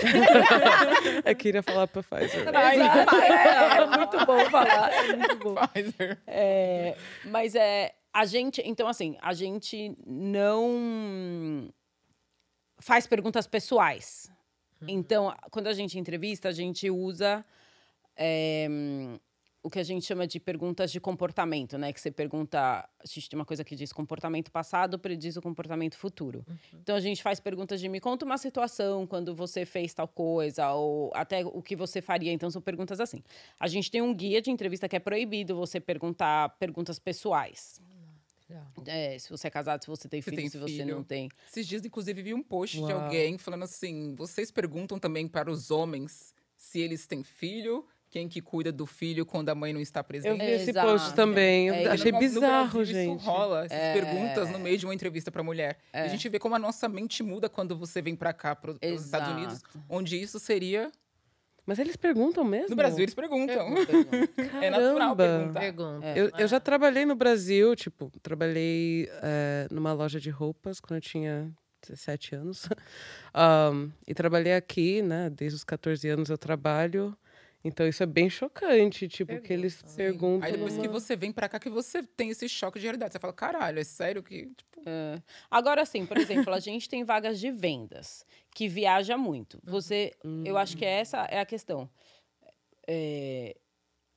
Eu 1.25 1.37
queria 1.37 1.63
falar 1.63 1.89
Pfizer. 1.89 2.47
é 2.49 3.87
muito 3.87 4.25
bom 4.25 4.45
falar. 4.51 4.93
É 4.93 5.17
muito 5.17 5.37
bom. 5.37 5.55
Pfizer. 5.55 6.19
É, 6.27 6.97
mas 7.25 7.55
é. 7.55 7.93
A 8.13 8.25
gente. 8.25 8.63
Então, 8.65 8.89
assim, 8.89 9.19
a 9.21 9.35
gente 9.35 9.95
não 10.07 11.69
faz 12.81 13.07
perguntas 13.07 13.47
pessoais. 13.47 14.31
Então, 14.87 15.35
quando 15.51 15.67
a 15.69 15.73
gente 15.73 15.99
entrevista, 15.99 16.49
a 16.49 16.53
gente 16.53 16.91
usa 16.91 17.45
é, 18.17 18.69
o 19.67 19.71
que 19.71 19.81
a 19.81 19.83
gente 19.83 20.07
chama 20.07 20.29
de 20.29 20.39
perguntas 20.39 20.93
de 20.93 21.01
comportamento, 21.01 21.77
né? 21.77 21.93
Que 21.93 22.01
você 22.01 22.11
pergunta. 22.11 22.59
A 22.59 23.07
gente 23.07 23.29
tem 23.29 23.37
uma 23.37 23.45
coisa 23.45 23.65
que 23.65 23.75
diz 23.75 23.93
comportamento 23.93 24.51
passado 24.51 24.97
prediz 24.97 25.37
o 25.37 25.43
comportamento 25.43 25.97
futuro. 25.97 26.47
Então 26.73 26.95
a 26.95 27.01
gente 27.01 27.21
faz 27.21 27.41
perguntas 27.41 27.81
de 27.81 27.89
me 27.89 27.99
conta 27.99 28.25
uma 28.25 28.39
situação 28.39 29.07
quando 29.07 29.35
você 29.35 29.67
fez 29.67 29.93
tal 29.93 30.07
coisa, 30.07 30.71
ou 30.73 31.11
até 31.15 31.45
o 31.45 31.61
que 31.61 31.75
você 31.75 32.01
faria. 32.01 32.33
Então 32.33 32.49
são 32.49 32.63
perguntas 32.63 33.01
assim. 33.01 33.23
A 33.59 33.67
gente 33.67 33.91
tem 33.91 34.01
um 34.01 34.15
guia 34.15 34.41
de 34.41 34.53
entrevista 34.53 34.89
que 34.89 34.95
é 34.95 35.01
proibido 35.01 35.57
você 35.57 35.81
perguntar 35.81 36.51
perguntas 36.61 36.99
pessoais. 37.01 37.81
É, 38.87 39.19
se 39.19 39.29
você 39.31 39.49
é 39.49 39.51
casado, 39.51 39.83
se 39.83 39.89
você 39.89 40.09
tem 40.09 40.21
Se 40.21 40.25
filho, 40.31 40.37
tem 40.37 40.49
se 40.49 40.59
você 40.59 40.77
filho. 40.77 40.95
não 40.97 41.03
tem. 41.03 41.29
Esses 41.49 41.67
dias, 41.67 41.85
inclusive, 41.85 42.23
vi 42.23 42.33
um 42.35 42.43
post 42.43 42.77
de 42.77 42.83
Uau. 42.83 43.05
alguém 43.05 43.37
falando 43.39 43.65
assim: 43.65 44.15
vocês 44.15 44.51
perguntam 44.51 44.99
também 44.99 45.27
para 45.27 45.51
os 45.51 45.71
homens 45.71 46.33
se 46.57 46.81
eles 46.81 47.07
têm 47.07 47.23
filho, 47.25 47.85
quem 48.09 48.29
que 48.29 48.41
cuida 48.41 48.71
do 48.71 48.87
filho 48.87 49.27
quando 49.27 49.49
a 49.49 49.55
mãe 49.55 49.73
não 49.73 49.81
está 49.81 50.03
presente. 50.03 50.31
Eu 50.31 50.39
vi 50.47 50.53
esse 50.53 50.71
Exato. 50.71 50.87
post 50.87 51.15
também. 51.15 51.69
É, 51.71 51.89
achei 51.89 52.13
No- 52.13 52.19
no 52.21 52.25
bizarro, 52.25 52.71
Brasil, 52.79 52.85
gente. 52.85 53.19
Isso 53.21 53.27
rola, 53.29 53.65
essas 53.65 53.77
É. 53.79 53.93
perguntas 53.93 54.51
no 54.51 54.59
meio 54.59 54.79
de 54.79 54.87
uma 54.87 54.95
entrevista 54.95 55.31
para 55.31 55.43
mulher. 55.43 55.79
E 55.93 55.99
a 55.99 56.09
gente 56.09 56.29
vê 56.29 56.39
como 56.39 56.55
a 56.55 56.59
nossa 56.59 56.89
mente 56.89 57.23
muda 57.23 57.49
quando 57.49 57.77
você 57.77 58.01
vem 58.01 58.15
para 58.15 58.33
cá, 58.33 58.55
para 58.55 58.71
os 58.71 59.05
Estados 59.05 59.29
Unidos, 59.35 59.61
onde 59.89 60.21
isso 60.21 60.39
seria. 60.39 60.91
Mas 61.67 61.81
eles 61.81 61.97
perguntam 61.97 62.45
mesmo? 62.45 62.71
No 62.71 62.77
Brasil, 62.77 63.03
eles 63.03 63.15
perguntam. 63.15 63.75
É 63.77 64.71
Caramba. 64.71 64.71
natural 64.71 65.17
perguntar. 65.17 65.61
Pergunta. 65.61 66.07
Eu, 66.15 66.31
eu 66.39 66.47
já 66.47 66.61
trabalhei 66.61 67.05
no 67.05 67.17
Brasil, 67.17 67.75
tipo, 67.75 68.11
trabalhei 68.23 69.11
eh, 69.21 69.67
numa 69.71 69.93
loja 69.93 70.21
de 70.21 70.31
roupas 70.31 70.79
quando 70.79 70.99
eu 70.99 71.01
tinha 71.01 71.53
17 71.83 72.37
anos. 72.37 72.69
Ahn, 73.35 73.91
e 74.07 74.15
trabalhei 74.15 74.55
aqui, 74.55 75.03
né? 75.03 75.29
Desde 75.29 75.57
os 75.57 75.65
14 75.65 76.09
anos 76.09 76.31
eu 76.31 76.39
trabalho. 76.39 77.17
Então 77.65 77.87
isso 77.87 78.03
é 78.03 78.07
bem 78.07 78.31
chocante, 78.31 79.09
tipo, 79.09 79.41
que 79.41 79.53
eles 79.53 79.83
perguntam. 79.97 80.47
Aí 80.47 80.53
depois 80.53 80.77
que 80.77 80.87
você 80.89 81.17
vem 81.17 81.33
pra 81.33 81.49
cá, 81.49 81.59
que 81.59 81.69
você 81.69 82.03
tem 82.03 82.31
esse 82.31 82.49
choque 82.49 82.79
de 82.79 82.85
realidade. 82.87 83.13
Você 83.13 83.19
fala, 83.19 83.33
caralho, 83.33 83.79
é 83.79 83.85
sério 83.85 84.23
que. 84.23 84.47
Tipo, 84.47 84.83
É. 84.87 85.21
Agora, 85.51 85.83
assim, 85.83 86.07
por 86.07 86.17
exemplo, 86.17 86.55
a 86.55 86.61
gente 86.61 86.89
tem 86.89 87.03
vagas 87.03 87.41
de 87.41 87.51
vendas 87.51 88.25
que 88.55 88.69
viaja 88.69 89.17
muito. 89.17 89.61
Você, 89.65 90.13
eu 90.45 90.57
acho 90.57 90.77
que 90.77 90.85
essa 90.85 91.25
é 91.25 91.41
a 91.41 91.47
questão. 91.47 91.91
É, 92.87 93.57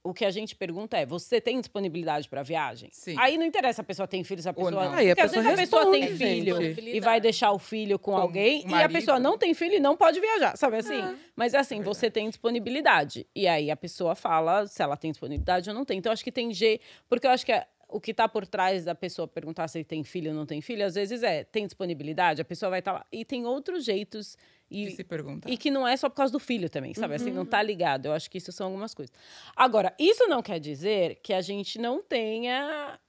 o 0.10 0.14
que 0.14 0.26
a 0.26 0.32
gente 0.32 0.56
pergunta 0.56 0.98
é: 0.98 1.06
você 1.06 1.40
tem 1.40 1.60
disponibilidade 1.60 2.28
para 2.28 2.44
viagem? 2.44 2.90
Sim. 2.92 3.16
Aí 3.18 3.38
não 3.38 3.46
interessa 3.46 3.76
se 3.76 3.82
a 3.82 3.84
pessoa 3.84 4.08
tem 4.08 4.24
filho, 4.24 4.42
se 4.42 4.48
a 4.50 4.52
Ou 4.52 4.66
pessoa. 4.66 4.86
não. 4.86 4.94
Aí 4.94 5.12
a 5.12 5.16
Porque 5.16 5.22
às 5.22 5.32
pessoa 5.32 5.44
vezes 5.56 5.74
a 5.74 5.78
pessoa 5.78 5.92
tem 5.92 6.18
filho 6.18 6.62
gente. 6.62 6.90
e 6.90 7.00
vai 7.00 7.22
deixar 7.22 7.52
o 7.52 7.60
filho 7.60 7.98
com, 8.00 8.12
Com 8.12 8.18
alguém 8.18 8.66
e 8.68 8.74
a 8.74 8.90
pessoa 8.90 9.20
não 9.20 9.38
tem 9.38 9.54
filho 9.54 9.76
e 9.76 9.80
não 9.80 9.96
pode 9.96 10.20
viajar, 10.20 10.58
sabe 10.58 10.78
assim? 10.78 11.02
Mas 11.36 11.54
assim, 11.56 11.82
você 11.82 12.10
tem 12.12 12.28
disponibilidade. 12.30 13.26
E 13.36 13.48
aí 13.48 13.72
a 13.72 13.78
pessoa 13.78 14.16
fala 14.16 14.68
se 14.68 14.82
ela 14.82 14.98
tem 14.98 15.12
disponibilidade 15.12 15.70
ou 15.70 15.76
não 15.76 15.86
tem. 15.86 15.98
Então 15.98 16.12
acho 16.12 16.24
que 16.24 16.32
tem 16.32 16.54
G, 16.54 16.80
porque 17.08 17.26
eu 17.28 17.32
acho 17.32 17.46
que 17.46 17.52
é- 17.52 17.66
o 17.90 18.00
que 18.00 18.12
está 18.12 18.28
por 18.30 18.46
trás 18.46 18.86
da 18.86 18.94
pessoa 18.94 19.28
perguntar 19.28 19.68
se 19.68 19.84
tem 19.84 20.04
filho 20.04 20.30
ou 20.32 20.36
não 20.38 20.46
tem 20.46 20.62
filho, 20.62 20.86
às 20.86 20.96
vezes 20.96 21.24
é, 21.24 21.44
tem 21.44 21.66
disponibilidade, 21.66 22.42
a 22.42 22.46
pessoa 22.46 22.70
vai 22.70 22.80
estar 22.80 22.94
lá. 22.94 23.06
E 23.12 23.26
tem 23.26 23.46
outros 23.46 23.84
jeitos. 23.84 24.38
de 24.70 24.84
E, 24.84 24.92
se 24.92 25.04
perguntar. 25.04 25.50
e 25.50 25.58
que 25.58 25.72
não 25.72 25.88
é 25.88 25.98
só 25.98 26.08
por 26.08 26.16
causa 26.16 26.32
do 26.32 26.40
filho 26.40 26.70
também, 26.70 26.94
sabe? 26.94 27.16
Assim, 27.16 27.32
não 27.32 27.46
tá 27.46 27.62
ligado. 27.64 28.06
Eu 28.06 28.14
acho 28.14 28.30
que 28.30 28.38
isso 28.38 28.52
são 28.52 28.68
algumas 28.68 28.94
coisas. 28.94 29.14
Agora, 29.56 29.94
isso 30.00 30.28
não 30.28 30.42
quer 30.44 30.60
dizer 30.60 31.16
que 31.24 31.34
a 31.34 31.42
gente 31.42 31.80
não 31.80 32.02
tenha 32.04 33.00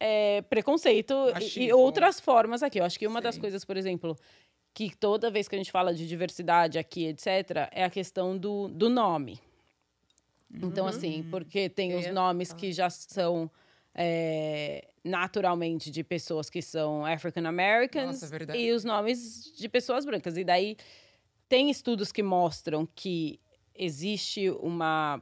é, 0.00 0.42
preconceito 0.42 1.14
e- 1.56 1.66
e 1.66 1.72
outras 1.72 2.18
formas 2.18 2.62
aqui. 2.64 2.80
Eu 2.80 2.84
acho 2.84 2.98
que 2.98 3.06
uma 3.06 3.20
das 3.20 3.36
Sim. 3.36 3.40
coisas, 3.40 3.64
por 3.64 3.76
exemplo, 3.76 4.16
que 4.74 4.96
toda 4.96 5.30
vez 5.30 5.46
que 5.46 5.54
a 5.54 5.58
gente 5.58 5.70
fala 5.70 5.94
de 5.94 6.08
diversidade 6.08 6.76
aqui, 6.78 7.06
etc., 7.06 7.68
é 7.70 7.84
a 7.84 7.90
questão 7.90 8.36
do, 8.36 8.66
do 8.68 8.88
nome. 8.90 9.38
Então, 10.54 10.86
assim, 10.86 11.24
porque 11.30 11.68
tem 11.68 11.94
os 11.94 12.06
nomes 12.12 12.52
que 12.52 12.72
já 12.72 12.90
são 12.90 13.48
é, 13.94 14.88
naturalmente 15.04 15.90
de 15.90 16.02
pessoas 16.02 16.48
que 16.48 16.62
são 16.62 17.04
African 17.04 17.46
Americans 17.46 18.06
Nossa, 18.06 18.26
verdade. 18.28 18.58
e 18.58 18.72
os 18.72 18.84
nomes 18.84 19.52
de 19.56 19.68
pessoas 19.68 20.04
brancas. 20.04 20.36
E 20.36 20.44
daí 20.44 20.76
tem 21.48 21.70
estudos 21.70 22.10
que 22.10 22.22
mostram 22.22 22.88
que 22.94 23.38
existe 23.74 24.50
uma 24.50 25.20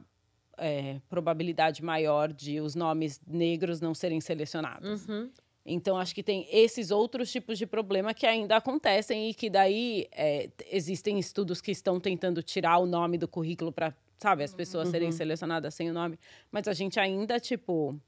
é, 0.57 0.99
probabilidade 1.09 1.83
maior 1.83 2.31
de 2.31 2.59
os 2.61 2.75
nomes 2.75 3.19
negros 3.27 3.81
não 3.81 3.93
serem 3.93 4.21
selecionados. 4.21 5.07
Uhum. 5.07 5.29
Então, 5.65 5.97
acho 5.97 6.15
que 6.15 6.23
tem 6.23 6.47
esses 6.51 6.89
outros 6.89 7.31
tipos 7.31 7.57
de 7.57 7.67
problema 7.67 8.13
que 8.13 8.25
ainda 8.25 8.57
acontecem 8.57 9.29
e 9.29 9.33
que 9.33 9.49
daí 9.49 10.07
é, 10.11 10.49
existem 10.71 11.19
estudos 11.19 11.61
que 11.61 11.71
estão 11.71 11.99
tentando 11.99 12.41
tirar 12.41 12.79
o 12.79 12.85
nome 12.85 13.17
do 13.17 13.27
currículo 13.27 13.71
para, 13.71 13.95
sabe, 14.17 14.43
as 14.43 14.53
pessoas 14.53 14.89
serem 14.89 15.11
selecionadas 15.11 15.75
sem 15.75 15.89
o 15.89 15.93
nome. 15.93 16.17
Mas 16.51 16.67
a 16.67 16.73
gente 16.73 16.99
ainda, 16.99 17.39
tipo. 17.39 17.99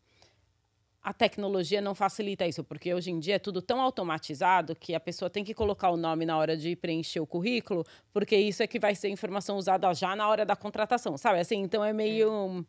A 1.04 1.12
tecnologia 1.12 1.82
não 1.82 1.94
facilita 1.94 2.48
isso, 2.48 2.64
porque 2.64 2.94
hoje 2.94 3.12
em 3.12 3.20
dia 3.20 3.36
é 3.36 3.40
tudo 3.40 3.62
tão 3.62 3.82
automatizado 3.82 4.74
que 4.74 4.96
a 4.96 5.00
pessoa 5.02 5.30
tem 5.30 5.44
que 5.44 5.54
colocar 5.54 5.90
o 5.90 5.98
nome 5.98 6.26
na 6.26 6.38
hora 6.38 6.56
de 6.56 6.78
preencher 6.78 7.20
o 7.20 7.28
currículo, 7.28 7.86
porque 8.14 8.38
isso 8.38 8.64
é 8.64 8.68
que 8.68 8.80
vai 8.80 8.96
ser 8.96 9.10
informação 9.10 9.58
usada 9.58 9.94
já 9.94 10.16
na 10.16 10.30
hora 10.30 10.46
da 10.46 10.56
contratação, 10.56 11.18
sabe? 11.18 11.40
Assim, 11.40 11.58
então 11.58 11.84
é 11.84 11.92
meio 11.92 12.66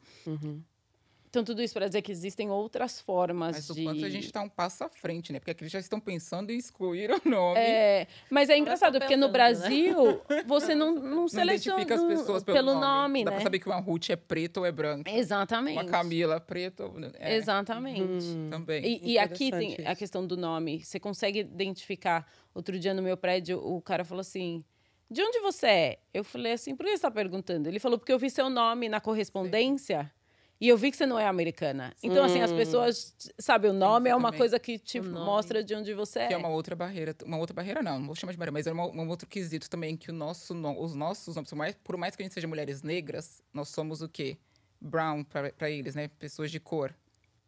Então, 1.35 1.43
tudo 1.43 1.61
isso 1.63 1.75
para 1.75 1.89
dizer 1.89 2.01
que 2.01 2.13
existem 2.13 2.49
outras 2.49 3.01
formas 3.01 3.57
Mas 3.57 3.71
o 3.71 3.75
de. 3.75 3.83
quanto 3.83 4.05
a 4.05 4.09
gente 4.09 4.33
tá 4.33 4.41
um 4.41 4.49
passo 4.49 4.85
à 4.85 4.89
frente, 4.89 5.33
né? 5.33 5.41
Porque 5.41 5.51
aqui 5.51 5.65
eles 5.65 5.73
já 5.73 5.81
estão 5.81 5.99
pensando 5.99 6.53
em 6.53 6.57
excluir 6.57 7.11
o 7.11 7.29
nome. 7.29 7.59
É, 7.59 8.07
mas 8.31 8.49
é 8.49 8.57
engraçado, 8.57 9.01
porque 9.01 9.17
no 9.17 9.27
né? 9.27 9.33
Brasil 9.33 10.23
você 10.47 10.77
não, 10.77 10.95
não 10.95 11.25
não 11.25 11.29
seleciona 11.29 11.83
identifica 11.83 11.95
as 11.95 12.19
pessoas 12.21 12.45
pelo, 12.45 12.57
pelo 12.57 12.75
nome, 12.79 13.25
Dá 13.25 13.33
né? 13.33 13.37
pra 13.37 13.43
saber 13.43 13.59
que 13.59 13.67
uma 13.67 13.81
Ruth 13.81 14.11
é 14.11 14.17
preta 14.17 14.61
ou 14.61 14.67
é 14.67 14.71
branca. 14.71 15.11
Exatamente. 15.11 15.77
Uma 15.77 15.85
Camila 15.87 16.39
preta 16.39 16.85
ou... 16.85 16.95
É, 17.19 17.35
Exatamente. 17.35 18.25
Também. 18.49 18.85
E, 18.85 19.13
e 19.13 19.19
aqui 19.19 19.51
tem 19.51 19.73
Interessante 19.73 19.89
a 19.89 19.91
isso. 19.91 19.99
questão 19.99 20.25
do 20.25 20.37
nome. 20.37 20.85
Você 20.85 21.01
consegue 21.01 21.41
identificar. 21.41 22.25
Outro 22.55 22.79
dia 22.79 22.95
no 22.95 23.03
meu 23.03 23.17
prédio, 23.17 23.59
o 23.59 23.83
cara 23.83 24.05
falou 24.05 24.21
assim: 24.21 24.65
De 25.11 25.21
onde 25.21 25.41
você 25.41 25.67
é? 25.67 25.99
Eu 26.13 26.23
falei 26.23 26.53
assim: 26.53 26.77
Por 26.77 26.85
que 26.85 26.91
você 26.91 26.95
está 26.95 27.11
perguntando? 27.11 27.69
Ele 27.69 27.81
falou: 27.81 27.99
Porque 27.99 28.13
eu 28.13 28.19
vi 28.19 28.31
seu 28.31 28.49
nome 28.49 28.89
na 28.89 29.01
correspondência. 29.01 30.13
E 30.61 30.69
eu 30.69 30.77
vi 30.79 30.91
que 30.91 30.97
você 30.97 31.05
não 31.05 31.19
é 31.19 31.27
americana. 31.27 31.93
Então, 32.03 32.25
assim, 32.25 32.41
as 32.41 32.53
pessoas, 32.53 33.15
sabe, 33.39 33.69
o 33.69 33.73
nome 33.73 34.09
é 34.09 34.15
uma 34.17 34.33
coisa 34.33 34.59
que 34.59 34.79
te 34.79 35.01
mostra 35.01 35.63
de 35.63 35.75
onde 35.75 35.93
você 35.95 36.21
é. 36.21 36.29
Que 36.29 36.35
é 36.35 36.37
uma 36.37 36.49
outra 36.49 36.75
barreira. 36.77 37.15
Uma 37.25 37.37
outra 37.39 37.53
barreira, 37.55 37.83
não, 37.83 37.99
não 37.99 38.07
vou 38.07 38.15
chamar 38.15 38.33
de 38.33 38.39
barreira, 38.39 38.53
mas 38.53 38.67
é 38.67 38.73
uma- 38.73 38.87
um 38.87 39.09
outro 39.09 39.29
quesito 39.29 39.69
também, 39.69 39.97
que 39.97 40.11
o 40.11 40.13
nosso, 40.15 40.55
no- 40.55 40.81
os 40.81 40.95
nossos 40.95 41.35
nomes, 41.37 41.77
por 41.83 41.97
mais, 41.97 42.15
que 42.17 42.23
a 42.23 42.25
gente 42.25 42.33
seja 42.33 42.47
mulheres 42.47 42.83
negras, 42.83 43.43
nós 43.53 43.69
somos 43.69 44.01
o 44.01 44.09
quê? 44.09 44.39
Brown 44.81 45.25
para 45.25 45.71
eles, 45.71 45.95
né? 45.95 46.09
Pessoas 46.19 46.51
de 46.51 46.61
cor. 46.61 46.95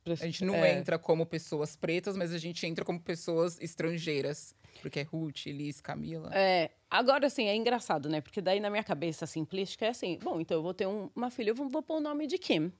A 0.08 0.14
gente 0.14 0.44
não 0.44 0.54
É. 0.56 0.78
entra 0.78 0.98
como 0.98 1.26
pessoas 1.26 1.74
pretas, 1.74 2.16
mas 2.16 2.32
a 2.32 2.38
gente 2.38 2.64
entra 2.66 2.84
como 2.84 3.00
pessoas 3.00 3.58
estrangeiras. 3.60 4.54
Porque 4.82 5.00
é 5.00 5.02
Ruth, 5.02 5.46
Liz, 5.46 5.80
Camila. 5.80 6.30
É, 6.34 6.70
agora, 6.90 7.26
assim, 7.26 7.46
é 7.46 7.56
engraçado, 7.56 8.08
né? 8.08 8.20
Porque 8.20 8.40
daí 8.40 8.60
na 8.60 8.70
minha 8.70 8.84
cabeça 8.84 9.26
simplística 9.26 9.84
é 9.86 9.88
assim: 9.88 10.18
bom, 10.22 10.40
então 10.40 10.56
eu 10.58 10.62
vou 10.62 10.72
ter 10.74 10.86
um- 10.86 11.10
uma 11.16 11.30
filha, 11.30 11.50
eu 11.50 11.54
vou, 11.54 11.68
vou 11.68 11.82
pôr 11.82 11.96
o 11.96 12.00
nome 12.00 12.26
de 12.26 12.38
Kim. 12.38 12.72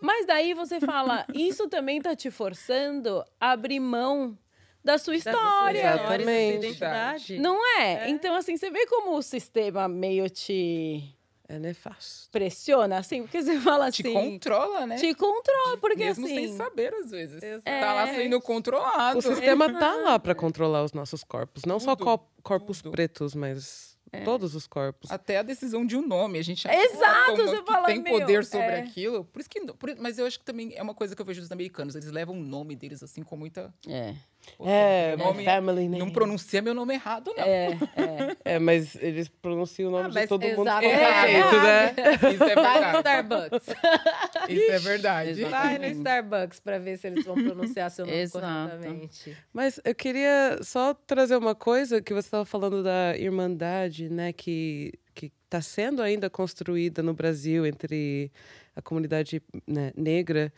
Mas 0.00 0.26
daí 0.26 0.54
você 0.54 0.80
fala, 0.80 1.26
isso 1.34 1.68
também 1.68 2.00
tá 2.00 2.14
te 2.14 2.30
forçando 2.30 3.24
a 3.40 3.50
abrir 3.52 3.80
mão 3.80 4.38
da 4.84 4.96
sua 4.96 5.16
história. 5.16 5.78
Exatamente. 5.78 6.18
da 6.18 6.24
sua 6.24 6.32
identidade. 6.68 7.38
Não 7.38 7.80
é? 7.80 8.08
Então, 8.08 8.34
assim, 8.34 8.56
você 8.56 8.70
vê 8.70 8.86
como 8.86 9.16
o 9.16 9.22
sistema 9.22 9.88
meio 9.88 10.30
te 10.30 11.02
É 11.48 11.58
nefasto. 11.58 12.30
pressiona, 12.30 12.98
assim? 12.98 13.22
Porque 13.22 13.42
você 13.42 13.58
fala 13.60 13.90
Te 13.90 14.02
assim. 14.06 14.12
controla, 14.14 14.86
né? 14.86 14.96
Te 14.96 15.12
controla, 15.14 15.76
porque 15.78 16.04
Mesmo 16.04 16.24
assim. 16.26 16.34
sem 16.34 16.56
saber, 16.56 16.94
às 16.94 17.10
vezes. 17.10 17.42
Exato. 17.42 17.64
Tá 17.64 17.92
lá 17.92 18.06
sendo 18.14 18.40
controlado. 18.40 19.18
O 19.18 19.22
sistema 19.22 19.72
tá 19.72 19.94
lá 19.96 20.18
para 20.18 20.34
controlar 20.34 20.84
os 20.84 20.92
nossos 20.92 21.24
corpos. 21.24 21.64
Não 21.64 21.80
só 21.80 21.96
Tudo, 21.96 22.04
co- 22.18 22.28
corpos 22.42 22.80
tudo. 22.80 22.92
pretos, 22.92 23.34
mas 23.34 23.87
todos 24.24 24.54
os 24.54 24.66
corpos. 24.66 25.10
Até 25.10 25.38
a 25.38 25.42
decisão 25.42 25.84
de 25.84 25.96
um 25.96 26.06
nome. 26.06 26.38
A 26.38 26.42
gente 26.42 26.66
Exato, 26.68 27.36
você 27.36 27.58
que 27.62 27.66
fala, 27.70 27.86
tem 27.86 28.00
meu, 28.02 28.18
poder 28.18 28.44
sobre 28.44 28.66
é. 28.66 28.80
aquilo. 28.80 29.24
Por 29.24 29.40
isso 29.40 29.48
que. 29.50 29.60
por- 29.72 29.96
mas 29.98 30.18
eu 30.18 30.26
acho 30.26 30.38
que 30.38 30.44
também 30.44 30.72
é 30.74 30.82
uma 30.82 30.94
coisa 30.94 31.14
que 31.14 31.22
eu 31.22 31.26
vejo 31.26 31.40
dos 31.40 31.52
americanos. 31.52 31.94
Eles 31.94 32.10
levam 32.10 32.36
o 32.36 32.42
nome 32.42 32.74
deles 32.76 33.02
assim 33.02 33.22
com 33.22 33.36
muita. 33.36 33.72
É, 33.86 34.14
É, 34.60 35.14
meu 35.16 35.26
nome 35.26 35.44
family 35.44 35.88
name. 35.88 35.98
Não 35.98 36.10
pronuncia 36.10 36.62
meu 36.62 36.74
nome 36.74 36.94
errado, 36.94 37.32
não. 37.36 37.44
é, 37.44 37.66
é. 37.96 38.36
É, 38.54 38.58
mas 38.58 38.96
eles 38.96 39.28
pronunciam 39.28 39.88
o 39.88 39.92
nome 39.92 40.10
Ah, 40.16 40.20
de 40.22 40.26
todo 40.26 40.42
mundo 40.42 40.64
qualquer 40.64 40.86
É. 40.86 41.30
jeito, 41.30 41.56
né? 41.60 41.94
Isso 42.34 42.44
é 42.44 42.54
Vai 42.54 42.74
no 42.74 42.82
verdade. 42.82 42.98
Starbucks. 42.98 43.66
Isso 44.48 44.72
é 44.72 44.78
verdade. 44.78 45.44
Vai 45.44 45.78
no 45.78 45.86
Starbucks 45.86 46.60
pra 46.60 46.78
ver 46.78 46.96
se 46.98 47.06
eles 47.06 47.24
vão 47.24 47.34
pronunciar 47.34 47.90
seu 47.90 48.06
nome 48.06 48.18
Exato. 48.18 48.46
corretamente. 48.70 49.36
Mas 49.52 49.80
eu 49.84 49.94
queria 49.94 50.58
só 50.62 50.94
trazer 50.94 51.36
uma 51.36 51.54
coisa 51.54 52.00
que 52.00 52.14
você 52.14 52.26
estava 52.28 52.44
falando 52.44 52.82
da 52.82 53.16
irmandade, 53.16 54.08
né, 54.08 54.32
que 54.32 54.92
que 55.14 55.32
está 55.46 55.60
sendo 55.60 56.00
ainda 56.00 56.30
construída 56.30 57.02
no 57.02 57.12
Brasil 57.12 57.66
entre 57.66 58.30
a 58.76 58.80
comunidade 58.80 59.42
né, 59.66 59.92
negra. 59.96 60.52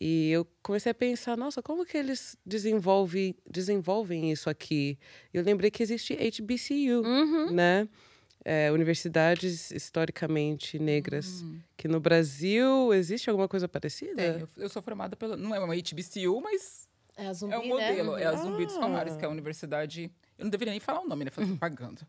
E 0.00 0.30
eu 0.30 0.46
comecei 0.62 0.90
a 0.90 0.94
pensar, 0.94 1.36
nossa, 1.36 1.62
como 1.62 1.84
que 1.86 1.96
eles 1.96 2.36
desenvolvem, 2.44 3.34
desenvolvem 3.48 4.32
isso 4.32 4.50
aqui? 4.50 4.98
Eu 5.32 5.42
lembrei 5.44 5.70
que 5.70 5.82
existe 5.82 6.14
HBCU, 6.14 7.02
Uhum. 7.04 7.52
né? 7.52 7.88
É, 8.44 8.70
universidades 8.72 9.70
historicamente 9.70 10.78
negras. 10.78 11.42
Que 11.78 11.88
no 11.88 11.98
Brasil 12.00 12.92
existe 12.92 13.30
alguma 13.30 13.48
coisa 13.48 13.66
parecida? 13.66 14.16
Tem, 14.16 14.40
eu, 14.40 14.48
eu 14.58 14.68
sou 14.68 14.82
formada 14.82 15.16
pela. 15.16 15.34
Não 15.36 15.54
é 15.54 15.58
uma 15.60 15.74
HBCU, 15.74 16.40
mas 16.42 16.86
É 17.16 17.26
a 17.28 17.32
zumbi, 17.32 17.54
é 17.54 17.58
um 17.58 17.66
modelo. 17.68 18.16
né? 18.16 18.22
É 18.22 18.26
a 18.26 18.36
Zumbi 18.36 18.66
dos 18.66 18.76
Ah. 18.76 18.80
Palmares, 18.80 19.16
que 19.16 19.24
é 19.24 19.28
a 19.28 19.30
universidade. 19.30 20.10
Eu 20.36 20.44
não 20.44 20.50
deveria 20.50 20.72
nem 20.72 20.80
falar 20.80 21.00
o 21.00 21.08
nome, 21.08 21.24
né? 21.24 21.30
Falei 21.30 21.48
propaganda. 21.56 22.02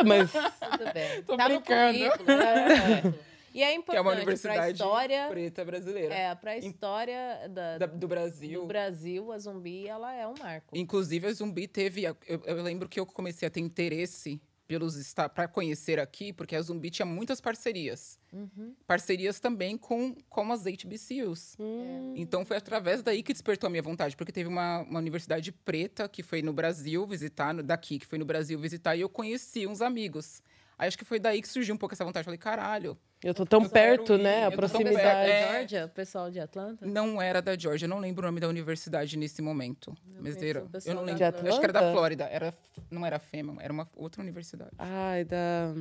Ah, 0.00 0.04
mas 0.04 0.30
Tudo 0.32 0.92
bem. 0.92 1.22
Tô 1.22 1.36
tá 1.36 1.48
brincando. 1.48 1.98
no 1.98 2.10
currículo. 2.10 2.26
currículo. 2.26 3.14
E 3.54 3.62
é 3.62 3.66
Que 3.66 3.72
é 3.72 3.74
importante 3.74 4.02
uma 4.02 4.10
pra 4.12 4.18
universidade 4.20 4.72
história... 4.72 5.28
preta 5.28 5.64
brasileira. 5.64 6.14
É, 6.14 6.34
pra 6.34 6.56
história 6.56 7.48
da, 7.48 7.78
da- 7.78 7.86
do 7.86 8.08
Brasil. 8.08 8.60
do 8.60 8.66
Brasil, 8.66 9.32
a 9.32 9.38
zumbi, 9.38 9.86
ela 9.88 10.12
é 10.14 10.26
um 10.26 10.34
marco. 10.38 10.76
Inclusive, 10.76 11.26
a 11.26 11.32
Zumbi 11.32 11.66
teve. 11.66 12.04
Eu, 12.04 12.16
eu 12.26 12.62
lembro 12.62 12.88
que 12.88 13.00
eu 13.00 13.06
comecei 13.06 13.48
a 13.48 13.50
ter 13.50 13.60
interesse 13.60 14.40
pelos 14.68 15.14
para 15.34 15.48
conhecer 15.48 15.98
aqui, 15.98 16.30
porque 16.30 16.54
a 16.54 16.60
Zumbi 16.60 16.90
tinha 16.90 17.06
muitas 17.06 17.40
parcerias. 17.40 18.20
Uhum. 18.30 18.74
Parcerias 18.86 19.40
também 19.40 19.78
com, 19.78 20.14
com 20.28 20.52
as 20.52 20.64
HBCUs. 20.64 21.56
Hum. 21.58 22.12
Então 22.14 22.44
foi 22.44 22.58
através 22.58 23.02
daí 23.02 23.22
que 23.22 23.32
despertou 23.32 23.66
a 23.66 23.70
minha 23.70 23.82
vontade, 23.82 24.14
porque 24.14 24.30
teve 24.30 24.46
uma, 24.46 24.80
uma 24.82 24.98
universidade 24.98 25.50
preta 25.50 26.06
que 26.06 26.22
foi 26.22 26.42
no 26.42 26.52
Brasil 26.52 27.06
visitar, 27.06 27.54
daqui, 27.62 27.98
que 27.98 28.04
foi 28.06 28.18
no 28.18 28.26
Brasil 28.26 28.58
visitar, 28.58 28.94
e 28.94 29.00
eu 29.00 29.08
conheci 29.08 29.66
uns 29.66 29.80
amigos. 29.80 30.42
Aí 30.78 30.86
acho 30.86 30.96
que 30.96 31.04
foi 31.04 31.18
daí 31.18 31.42
que 31.42 31.48
surgiu 31.48 31.74
um 31.74 31.78
pouco 31.78 31.94
essa 31.94 32.04
vontade. 32.04 32.24
Falei, 32.24 32.38
caralho, 32.38 32.96
eu 33.22 33.34
tô 33.34 33.44
tão 33.44 33.64
Eu 33.64 33.68
perto, 33.68 34.14
ir, 34.14 34.22
né? 34.22 34.44
A 34.44 34.48
eu 34.48 34.52
proximidade. 34.52 34.96
perto, 34.96 35.28
é. 35.28 35.52
Georgia, 35.58 35.86
o 35.86 35.88
pessoal 35.88 36.30
de 36.30 36.38
Atlanta? 36.38 36.86
não 36.86 37.20
era 37.20 37.42
da 37.42 37.58
Georgia, 37.58 37.86
eu 37.86 37.88
não 37.90 37.98
lembro 37.98 38.22
o 38.24 38.28
nome 38.28 38.38
da 38.38 38.46
universidade 38.48 39.16
nesse 39.16 39.42
momento. 39.42 39.92
Mas 40.20 40.36
conheço 40.36 40.44
era, 40.44 40.58
eu 40.86 40.94
não 40.94 41.04
da 41.04 41.12
lembro. 41.12 41.24
Atlanta. 41.26 41.46
Eu 41.46 41.50
acho 41.50 41.58
que 41.58 41.66
era 41.66 41.72
da 41.72 41.92
Flórida. 41.92 42.24
Era, 42.26 42.54
não 42.90 43.04
era 43.04 43.18
FEMA, 43.18 43.56
era 43.60 43.72
uma 43.72 43.88
outra 43.96 44.22
universidade. 44.22 44.70
Ai, 44.78 45.24
da, 45.24 45.74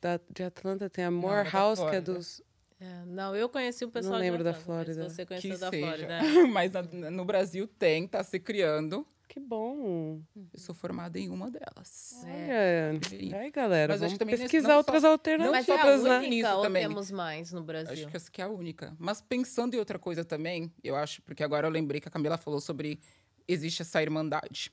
da. 0.00 0.20
De 0.30 0.42
Atlanta 0.44 0.88
tem 0.88 1.04
a 1.04 1.08
da 1.08 1.16
Morehouse, 1.16 1.84
que 1.90 1.96
é 1.96 2.00
dos. 2.00 2.40
É, 2.80 3.04
não, 3.06 3.36
eu 3.36 3.48
conheci 3.48 3.84
o 3.84 3.90
pessoal 3.90 4.18
lembro 4.18 4.38
de 4.38 4.44
da 4.44 4.52
mas 4.52 4.62
Flórida. 4.62 5.08
Você 5.08 5.24
Que 5.24 5.26
conheceu 5.26 5.58
da 5.58 5.70
seja. 5.70 5.86
Flórida. 5.86 6.14
é. 6.14 6.42
Mas 6.50 6.72
no 7.12 7.24
Brasil 7.24 7.68
tem, 7.68 8.08
tá 8.08 8.24
se 8.24 8.40
criando. 8.40 9.06
Que 9.32 9.40
bom. 9.40 10.20
Eu 10.52 10.58
sou 10.58 10.74
formada 10.74 11.18
em 11.18 11.30
uma 11.30 11.50
delas. 11.50 12.22
É. 12.26 12.90
Olha. 13.10 13.40
Aí, 13.40 13.50
galera, 13.50 13.94
Mas 13.94 14.02
acho 14.02 14.08
vamos 14.10 14.12
que 14.12 14.18
também 14.18 14.32
nesse- 14.34 14.42
pesquisar 14.44 14.68
não 14.68 14.74
só- 14.74 14.78
outras 14.78 15.02
não 15.04 15.10
alternativas, 15.12 15.66
Mas 15.66 15.78
é 15.78 15.80
a 15.80 15.86
né? 15.86 16.18
única 16.18 16.28
nisso 16.28 16.56
ou 16.56 16.62
também. 16.62 16.82
temos 16.86 17.10
mais 17.10 17.50
no 17.50 17.62
Brasil? 17.62 17.92
Acho 17.94 18.08
que 18.08 18.16
essa 18.16 18.30
que 18.30 18.42
é 18.42 18.44
a 18.44 18.48
única. 18.48 18.94
Mas 18.98 19.22
pensando 19.22 19.72
em 19.74 19.78
outra 19.78 19.98
coisa 19.98 20.22
também, 20.22 20.70
eu 20.84 20.94
acho, 20.94 21.22
porque 21.22 21.42
agora 21.42 21.66
eu 21.66 21.70
lembrei 21.70 21.98
que 21.98 22.08
a 22.08 22.10
Camila 22.10 22.36
falou 22.36 22.60
sobre 22.60 23.00
existe 23.48 23.80
essa 23.80 24.02
irmandade. 24.02 24.70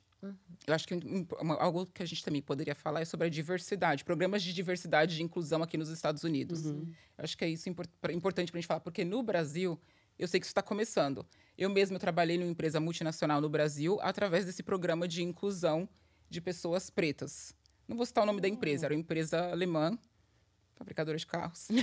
Eu 0.68 0.74
acho 0.74 0.86
que 0.86 0.93
um- 0.93 1.26
uma- 1.39 1.55
algo 1.55 1.86
que 1.86 2.03
a 2.03 2.05
gente 2.05 2.22
também 2.22 2.41
poderia 2.41 2.76
falar 2.76 2.99
é 2.99 3.05
sobre 3.05 3.28
a 3.28 3.30
diversidade, 3.30 4.03
programas 4.03 4.43
de 4.43 4.51
diversidade 4.53 5.14
e 5.14 5.18
de 5.20 5.24
inclusão 5.24 5.64
aqui 5.64 5.78
nos 5.78 5.88
Estados 5.88 6.26
Unidos. 6.26 6.66
Eu 6.66 6.86
acho 7.18 7.38
que 7.38 7.45
é 7.45 7.49
isso 7.49 7.70
impor- 7.70 7.88
pra- 8.01 8.12
importante 8.12 8.51
para 8.51 8.57
a 8.57 8.62
gente 8.62 8.68
falar, 8.68 8.82
porque 8.82 9.05
no 9.05 9.24
Brasil, 9.24 9.80
eu 10.20 10.28
sei 10.28 10.40
que 10.40 10.46
isso 10.46 10.52
está 10.52 10.62
começando. 10.62 11.26
Eu 11.58 11.70
mesma 11.70 11.96
eu 11.96 12.00
trabalhei 12.00 12.38
numa 12.38 12.52
empresa 12.52 12.80
multinacional 12.80 13.42
no 13.42 13.50
Brasil 13.50 13.98
através 14.02 14.46
desse 14.46 14.62
programa 14.62 15.08
de 15.08 15.24
inclusão 15.24 15.88
de 16.30 16.40
pessoas 16.42 16.90
pretas. 16.90 17.56
Não 17.88 17.98
vou 17.98 18.06
citar 18.06 18.24
o 18.24 18.28
nome 18.28 18.40
da 18.42 18.48
empresa, 18.48 18.86
era 18.86 18.94
uma 18.94 19.00
empresa 19.00 19.50
alemã, 19.52 19.98
fabricadora 20.76 21.18
de 21.18 21.26
carros. 21.26 21.68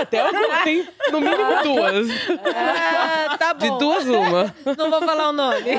Até 0.00 0.20
alguma, 0.20 0.64
tem 0.64 0.88
no 1.10 1.20
mínimo 1.20 1.62
duas. 1.62 2.06
Ah, 2.54 3.36
tá 3.38 3.52
De 3.52 3.68
bom. 3.68 3.78
duas, 3.78 4.06
uma. 4.06 4.54
Não 4.76 4.90
vou 4.90 5.00
falar 5.02 5.28
o 5.28 5.32
nome. 5.32 5.70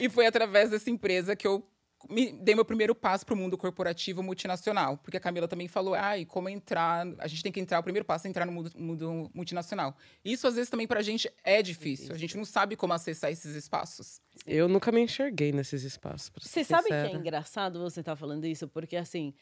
E 0.00 0.08
foi 0.08 0.26
através 0.26 0.70
dessa 0.70 0.90
empresa 0.90 1.34
que 1.36 1.46
eu 1.46 1.64
me 2.08 2.32
dei 2.32 2.54
meu 2.54 2.64
primeiro 2.64 2.94
passo 2.94 3.24
para 3.26 3.34
o 3.34 3.36
mundo 3.36 3.56
corporativo 3.56 4.22
multinacional. 4.22 4.98
Porque 4.98 5.16
a 5.16 5.20
Camila 5.20 5.48
também 5.48 5.66
falou, 5.66 5.94
ai, 5.94 6.24
como 6.24 6.48
entrar... 6.48 7.06
A 7.18 7.26
gente 7.26 7.42
tem 7.42 7.50
que 7.50 7.60
entrar, 7.60 7.80
o 7.80 7.82
primeiro 7.82 8.04
passo 8.04 8.26
é 8.26 8.30
entrar 8.30 8.46
no 8.46 8.52
mundo, 8.52 8.70
mundo 8.76 9.30
multinacional. 9.34 9.96
Isso, 10.24 10.46
às 10.46 10.54
vezes, 10.54 10.70
também 10.70 10.86
para 10.86 11.00
a 11.00 11.02
gente 11.02 11.30
é 11.42 11.62
difícil. 11.62 12.14
A 12.14 12.18
gente 12.18 12.36
não 12.36 12.44
sabe 12.44 12.76
como 12.76 12.92
acessar 12.92 13.30
esses 13.30 13.54
espaços. 13.56 14.20
Eu 14.46 14.68
nunca 14.68 14.92
me 14.92 15.00
enxerguei 15.00 15.50
nesses 15.52 15.82
espaços. 15.82 16.30
Você 16.40 16.62
sabe 16.62 16.88
que 16.88 16.94
é 16.94 17.12
engraçado 17.12 17.80
você 17.80 18.00
estar 18.00 18.16
falando 18.16 18.44
isso? 18.46 18.68
Porque, 18.68 18.96
assim, 18.96 19.34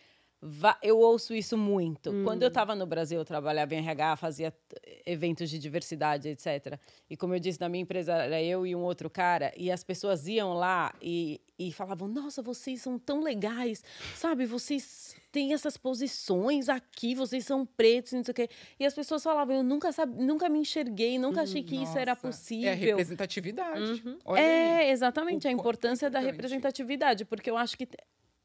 eu 0.83 0.99
ouço 0.99 1.35
isso 1.35 1.57
muito. 1.57 2.13
Quando 2.25 2.43
eu 2.43 2.49
estava 2.49 2.75
no 2.75 2.87
Brasil, 2.87 3.19
eu 3.19 3.25
trabalhava 3.25 3.75
em 3.75 3.79
RH, 3.79 4.17
fazia 4.17 4.51
t- 4.51 5.03
eventos 5.07 5.49
de 5.51 5.59
diversidade, 5.59 6.29
etc. 6.29 6.79
E, 7.09 7.17
como 7.17 7.35
eu 7.35 7.41
disse, 7.41 7.61
na 7.61 7.69
minha 7.69 7.83
empresa 7.83 8.13
era 8.15 8.41
eu 8.43 8.67
e 8.67 8.77
um 8.77 8.81
outro 8.83 9.09
cara, 9.11 9.53
e 9.57 9.71
as 9.71 9.83
pessoas 9.83 10.29
iam 10.29 10.53
lá 10.53 10.95
e, 11.01 11.41
e 11.59 11.73
falavam: 11.73 12.07
Nossa, 12.07 12.43
vocês 12.43 12.83
são 12.83 12.99
tão 12.99 13.23
legais, 13.23 13.83
sabe? 14.15 14.45
Vocês 14.47 15.17
têm 15.33 15.53
essas 15.55 15.77
posições 15.77 16.69
aqui, 16.69 17.15
vocês 17.15 17.45
são 17.45 17.65
pretos, 17.67 18.13
não 18.13 18.23
sei 18.23 18.33
o 18.33 18.35
quê. 18.35 18.49
E 18.79 18.85
as 18.87 18.95
pessoas 18.95 19.23
falavam: 19.23 19.57
Eu 19.57 19.63
nunca, 19.63 19.91
nunca 20.07 20.49
me 20.49 20.59
enxerguei, 20.61 21.19
nunca 21.19 21.43
achei 21.43 21.63
que 21.63 21.77
isso 21.77 21.97
era 21.99 22.13
Nossa, 22.13 22.21
possível. 22.29 22.69
É 22.69 22.73
a 22.73 22.77
representatividade. 22.77 24.03
Olha 24.25 24.41
É, 24.41 24.77
aí. 24.83 24.91
exatamente, 24.91 25.47
O 25.47 25.51
a 25.51 25.53
importância 25.53 26.11
da 26.11 26.21
representatividade, 26.21 27.25
porque 27.25 27.51
eu 27.51 27.57
acho 27.57 27.77
que, 27.77 27.89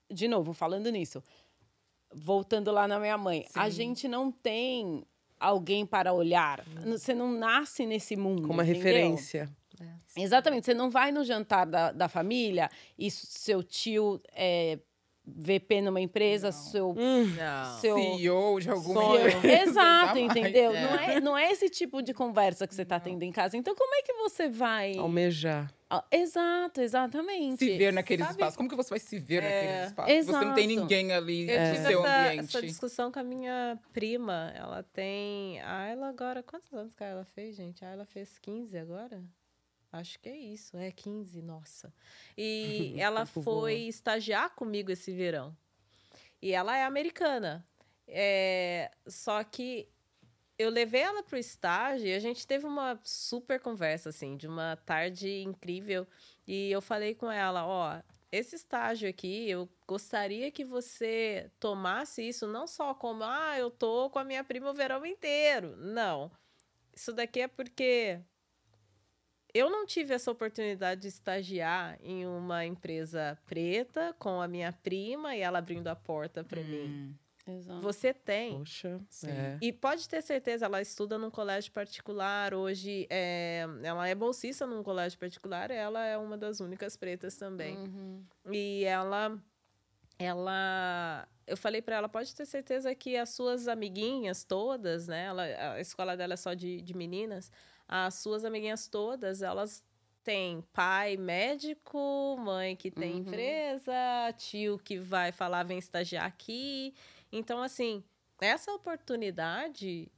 de 0.10 0.28
novo, 0.28 0.54
falando 0.54 0.90
nisso, 0.90 1.22
voltando 2.14 2.72
lá 2.72 2.88
na 2.88 3.00
minha 3.00 3.18
mãe, 3.18 3.46
a 3.56 3.66
Sim. 3.66 3.72
gente 3.72 4.08
não 4.08 4.32
tem 4.32 5.06
alguém 5.40 5.86
para 5.86 6.14
olhar. 6.14 6.64
Você 6.86 7.14
não 7.14 7.32
nasce 7.32 7.86
nesse 7.86 8.16
mundo. 8.16 8.48
Com 8.48 8.54
uma 8.54 8.64
entendeu? 8.64 8.84
referência. 8.84 9.50
Exatamente. 10.16 10.66
Você 10.66 10.74
não 10.74 10.90
vai 10.90 11.12
no 11.12 11.24
jantar 11.24 11.66
da, 11.66 11.92
da 11.92 12.08
família 12.08 12.70
e 12.98 13.10
seu 13.10 13.64
tio 13.64 14.22
é 14.34 14.78
VP 15.26 15.82
numa 15.82 16.02
empresa, 16.02 16.52
seu. 16.52 16.94
Não. 16.94 17.80
seu 17.80 17.96
CEO 17.96 18.60
de 18.60 18.70
alguma 18.70 19.16
empresa, 19.30 19.64
Exato, 19.64 20.18
entendeu? 20.18 20.74
É. 20.74 20.82
Não, 20.82 21.00
é, 21.00 21.20
não 21.22 21.38
é 21.38 21.52
esse 21.52 21.70
tipo 21.70 22.02
de 22.02 22.14
conversa 22.14 22.68
que 22.68 22.76
você 22.76 22.82
está 22.82 23.00
tendo 23.00 23.24
em 23.24 23.32
casa. 23.32 23.56
Então, 23.56 23.76
como 23.76 23.96
é 23.96 24.02
que 24.02 24.14
você 24.14 24.50
vai. 24.50 24.98
Almejar. 24.98 25.72
Ah, 25.94 26.06
Exato, 26.10 26.80
exatamente. 26.80 27.58
Se 27.60 27.78
ver 27.78 27.92
naqueles 27.92 28.26
Sabe- 28.26 28.38
espaços. 28.38 28.56
Como 28.56 28.70
que 28.70 28.76
você 28.78 28.90
vai 28.92 29.00
se 29.00 29.20
ver 29.20 29.44
É, 29.44 29.62
naqueles 29.66 29.88
espaços? 29.90 30.26
Você 30.26 30.32
não 30.46 30.54
tem 30.54 30.66
exato. 30.72 30.80
ninguém 30.82 31.12
ali 31.12 31.50
Eu 31.52 31.60
no 31.60 31.76
seu 31.88 32.06
essa, 32.06 32.20
ambiente. 32.28 32.40
essa 32.46 32.62
discussão 32.62 33.12
com 33.12 33.20
a 33.20 33.24
minha 33.24 33.78
prima. 33.92 34.54
Ela 34.56 34.84
tem. 34.84 35.60
A 35.62 35.80
Ayla 35.82 36.08
agora. 36.08 36.42
Quantos 36.42 36.72
anos 36.74 36.94
que 36.94 37.04
a 37.04 37.08
Ayla 37.08 37.26
fez, 37.26 37.56
gente? 37.58 37.84
A 37.84 37.90
Ayla 37.90 38.06
fez 38.06 38.38
15 38.40 38.78
agora? 38.78 39.22
Acho 39.92 40.18
que 40.22 40.30
é 40.30 40.38
isso. 40.38 40.78
É 40.78 40.90
15, 40.92 41.42
nossa. 41.42 41.94
E 42.38 42.96
ela 42.98 43.26
foi 43.26 43.82
estagiar 43.82 44.52
comigo 44.56 44.90
esse 44.92 45.12
verão. 45.12 45.54
E 46.42 46.54
ela 46.54 46.78
é 46.78 46.86
americana. 46.86 47.68
É, 48.08 48.90
só 49.06 49.44
que 49.44 49.90
eu 50.62 50.70
levei 50.70 51.02
ela 51.02 51.24
pro 51.24 51.38
estágio 51.38 52.08
e 52.08 52.14
a 52.14 52.20
gente 52.20 52.46
teve 52.46 52.66
uma 52.66 53.00
super 53.04 53.60
conversa, 53.60 54.10
assim, 54.10 54.38
de 54.38 54.48
uma 54.48 54.76
tarde 54.78 55.42
incrível. 55.42 56.08
E 56.48 56.72
eu 56.72 56.82
falei 56.82 57.16
com 57.16 57.32
ela, 57.32 57.66
ó, 57.66 58.02
esse 58.32 58.56
estágio 58.56 59.10
aqui, 59.10 59.50
eu 59.50 59.70
gostaria 59.88 60.50
que 60.52 60.64
você 60.64 61.52
tomasse 61.60 62.28
isso 62.28 62.48
não 62.48 62.66
só 62.66 62.94
como, 62.94 63.24
ah, 63.24 63.58
eu 63.58 63.70
tô 63.70 64.10
com 64.10 64.20
a 64.20 64.24
minha 64.24 64.44
prima 64.44 64.70
o 64.70 64.74
verão 64.74 65.06
inteiro. 65.06 65.76
Não. 65.78 66.32
Isso 66.96 67.12
daqui 67.12 67.42
é 67.42 67.48
porque 67.48 68.20
eu 69.54 69.70
não 69.70 69.86
tive 69.86 70.14
essa 70.14 70.32
oportunidade 70.32 71.02
de 71.02 71.08
estagiar 71.10 72.00
em 72.02 72.26
uma 72.26 72.66
empresa 72.66 73.38
preta 73.46 74.16
com 74.18 74.42
a 74.42 74.48
minha 74.48 74.72
prima 74.72 75.36
e 75.36 75.42
ela 75.42 75.60
abrindo 75.60 75.88
a 75.88 75.96
porta 75.96 76.44
para 76.44 76.62
mim. 76.62 77.18
Exato. 77.48 77.82
Você 77.82 78.14
tem. 78.14 78.58
Poxa. 78.60 79.00
Sim. 79.10 79.30
É. 79.30 79.58
E 79.62 79.72
pode 79.74 80.08
ter 80.08 80.22
certeza, 80.22 80.66
ela 80.66 80.82
estuda 80.82 81.18
num 81.18 81.32
colégio 81.32 81.72
particular 81.72 82.54
hoje. 82.54 83.08
é, 83.10 83.66
ela 83.84 84.08
é 84.08 84.14
bolsista 84.14 84.66
num 84.68 84.84
colégio 84.84 85.18
particular, 85.18 85.72
ela 85.72 86.06
é 86.06 86.18
uma 86.18 86.38
das 86.38 86.60
únicas 86.60 86.96
pretas 86.96 87.36
também. 87.36 87.78
Uhum. 87.78 88.24
E 88.52 88.84
ela. 88.86 89.38
Ela. 90.20 91.28
Eu 91.48 91.58
falei 91.58 91.82
pra 91.82 91.96
ela, 91.98 92.08
pode 92.08 92.34
ter 92.36 92.46
certeza 92.46 92.94
que 92.96 93.18
as 93.18 93.30
suas 93.32 93.68
amiguinhas 93.68 94.44
todas, 94.44 95.08
né? 95.08 95.26
Ela, 95.26 95.44
a 95.74 95.82
escola 95.82 96.16
dela 96.16 96.34
é 96.34 96.38
só 96.38 96.54
de, 96.54 96.82
de 96.82 96.94
meninas. 96.96 97.52
As 97.88 98.16
suas 98.16 98.46
amiguinhas 98.46 98.88
todas, 98.88 99.42
elas 99.42 99.84
têm 100.24 100.62
pai 100.72 101.18
médico, 101.18 102.38
mãe 102.40 102.76
que 102.76 102.92
tem 102.92 103.14
Uhum. 103.14 103.18
empresa, 103.22 103.94
tio 104.38 104.78
que 104.78 104.98
vai 105.00 105.32
falar, 105.32 105.64
vem 105.64 105.80
estagiar 105.80 106.26
aqui. 106.26 106.94
Então, 107.32 107.62
assim, 107.62 108.04
essa 108.40 108.72
oportunidade 108.74 110.12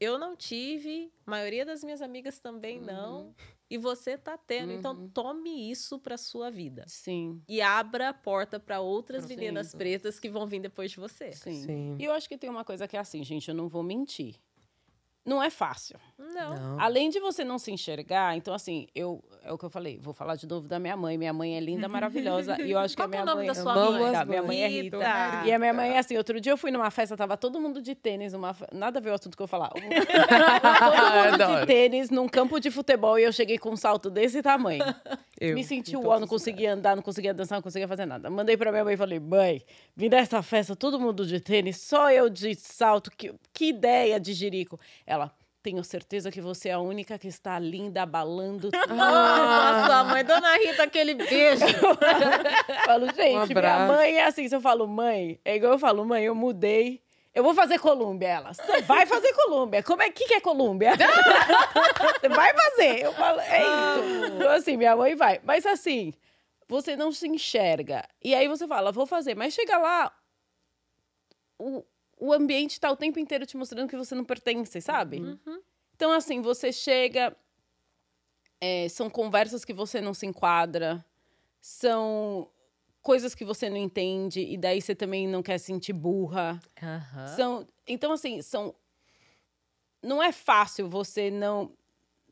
eu 0.00 0.18
não 0.18 0.36
tive, 0.36 1.12
a 1.26 1.30
maioria 1.30 1.64
das 1.64 1.82
minhas 1.84 2.02
amigas 2.02 2.38
também 2.38 2.80
não. 2.80 3.34
E 3.70 3.78
você 3.78 4.18
tá 4.18 4.36
tendo. 4.36 4.72
Então, 4.72 4.92
Uhum. 4.94 5.08
tome 5.08 5.70
isso 5.70 5.98
pra 5.98 6.16
sua 6.18 6.50
vida 6.50 6.84
Sim, 6.86 7.42
e 7.48 7.60
abra 7.62 8.10
a 8.10 8.14
porta 8.14 8.60
para 8.60 8.80
outras 8.80 9.24
Sim. 9.24 9.28
meninas 9.36 9.74
pretas 9.74 10.20
que 10.20 10.28
vão 10.28 10.46
vir 10.46 10.60
depois 10.60 10.90
de 10.90 10.98
você. 11.00 11.32
sim. 11.32 11.62
Sim. 11.62 11.96
E 11.98 12.04
eu 12.04 12.12
acho 12.12 12.28
que 12.28 12.36
tem 12.36 12.50
uma 12.50 12.64
coisa 12.64 12.86
que 12.86 12.96
é 12.96 13.00
assim, 13.00 13.24
gente, 13.24 13.48
eu 13.48 13.54
não 13.54 13.68
vou 13.68 13.82
mentir. 13.82 14.36
Não 15.24 15.42
é 15.42 15.48
fácil. 15.48 15.98
Não. 16.18 16.54
Não. 16.54 16.80
Além 16.80 17.10
de 17.10 17.18
você 17.18 17.42
não 17.42 17.58
se 17.58 17.72
enxergar, 17.72 18.36
então 18.36 18.54
assim, 18.54 18.86
eu 18.94 19.22
é 19.42 19.52
o 19.52 19.58
que 19.58 19.64
eu 19.64 19.70
falei, 19.70 19.98
vou 20.00 20.14
falar 20.14 20.36
de 20.36 20.46
novo 20.46 20.66
da 20.66 20.78
minha 20.78 20.96
mãe. 20.96 21.18
Minha 21.18 21.32
mãe 21.32 21.56
é 21.56 21.60
linda, 21.60 21.86
maravilhosa. 21.88 22.60
E 22.62 22.70
eu 22.70 22.78
acho 22.78 22.96
que 22.96 23.02
Qual 23.02 23.08
a 23.08 23.10
que 23.10 23.16
é 23.16 23.20
minha 23.20 23.32
o 23.32 23.36
nome 23.36 23.46
mãe. 23.46 23.54
da 23.54 23.54
sua 23.54 23.74
Vamos 23.74 24.00
mãe? 24.00 24.12
Tá, 24.12 24.24
minha 24.24 24.42
mãe 24.42 24.62
é 24.62 24.68
Rita. 24.68 24.96
Rita. 24.96 25.42
E 25.44 25.52
a 25.52 25.58
minha 25.58 25.74
mãe 25.74 25.90
é 25.90 25.98
assim, 25.98 26.16
outro 26.16 26.40
dia 26.40 26.52
eu 26.52 26.56
fui 26.56 26.70
numa 26.70 26.90
festa, 26.90 27.16
tava 27.16 27.36
todo 27.36 27.60
mundo 27.60 27.82
de 27.82 27.94
tênis, 27.94 28.32
uma 28.32 28.56
nada 28.72 28.98
a 28.98 29.02
ver 29.02 29.10
o 29.10 29.14
assunto 29.14 29.36
que 29.36 29.42
eu 29.42 29.46
falar. 29.46 29.68
todo 29.74 29.82
mundo 29.82 31.60
de 31.60 31.66
tênis 31.66 32.10
num 32.10 32.28
campo 32.28 32.58
de 32.58 32.70
futebol 32.70 33.18
e 33.18 33.24
eu 33.24 33.32
cheguei 33.32 33.58
com 33.58 33.70
um 33.70 33.76
salto 33.76 34.08
desse 34.08 34.40
tamanho. 34.40 34.82
Eu. 35.38 35.54
Me 35.54 35.62
senti 35.62 35.92
todos 35.92 36.20
não 36.20 36.28
conseguia 36.28 36.72
andar, 36.72 36.96
não 36.96 37.02
conseguia 37.02 37.34
dançar, 37.34 37.56
não 37.56 37.62
conseguia 37.62 37.88
fazer 37.88 38.06
nada. 38.06 38.30
Mandei 38.30 38.56
pra 38.56 38.70
minha 38.70 38.84
mãe 38.84 38.94
e 38.94 38.96
falei, 38.96 39.20
mãe, 39.20 39.62
vim 39.94 40.08
dessa 40.08 40.40
festa, 40.42 40.74
todo 40.74 40.98
mundo 40.98 41.26
de 41.26 41.40
tênis, 41.40 41.76
só 41.76 42.10
eu 42.10 42.30
de 42.30 42.54
salto, 42.54 43.10
que, 43.10 43.34
que 43.52 43.66
ideia 43.66 44.18
de 44.18 44.32
jirico. 44.32 44.78
Ela, 45.06 45.30
tenho 45.64 45.82
certeza 45.82 46.30
que 46.30 46.42
você 46.42 46.68
é 46.68 46.72
a 46.72 46.78
única 46.78 47.18
que 47.18 47.26
está 47.26 47.58
linda, 47.58 48.02
abalando 48.02 48.68
tudo. 48.70 48.94
Nossa, 48.94 50.04
mãe, 50.04 50.22
dona 50.22 50.54
Rita, 50.58 50.82
aquele 50.82 51.14
beijo. 51.14 51.64
falo, 52.84 53.06
gente, 53.06 53.16
minha 53.22 53.42
abraço. 53.42 53.92
mãe 53.94 54.16
é 54.16 54.26
assim, 54.26 54.46
se 54.46 54.54
eu 54.54 54.60
falo, 54.60 54.86
mãe, 54.86 55.40
é 55.42 55.56
igual 55.56 55.72
eu 55.72 55.78
falo, 55.78 56.04
mãe, 56.04 56.22
eu 56.24 56.34
mudei. 56.34 57.02
Eu 57.34 57.42
vou 57.42 57.54
fazer 57.54 57.80
Colômbia, 57.80 58.28
ela. 58.28 58.52
Você 58.52 58.82
vai 58.82 59.06
fazer 59.06 59.32
Colômbia. 59.32 59.82
Como 59.82 60.02
é 60.02 60.10
que, 60.10 60.26
que 60.26 60.34
é 60.34 60.40
Colômbia? 60.40 60.92
Você 62.20 62.28
vai 62.28 62.54
fazer. 62.54 63.00
Eu 63.02 63.12
falo, 63.14 63.40
é 63.40 63.60
isso. 63.60 64.34
Então, 64.34 64.50
assim, 64.50 64.76
minha 64.76 64.94
mãe 64.94 65.16
vai. 65.16 65.40
Mas 65.42 65.66
assim, 65.66 66.12
você 66.68 66.94
não 66.94 67.10
se 67.10 67.26
enxerga. 67.26 68.06
E 68.22 68.34
aí 68.34 68.46
você 68.46 68.68
fala, 68.68 68.92
vou 68.92 69.06
fazer. 69.06 69.34
Mas 69.34 69.54
chega 69.54 69.78
lá, 69.78 70.12
o, 71.58 71.84
o 72.18 72.32
ambiente 72.32 72.80
tá 72.80 72.90
o 72.90 72.96
tempo 72.96 73.18
inteiro 73.18 73.46
te 73.46 73.56
mostrando 73.56 73.88
que 73.88 73.96
você 73.96 74.14
não 74.14 74.24
pertence, 74.24 74.80
sabe? 74.80 75.18
Então, 75.94 76.12
assim, 76.12 76.40
você 76.40 76.72
chega. 76.72 77.36
é, 78.60 78.88
são 78.88 79.10
conversas 79.10 79.64
que 79.64 79.72
você 79.72 80.00
não 80.00 80.14
se 80.14 80.26
enquadra. 80.26 81.04
São 81.60 82.50
coisas 83.02 83.34
que 83.34 83.44
você 83.44 83.68
não 83.68 83.76
entende. 83.76 84.40
E 84.40 84.56
daí 84.56 84.80
você 84.80 84.94
também 84.94 85.28
não 85.28 85.42
quer 85.42 85.58
sentir 85.58 85.92
burra. 85.92 86.60
Aham. 86.82 87.26
São, 87.36 87.68
então, 87.86 88.12
assim, 88.12 88.42
são. 88.42 88.74
Não 90.02 90.22
é 90.22 90.32
fácil 90.32 90.88
você 90.88 91.30
não 91.30 91.72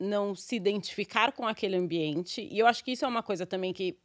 não 0.00 0.34
se 0.34 0.56
identificar 0.56 1.30
com 1.32 1.46
aquele 1.46 1.76
ambiente. 1.76 2.42
E 2.50 2.58
eu 2.58 2.66
acho 2.66 2.82
que 2.82 2.90
isso 2.90 3.04
é 3.04 3.08
uma 3.08 3.22
coisa 3.22 3.46
também 3.46 3.72
que 3.72 3.96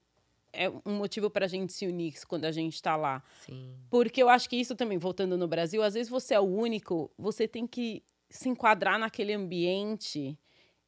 é 0.54 0.70
um 0.86 0.94
motivo 0.98 1.30
para 1.30 1.46
a 1.46 1.48
gente 1.48 1.74
se 1.74 1.86
unir 1.86 2.14
quando 2.28 2.46
a 2.46 2.52
gente 2.52 2.76
está 2.76 2.96
lá. 2.96 3.24
Sim. 3.46 3.74
Porque 3.90 4.22
eu 4.22 4.30
acho 4.30 4.50
que 4.50 4.56
isso 4.56 4.76
também, 4.76 4.98
voltando 4.98 5.38
no 5.38 5.48
Brasil, 5.48 5.84
às 5.84 5.94
vezes 5.94 6.10
você 6.10 6.34
é 6.34 6.40
o 6.40 6.44
único, 6.44 7.12
você 7.18 7.48
tem 7.48 7.68
que 7.68 8.04
se 8.30 8.50
enquadrar 8.50 9.00
naquele 9.00 9.34
ambiente 9.34 10.38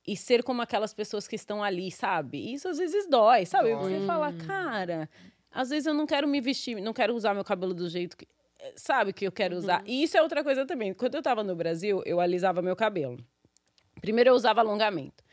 e 0.05 0.17
ser 0.17 0.43
como 0.43 0.61
aquelas 0.61 0.93
pessoas 0.93 1.27
que 1.27 1.35
estão 1.35 1.63
ali, 1.63 1.91
sabe? 1.91 2.39
E 2.39 2.53
isso 2.53 2.67
às 2.67 2.77
vezes 2.77 3.07
dói, 3.07 3.45
sabe? 3.45 3.75
Dói. 3.75 3.99
Você 3.99 4.05
fala, 4.05 4.33
cara, 4.33 5.09
às 5.51 5.69
vezes 5.69 5.85
eu 5.85 5.93
não 5.93 6.05
quero 6.05 6.27
me 6.27 6.41
vestir, 6.41 6.81
não 6.81 6.93
quero 6.93 7.13
usar 7.13 7.33
meu 7.33 7.43
cabelo 7.43 7.73
do 7.73 7.89
jeito 7.89 8.17
que. 8.17 8.27
Sabe 8.75 9.13
que 9.13 9.25
eu 9.25 9.31
quero 9.31 9.55
usar. 9.55 9.81
E 9.85 10.03
isso 10.03 10.17
é 10.17 10.21
outra 10.21 10.43
coisa 10.43 10.65
também. 10.65 10.93
Quando 10.93 11.15
eu 11.15 11.21
tava 11.21 11.43
no 11.45 11.55
Brasil, 11.55 12.03
eu 12.05 12.19
alisava 12.19 12.61
meu 12.61 12.75
cabelo. 12.75 13.17
Primeiro 14.01 14.31
eu 14.31 14.33
usava 14.33 14.59
alongamento. 14.59 15.23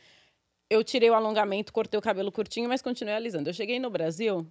Eu 0.69 0.83
tirei 0.83 1.09
o 1.09 1.15
alongamento, 1.15 1.73
cortei 1.73 1.99
o 1.99 2.03
cabelo 2.03 2.33
curtinho, 2.33 2.69
mas 2.69 2.83
continuei 2.83 3.15
alisando. 3.15 3.49
Eu 3.49 3.55
cheguei 3.55 3.79
no 3.79 3.89
Brasil, 3.89 4.47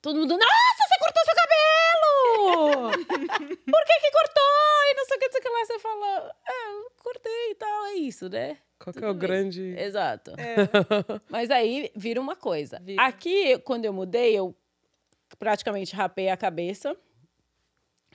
todo 0.00 0.20
mundo, 0.20 0.38
nossa, 0.38 0.82
você 0.88 0.98
cortou 1.00 1.24
seu 1.24 1.34
cabelo! 1.34 2.90
Por 3.66 3.84
que 3.84 4.00
que 4.00 4.10
cortou? 4.12 4.42
E 4.88 4.94
não 4.94 5.04
sei 5.06 5.16
o 5.16 5.20
que, 5.20 5.26
não 5.26 5.32
sei 5.32 5.40
o 5.40 5.42
que 5.42 5.48
lá. 5.48 5.64
Você 5.64 5.78
fala, 5.80 6.34
é, 6.48 6.70
eu 6.70 6.92
cortei 7.02 7.50
e 7.50 7.54
tal, 7.56 7.86
é 7.86 7.94
isso, 7.94 8.28
né? 8.28 8.58
Qual 8.78 8.94
que 8.94 9.04
é 9.04 9.08
o 9.08 9.14
grande. 9.14 9.74
Exato. 9.76 10.32
Mas 11.28 11.50
aí 11.50 11.90
vira 11.96 12.20
uma 12.20 12.36
coisa. 12.36 12.78
Vira. 12.80 13.02
Aqui, 13.04 13.58
quando 13.60 13.84
eu 13.84 13.92
mudei, 13.92 14.36
eu 14.36 14.54
praticamente 15.38 15.96
rapei 15.96 16.28
a 16.28 16.36
cabeça. 16.36 16.96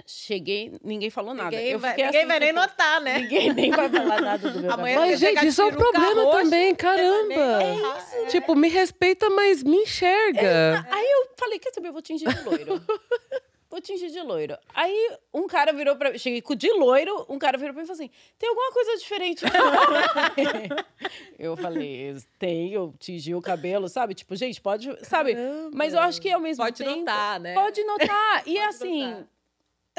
Cheguei, 0.05 0.73
ninguém 0.83 1.09
falou 1.09 1.33
nada. 1.33 1.51
Ninguém, 1.51 1.71
eu 1.71 1.79
vai, 1.79 1.91
ninguém 1.91 2.07
assim, 2.07 2.27
vai 2.27 2.39
nem 2.39 2.49
tipo, 2.49 2.61
notar, 2.61 3.01
né? 3.01 3.19
Ninguém 3.19 3.53
nem 3.53 3.71
vai 3.71 3.89
falar 3.89 4.21
nada 4.21 4.49
do 4.49 4.59
meu 4.59 4.71
Amanhã 4.71 4.95
cabelo. 4.95 5.11
Mas, 5.11 5.19
gente, 5.19 5.47
isso 5.47 5.61
é 5.61 5.65
um 5.65 5.71
problema 5.71 6.23
roxa, 6.23 6.43
também, 6.43 6.75
caramba. 6.75 7.63
É 7.63 7.75
isso. 7.75 8.27
Tipo, 8.29 8.55
me 8.55 8.67
respeita, 8.67 9.29
mas 9.29 9.63
me 9.63 9.77
enxerga. 9.77 10.85
Aí 10.91 11.11
eu 11.11 11.29
falei, 11.37 11.59
quer 11.59 11.73
saber, 11.73 11.89
eu 11.89 11.93
vou 11.93 12.01
tingir 12.01 12.27
de 12.27 12.43
loiro. 12.43 12.81
vou 13.71 13.79
tingir 13.79 14.11
de 14.11 14.21
loiro. 14.21 14.57
Aí 14.75 15.17
um 15.33 15.47
cara 15.47 15.71
virou 15.71 15.95
pra 15.95 16.11
mim, 16.11 16.17
cheguei 16.17 16.41
com 16.41 16.53
de 16.53 16.71
loiro, 16.73 17.25
um 17.29 17.39
cara 17.39 17.57
virou 17.57 17.73
pra 17.73 17.81
mim 17.81 17.85
e 17.85 17.87
falou 17.87 18.03
assim, 18.03 18.11
tem 18.37 18.49
alguma 18.49 18.71
coisa 18.73 18.97
diferente? 18.97 19.45
eu 21.39 21.55
falei, 21.55 22.17
tem, 22.37 22.73
eu 22.73 22.93
tingi 22.99 23.33
o 23.33 23.41
cabelo, 23.41 23.87
sabe? 23.87 24.13
Tipo, 24.13 24.35
gente, 24.35 24.59
pode, 24.59 24.93
sabe? 25.05 25.37
Mas 25.73 25.93
eu 25.93 26.01
acho 26.01 26.21
que 26.21 26.29
ao 26.29 26.41
mesmo 26.41 26.63
Pode 26.63 26.83
tempo... 26.83 26.97
notar, 26.97 27.39
né? 27.39 27.53
Pode 27.53 27.81
notar. 27.85 28.43
E 28.45 28.55
Pode 28.55 28.59
assim, 28.59 29.03
notar. 29.05 29.27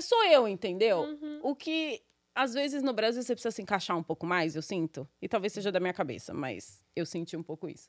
Sou 0.00 0.24
eu, 0.24 0.48
entendeu? 0.48 1.00
Uhum. 1.00 1.40
O 1.42 1.54
que 1.54 2.02
às 2.34 2.54
vezes 2.54 2.82
no 2.82 2.92
Brasil 2.92 3.22
você 3.22 3.34
precisa 3.34 3.50
se 3.50 3.60
encaixar 3.60 3.96
um 3.96 4.02
pouco 4.02 4.24
mais, 4.24 4.56
eu 4.56 4.62
sinto. 4.62 5.08
E 5.20 5.28
talvez 5.28 5.52
seja 5.52 5.70
da 5.70 5.80
minha 5.80 5.92
cabeça, 5.92 6.32
mas 6.32 6.82
eu 6.96 7.04
senti 7.04 7.36
um 7.36 7.42
pouco 7.42 7.68
isso. 7.68 7.88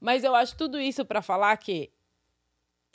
Mas 0.00 0.24
eu 0.24 0.34
acho 0.34 0.56
tudo 0.56 0.80
isso 0.80 1.04
pra 1.04 1.20
falar 1.20 1.56
que. 1.56 1.92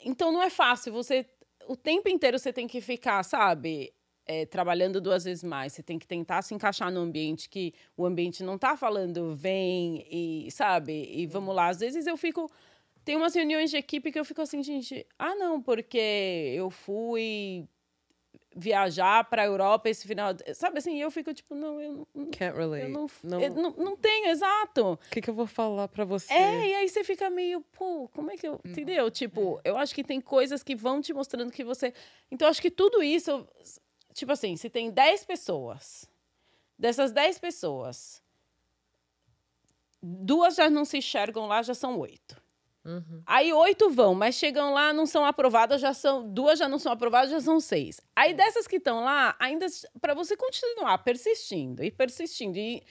Então 0.00 0.32
não 0.32 0.42
é 0.42 0.50
fácil. 0.50 0.92
Você. 0.92 1.26
o 1.66 1.76
tempo 1.76 2.08
inteiro 2.08 2.38
você 2.38 2.52
tem 2.52 2.66
que 2.66 2.80
ficar, 2.80 3.22
sabe? 3.22 3.94
é, 4.26 4.46
trabalhando 4.46 5.00
duas 5.00 5.24
vezes 5.24 5.44
mais. 5.44 5.72
Você 5.72 5.82
tem 5.82 5.98
que 5.98 6.06
tentar 6.06 6.42
se 6.42 6.54
encaixar 6.54 6.90
no 6.90 7.00
ambiente 7.00 7.48
que 7.48 7.74
o 7.96 8.04
ambiente 8.04 8.42
não 8.42 8.58
tá 8.58 8.76
falando 8.76 9.34
vem 9.34 10.06
e, 10.10 10.50
sabe, 10.50 11.08
e 11.10 11.26
vamos 11.26 11.54
lá. 11.54 11.68
Às 11.68 11.80
vezes 11.80 12.06
eu 12.06 12.16
fico. 12.16 12.50
Tem 13.04 13.16
umas 13.16 13.34
reuniões 13.34 13.70
de 13.70 13.76
equipe 13.76 14.10
que 14.10 14.18
eu 14.18 14.24
fico 14.24 14.40
assim, 14.40 14.62
gente, 14.62 15.06
ah, 15.18 15.34
não, 15.34 15.60
porque 15.60 15.98
eu 16.56 16.70
fui 16.70 17.68
viajar 18.54 19.24
para 19.24 19.42
a 19.42 19.44
Europa 19.46 19.88
esse 19.88 20.06
final. 20.06 20.32
Sabe 20.54 20.78
assim, 20.78 21.00
eu 21.00 21.10
fico 21.10 21.32
tipo, 21.34 21.54
não, 21.54 21.80
eu 21.80 22.06
não. 22.14 22.26
Can't 22.26 22.56
relate. 22.56 22.84
Eu 22.84 22.88
não, 22.88 23.06
não, 23.22 23.40
eu 23.40 23.50
não, 23.54 23.70
não 23.70 23.96
tenho, 23.96 24.28
exato. 24.28 24.92
O 24.92 24.98
que, 25.10 25.20
que 25.20 25.30
eu 25.30 25.34
vou 25.34 25.46
falar 25.46 25.88
pra 25.88 26.04
você? 26.04 26.32
É, 26.32 26.68
e 26.68 26.74
aí 26.74 26.88
você 26.88 27.02
fica 27.02 27.28
meio, 27.30 27.60
pô, 27.72 28.08
como 28.14 28.30
é 28.30 28.36
que 28.36 28.46
eu. 28.46 28.60
Entendeu? 28.64 29.10
Tipo, 29.10 29.60
eu 29.64 29.76
acho 29.76 29.94
que 29.94 30.04
tem 30.04 30.20
coisas 30.20 30.62
que 30.62 30.74
vão 30.74 31.00
te 31.00 31.12
mostrando 31.12 31.50
que 31.50 31.64
você. 31.64 31.92
Então, 32.30 32.46
eu 32.46 32.50
acho 32.50 32.62
que 32.62 32.70
tudo 32.70 33.02
isso 33.02 33.46
tipo 34.14 34.32
assim, 34.32 34.56
se 34.56 34.70
tem 34.70 34.90
10 34.90 35.24
pessoas, 35.24 36.08
dessas 36.78 37.12
10 37.12 37.38
pessoas, 37.40 38.22
duas 40.00 40.54
já 40.54 40.70
não 40.70 40.84
se 40.84 40.98
enxergam 40.98 41.46
lá, 41.46 41.60
já 41.62 41.74
são 41.74 41.98
oito. 41.98 42.40
Uhum. 42.84 43.22
Aí 43.26 43.50
oito 43.52 43.88
vão, 43.90 44.14
mas 44.14 44.34
chegam 44.34 44.74
lá, 44.74 44.92
não 44.92 45.06
são 45.06 45.24
aprovadas, 45.24 45.80
já 45.80 45.94
são 45.94 46.28
duas 46.28 46.58
já 46.58 46.68
não 46.68 46.78
são 46.78 46.92
aprovadas, 46.92 47.30
já 47.30 47.40
são 47.40 47.58
seis. 47.58 48.00
Aí 48.14 48.34
dessas 48.34 48.66
que 48.66 48.76
estão 48.76 49.02
lá, 49.02 49.34
ainda 49.38 49.66
para 50.00 50.12
você 50.12 50.36
continuar 50.36 50.98
persistindo 50.98 51.82
e 51.82 51.90
persistindo 51.90 52.58
e 52.58 52.82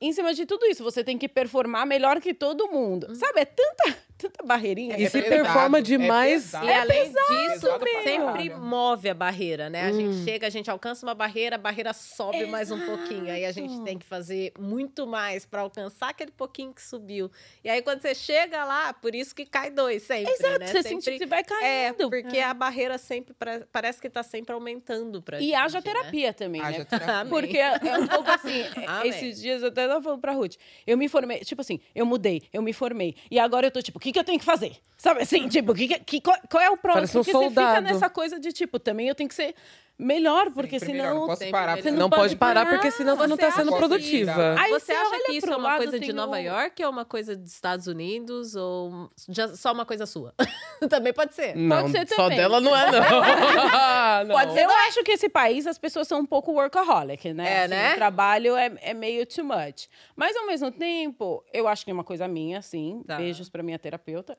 em 0.00 0.12
cima 0.12 0.34
de 0.34 0.44
tudo 0.44 0.66
isso, 0.66 0.84
você 0.84 1.02
tem 1.02 1.16
que 1.16 1.28
performar 1.28 1.86
melhor 1.86 2.20
que 2.20 2.34
todo 2.34 2.68
mundo. 2.68 3.06
Uhum. 3.08 3.14
Sabe, 3.14 3.40
é 3.40 3.44
tanta 3.44 4.06
tanta 4.16 4.44
barreirinha. 4.44 4.98
E 4.98 5.04
é 5.04 5.08
se 5.08 5.20
pesado, 5.20 5.42
performa 5.42 5.82
demais. 5.82 6.54
É 6.54 6.64
e 6.64 6.72
além 6.72 7.00
é 7.00 7.48
disso, 7.50 7.66
sempre 8.02 8.50
move 8.54 9.08
a 9.08 9.14
barreira, 9.14 9.68
né? 9.68 9.86
A 9.86 9.90
hum. 9.90 9.94
gente 9.94 10.24
chega, 10.24 10.46
a 10.46 10.50
gente 10.50 10.70
alcança 10.70 11.06
uma 11.06 11.14
barreira, 11.14 11.56
a 11.56 11.58
barreira 11.58 11.92
sobe 11.92 12.38
Exato. 12.38 12.52
mais 12.52 12.70
um 12.70 12.80
pouquinho. 12.80 13.30
Aí 13.30 13.44
a 13.44 13.52
gente 13.52 13.80
tem 13.82 13.98
que 13.98 14.06
fazer 14.06 14.52
muito 14.58 15.06
mais 15.06 15.44
para 15.44 15.60
alcançar 15.60 16.10
aquele 16.10 16.30
pouquinho 16.30 16.72
que 16.72 16.82
subiu. 16.82 17.30
E 17.62 17.68
aí 17.68 17.82
quando 17.82 18.00
você 18.00 18.14
chega 18.14 18.64
lá, 18.64 18.92
por 18.92 19.14
isso 19.14 19.34
que 19.34 19.44
cai 19.44 19.70
dois 19.70 20.02
sempre, 20.02 20.32
Exato, 20.32 20.58
né? 20.60 20.66
Você 20.66 20.82
sempre, 20.82 21.02
sente 21.02 21.18
que 21.18 21.26
vai 21.26 21.44
caindo. 21.44 21.64
É, 21.64 21.92
porque 21.92 22.38
é. 22.38 22.44
a 22.44 22.54
barreira 22.54 22.98
sempre 22.98 23.34
parece 23.70 24.00
que 24.00 24.08
tá 24.08 24.22
sempre 24.22 24.52
aumentando 24.52 25.20
pra 25.20 25.38
E 25.38 25.46
gente, 25.46 25.54
haja 25.54 25.78
né? 25.78 25.82
terapia 25.82 26.32
também, 26.32 26.60
haja 26.60 26.78
né? 26.78 26.84
Terapia. 26.84 27.26
Porque 27.36 27.58
é, 27.58 27.78
é 27.86 27.98
um 27.98 28.06
pouco 28.06 28.30
assim, 28.30 28.64
esses 29.04 29.40
dias 29.40 29.62
eu 29.86 29.90
tava 29.90 30.02
falando 30.02 30.20
pra 30.20 30.32
Ruth, 30.32 30.54
eu 30.86 30.96
me 30.96 31.08
formei, 31.08 31.40
tipo 31.40 31.60
assim, 31.60 31.80
eu 31.94 32.04
mudei, 32.04 32.42
eu 32.52 32.62
me 32.62 32.72
formei, 32.72 33.14
e 33.30 33.38
agora 33.38 33.66
eu 33.66 33.70
tô 33.70 33.80
tipo, 33.80 33.98
o 33.98 34.00
que 34.00 34.12
que 34.12 34.18
eu 34.18 34.24
tenho 34.24 34.38
que 34.38 34.44
fazer? 34.44 34.76
Sabe 34.96 35.22
assim, 35.22 35.48
tipo, 35.48 35.74
que, 35.74 35.88
que, 36.00 36.20
qual, 36.20 36.36
qual 36.50 36.62
é 36.62 36.70
o 36.70 36.76
próximo? 36.76 36.94
Parece 36.94 37.18
um 37.18 37.20
porque 37.20 37.32
soldado. 37.32 37.54
você 37.54 37.76
fica 37.76 37.92
nessa 37.92 38.10
coisa 38.10 38.40
de, 38.40 38.52
tipo, 38.52 38.78
também 38.78 39.08
eu 39.08 39.14
tenho 39.14 39.28
que 39.28 39.34
ser 39.34 39.54
melhor, 39.98 40.50
porque 40.52 40.78
Sempre 40.78 40.94
senão. 40.96 41.04
melhor. 41.10 41.20
Não 41.20 41.26
posso 41.26 41.50
parar. 41.50 41.76
Você 41.82 41.90
não, 41.90 41.98
não 41.98 42.10
pode 42.10 42.36
parar, 42.36 42.66
porque 42.68 42.90
senão 42.90 43.16
você 43.16 43.26
não 43.26 43.36
tá 43.36 43.50
sendo 43.50 43.74
produtiva. 43.76 44.54
Aí 44.58 44.70
você, 44.70 44.86
você 44.86 44.92
acha 44.92 45.24
que 45.24 45.32
isso 45.32 45.50
é 45.50 45.56
uma 45.56 45.76
coisa 45.76 45.98
de 45.98 46.12
Nova 46.12 46.36
o- 46.36 46.38
York 46.38 46.82
ou 46.82 46.86
é 46.86 46.90
uma 46.90 47.04
coisa 47.04 47.34
dos 47.36 47.52
Estados 47.52 47.86
Unidos 47.86 48.54
ou 48.56 49.10
já- 49.28 49.48
só 49.56 49.72
uma 49.72 49.86
coisa 49.86 50.06
sua? 50.06 50.34
Também 50.90 51.12
pode 51.12 51.34
ser. 51.34 51.56
Não, 51.56 51.88
ser 51.88 52.06
só 52.08 52.24
também. 52.24 52.36
dela 52.38 52.60
não 52.60 52.76
é, 52.76 52.90
não. 52.92 53.00
Não. 53.00 54.34
Pode 54.36 54.52
ser 54.52 54.64
Eu 54.64 54.70
acho 54.70 55.02
que 55.02 55.12
esse 55.12 55.28
país 55.28 55.66
as 55.66 55.78
pessoas 55.78 56.06
são 56.06 56.20
um 56.20 56.26
pouco 56.26 56.52
workaholic, 56.52 57.32
né? 57.32 57.50
É, 57.50 57.60
Assim, 57.60 57.68
né? 57.70 57.92
O 57.92 57.96
trabalho 57.96 58.56
é, 58.56 58.70
é 58.82 58.92
meio 58.94 59.24
too 59.26 59.44
much. 59.44 59.88
Mas 60.14 60.36
ao 60.36 60.46
mesmo 60.46 60.70
tempo, 60.70 61.42
eu 61.52 61.66
acho 61.66 61.84
que 61.84 61.90
é 61.90 61.94
uma 61.94 62.04
coisa 62.04 62.28
minha, 62.28 62.60
sim. 62.60 63.02
Tá. 63.06 63.16
Beijos 63.16 63.48
pra 63.48 63.62
minha 63.62 63.78
terapeuta. 63.78 64.36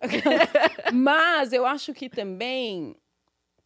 Mas 0.94 1.54
eu 1.54 1.66
acho 1.66 1.94
que 1.94 2.10
também 2.10 2.96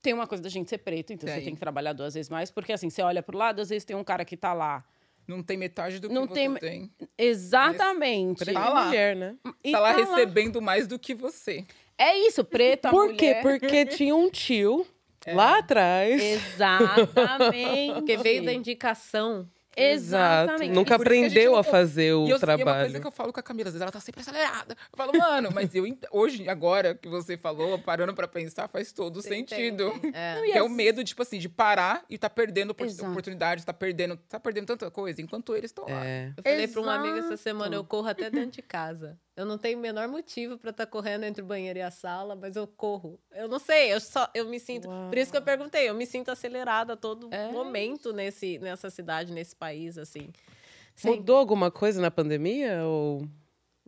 tem 0.01 0.13
uma 0.13 0.25
coisa 0.27 0.41
da 0.43 0.49
gente 0.49 0.69
ser 0.69 0.79
preto, 0.79 1.13
então 1.13 1.27
você 1.29 1.35
Tem. 1.35 1.45
tem 1.45 1.53
que 1.53 1.59
trabalhar 1.59 1.93
duas 1.93 2.13
vezes 2.13 2.29
mais, 2.29 2.49
porque 2.51 2.73
assim, 2.73 2.89
você 2.89 3.01
olha 3.01 3.21
pro 3.21 3.37
lado, 3.37 3.61
às 3.61 3.69
vezes 3.69 3.85
tem 3.85 3.95
um 3.95 4.03
cara 4.03 4.25
que 4.25 4.35
tá 4.35 4.53
lá. 4.53 4.83
Não 5.27 5.43
tem 5.43 5.55
metade 5.57 5.99
do 5.99 6.07
que 6.09 6.13
Não 6.13 6.25
você 6.27 6.33
tem- 6.33 6.53
tem. 6.55 6.91
Exatamente. 7.17 8.39
Preta 8.43 8.59
Tá 8.59 8.69
lá. 8.69 8.85
mulher, 8.85 9.15
né? 9.15 9.35
E 9.63 9.71
Tá 9.71 9.79
lá 9.79 9.93
tá 9.93 9.99
lá. 9.99 10.05
recebendo 10.15 10.61
mais 10.61 10.87
do 10.87 10.97
que 10.97 11.13
você. 11.13 11.65
É 11.97 12.17
isso, 12.17 12.43
preta, 12.43 12.89
Por 12.89 13.13
quê? 13.13 13.35
mulher. 13.35 13.41
Porque 13.43 13.85
tinha 14.03 14.15
um 14.15 14.29
tio 14.29 14.85
É. 15.25 15.33
lá 15.33 15.59
atrás. 15.59 16.19
Exatamente. 16.21 17.93
Porque 17.95 18.17
veio 18.17 18.43
da 18.43 18.51
indicação. 18.53 19.47
Exatamente. 19.75 20.73
Nunca 20.73 20.91
E 20.91 20.93
a 20.93 20.95
aprendeu 20.97 21.51
não- 21.53 21.59
a 21.59 21.63
fazer 21.63 22.13
o 22.13 22.25
e, 22.27 22.29
eu, 22.29 22.29
e 22.29 22.31
é 22.31 22.33
uma 22.33 22.39
trabalho. 22.39 22.79
coisa 22.85 22.99
que 22.99 23.07
eu 23.07 23.11
falo 23.11 23.33
com 23.33 23.39
a 23.39 23.43
Camila, 23.43 23.69
às 23.69 23.73
vezes 23.73 23.81
ela 23.81 23.91
tá 23.91 23.99
sempre 23.99 24.21
acelerada. 24.21 24.75
Eu 24.91 24.97
falo, 24.97 25.17
mano, 25.17 25.49
mas 25.53 25.73
eu 25.75 25.85
hoje, 26.11 26.47
agora 26.49 26.93
que 26.95 27.07
você 27.07 27.37
falou, 27.37 27.77
parando 27.79 28.13
pra 28.13 28.27
pensar, 28.27 28.67
faz 28.67 28.91
todo 28.91 29.21
sentido. 29.21 29.91
É. 30.13 30.41
Que 30.51 30.57
é 30.57 30.63
o 30.63 30.69
medo, 30.69 31.03
tipo 31.03 31.21
assim, 31.21 31.39
de 31.39 31.47
parar 31.47 32.03
e 32.09 32.17
tá 32.17 32.29
perdendo 32.29 32.71
opor- 32.71 32.85
Exato. 32.87 33.09
oportunidades, 33.09 33.63
tá 33.63 33.73
perdendo, 33.73 34.17
tá 34.27 34.39
perdendo 34.39 34.65
tanta 34.67 34.89
coisa, 34.91 35.21
enquanto 35.21 35.55
eles 35.55 35.69
estão 35.71 35.85
lá. 35.85 36.05
É. 36.05 36.33
Eu 36.35 36.43
falei 36.43 36.67
pra 36.67 36.81
um 36.81 36.89
amigo 36.89 37.15
essa 37.17 37.27
Exato. 37.27 37.37
semana, 37.43 37.75
eu 37.75 37.83
corro 37.83 38.07
até 38.07 38.29
dentro 38.29 38.51
de 38.51 38.61
casa. 38.61 39.17
Eu 39.35 39.45
não 39.45 39.57
tenho 39.57 39.77
o 39.77 39.81
menor 39.81 40.07
motivo 40.09 40.57
pra 40.57 40.71
estar 40.71 40.85
correndo 40.85 41.23
entre 41.23 41.41
o 41.41 41.45
banheiro 41.45 41.79
e 41.79 41.81
a 41.81 41.89
sala, 41.89 42.35
mas 42.35 42.55
eu 42.55 42.67
corro. 42.67 43.17
Eu 43.31 43.47
não 43.47 43.59
sei, 43.59 43.93
eu 43.93 43.99
só 44.01 44.29
eu 44.33 44.45
me 44.45 44.59
sinto. 44.59 44.89
Por 45.09 45.17
isso 45.17 45.31
que 45.31 45.37
eu 45.37 45.41
perguntei, 45.41 45.89
eu 45.89 45.93
me 45.95 46.05
sinto 46.05 46.29
acelerada 46.29 46.93
a 46.93 46.97
todo 46.97 47.29
É. 47.31 47.49
momento 47.51 48.11
nesse, 48.11 48.59
nessa 48.59 48.89
cidade, 48.89 49.31
nesse 49.31 49.55
país, 49.55 49.97
assim. 49.97 50.29
Sem- 50.93 51.15
Mudou 51.15 51.37
alguma 51.37 51.71
coisa 51.71 52.01
na 52.01 52.11
pandemia? 52.11 52.83
Ou... 52.85 53.25